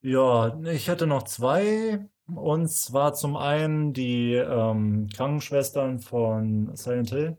[0.00, 2.08] Ja, ich hätte noch zwei.
[2.34, 7.36] Und zwar zum einen die ähm, Krankenschwestern von Silent Hill.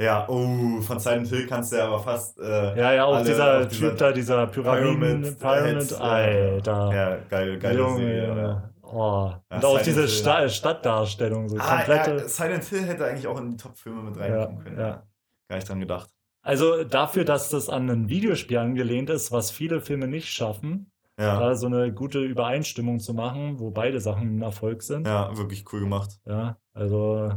[0.00, 2.38] Ja, oh, von Silent Hill kannst du ja aber fast.
[2.38, 6.94] Äh, ja, ja, auch dieser Typ da, dieser Pyramiden, Pyramid, Alter.
[6.94, 7.76] Ja, geil, geil.
[7.76, 8.71] Junge, Junge.
[8.92, 9.32] Oh.
[9.50, 12.16] Ja, und auch Silent diese Sta Stadtdarstellung, so ah, komplette.
[12.16, 14.78] Ja, Silent Hill hätte eigentlich auch in die Top-Filme mit reinkommen ja, können.
[14.78, 15.02] Ja.
[15.48, 16.10] Gar nicht dran gedacht.
[16.42, 21.38] Also dafür, dass das an ein Videospiel angelehnt ist, was viele Filme nicht schaffen, ja.
[21.38, 25.06] da so eine gute Übereinstimmung zu machen, wo beide Sachen ein Erfolg sind.
[25.06, 26.20] Ja, wirklich cool gemacht.
[26.26, 27.32] Ja, also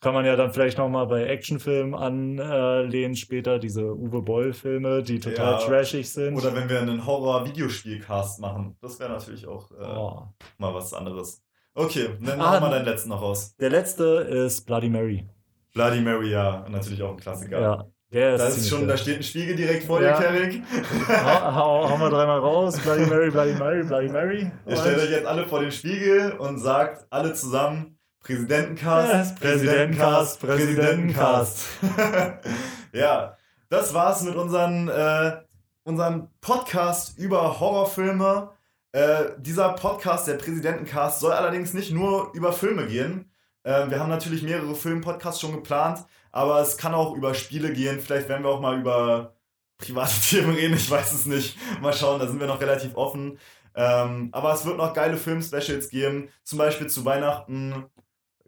[0.00, 5.52] kann man ja dann vielleicht nochmal bei Actionfilmen anlehnen später, diese Uwe Boll-Filme, die total
[5.52, 6.36] ja, trashig sind.
[6.36, 8.76] Oder wenn wir einen Horror-Videospiel-Cast machen.
[8.80, 10.22] Das wäre natürlich auch äh, oh.
[10.58, 11.42] mal was anderes.
[11.74, 13.54] Okay, dann ah, mal deinen letzten noch raus.
[13.58, 15.26] Der letzte ist Bloody Mary.
[15.74, 17.60] Bloody Mary, ja, natürlich auch ein Klassiker.
[17.60, 17.84] Ja.
[18.12, 20.16] Der ist da, ist schon, da steht ein Spiegel direkt vor ja.
[20.16, 20.62] dir, Kerrick.
[21.08, 22.78] hau, hau mal dreimal raus.
[22.78, 24.50] Bloody Mary, Bloody Mary, Bloody Mary.
[24.66, 27.95] Ihr stellt euch jetzt alle vor den Spiegel und sagt alle zusammen
[28.26, 31.64] Präsidentencast, Präsidentencast, Präsidentencast.
[32.92, 33.36] ja,
[33.68, 35.42] das war's mit unseren, äh,
[35.84, 38.50] unserem Podcast über Horrorfilme.
[38.90, 43.30] Äh, dieser Podcast, der Präsidentencast, soll allerdings nicht nur über Filme gehen.
[43.62, 48.00] Äh, wir haben natürlich mehrere Filmpodcasts schon geplant, aber es kann auch über Spiele gehen.
[48.00, 49.36] Vielleicht werden wir auch mal über
[49.78, 51.56] private Themen reden, ich weiß es nicht.
[51.80, 53.38] Mal schauen, da sind wir noch relativ offen.
[53.76, 57.84] Ähm, aber es wird noch geile Film-Specials geben, zum Beispiel zu Weihnachten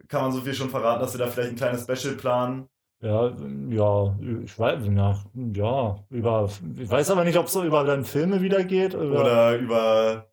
[0.09, 2.67] kann man so viel schon verraten, dass wir da vielleicht ein kleines Special planen.
[3.01, 3.31] Ja,
[3.69, 5.17] ja, ich weiß, ja,
[5.53, 8.93] ja, über, ich weiß aber nicht, ob es so über dann Filme wieder geht.
[8.93, 10.25] Über, Oder über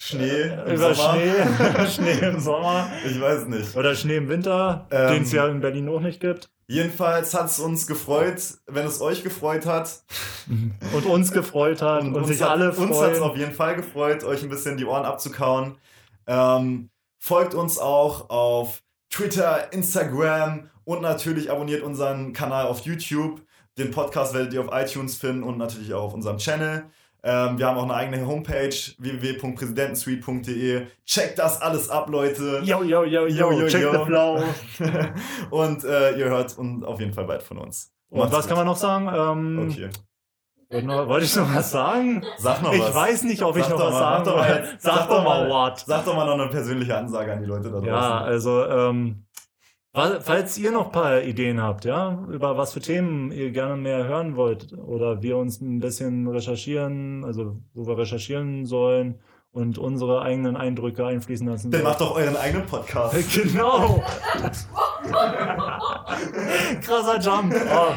[0.00, 1.14] Schnee äh, im über Sommer.
[1.14, 2.88] Schnee, Schnee im Sommer.
[3.04, 3.76] Ich weiß nicht.
[3.76, 6.48] Oder Schnee im Winter, ähm, den es ja in Berlin auch nicht gibt.
[6.68, 10.04] Jedenfalls hat es uns gefreut, wenn es euch gefreut hat.
[10.94, 12.90] Und uns gefreut hat und, und sich hat, alle freuen.
[12.90, 15.76] Uns hat es auf jeden Fall gefreut, euch ein bisschen die Ohren abzukauen.
[16.26, 16.88] Ähm,
[17.18, 23.42] Folgt uns auch auf Twitter, Instagram und natürlich abonniert unseren Kanal auf YouTube.
[23.76, 26.84] Den Podcast werdet ihr auf iTunes finden und natürlich auch auf unserem Channel.
[27.22, 30.86] Ähm, wir haben auch eine eigene Homepage www.präsidentensuite.de.
[31.04, 32.62] Checkt das alles ab, Leute.
[32.64, 33.92] Yo, yo, yo, yo, yo check yo.
[33.92, 34.42] the flow.
[35.50, 37.92] und äh, ihr hört und auf jeden Fall bald von uns.
[38.08, 39.08] Und Macht's was kann man noch sagen?
[39.08, 39.90] Ähm, okay.
[40.70, 42.22] Wollte ich noch was sagen?
[42.36, 42.90] Sag noch ich was.
[42.90, 44.38] Ich weiß nicht, ob sag ich noch was mal, sagen soll.
[44.78, 45.78] Sag, sag, doch mal what.
[45.78, 47.86] Sag doch mal noch eine persönliche Ansage an die Leute da draußen.
[47.86, 49.24] Ja, also, ähm,
[49.94, 54.04] falls ihr noch ein paar Ideen habt, ja, über was für Themen ihr gerne mehr
[54.04, 59.20] hören wollt oder wir uns ein bisschen recherchieren, also wo wir recherchieren sollen
[59.58, 61.72] und unsere eigenen Eindrücke einfließen lassen.
[61.72, 63.16] Dann macht doch euren eigenen Podcast.
[63.48, 64.02] Genau.
[66.82, 67.54] Krasser Jump.
[67.54, 67.92] Oh.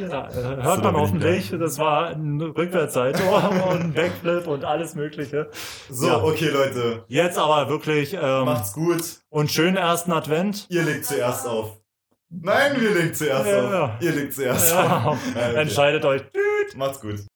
[0.00, 1.50] Ja, hört man hoffentlich.
[1.50, 3.22] Das war ein Rückwärtssalto
[3.70, 5.50] und ein Backflip und alles Mögliche.
[5.90, 6.22] So, ja.
[6.22, 7.04] okay, Leute.
[7.08, 8.14] Jetzt aber wirklich.
[8.14, 9.02] Ähm, Macht's gut.
[9.28, 10.66] Und schönen ersten Advent.
[10.70, 11.78] Ihr legt zuerst auf.
[12.28, 13.90] Nein, wir legen zuerst ja, auf.
[14.00, 15.18] Ihr legt zuerst auf.
[15.34, 15.54] Okay.
[15.56, 16.22] Entscheidet euch.
[16.74, 17.26] Macht's gut.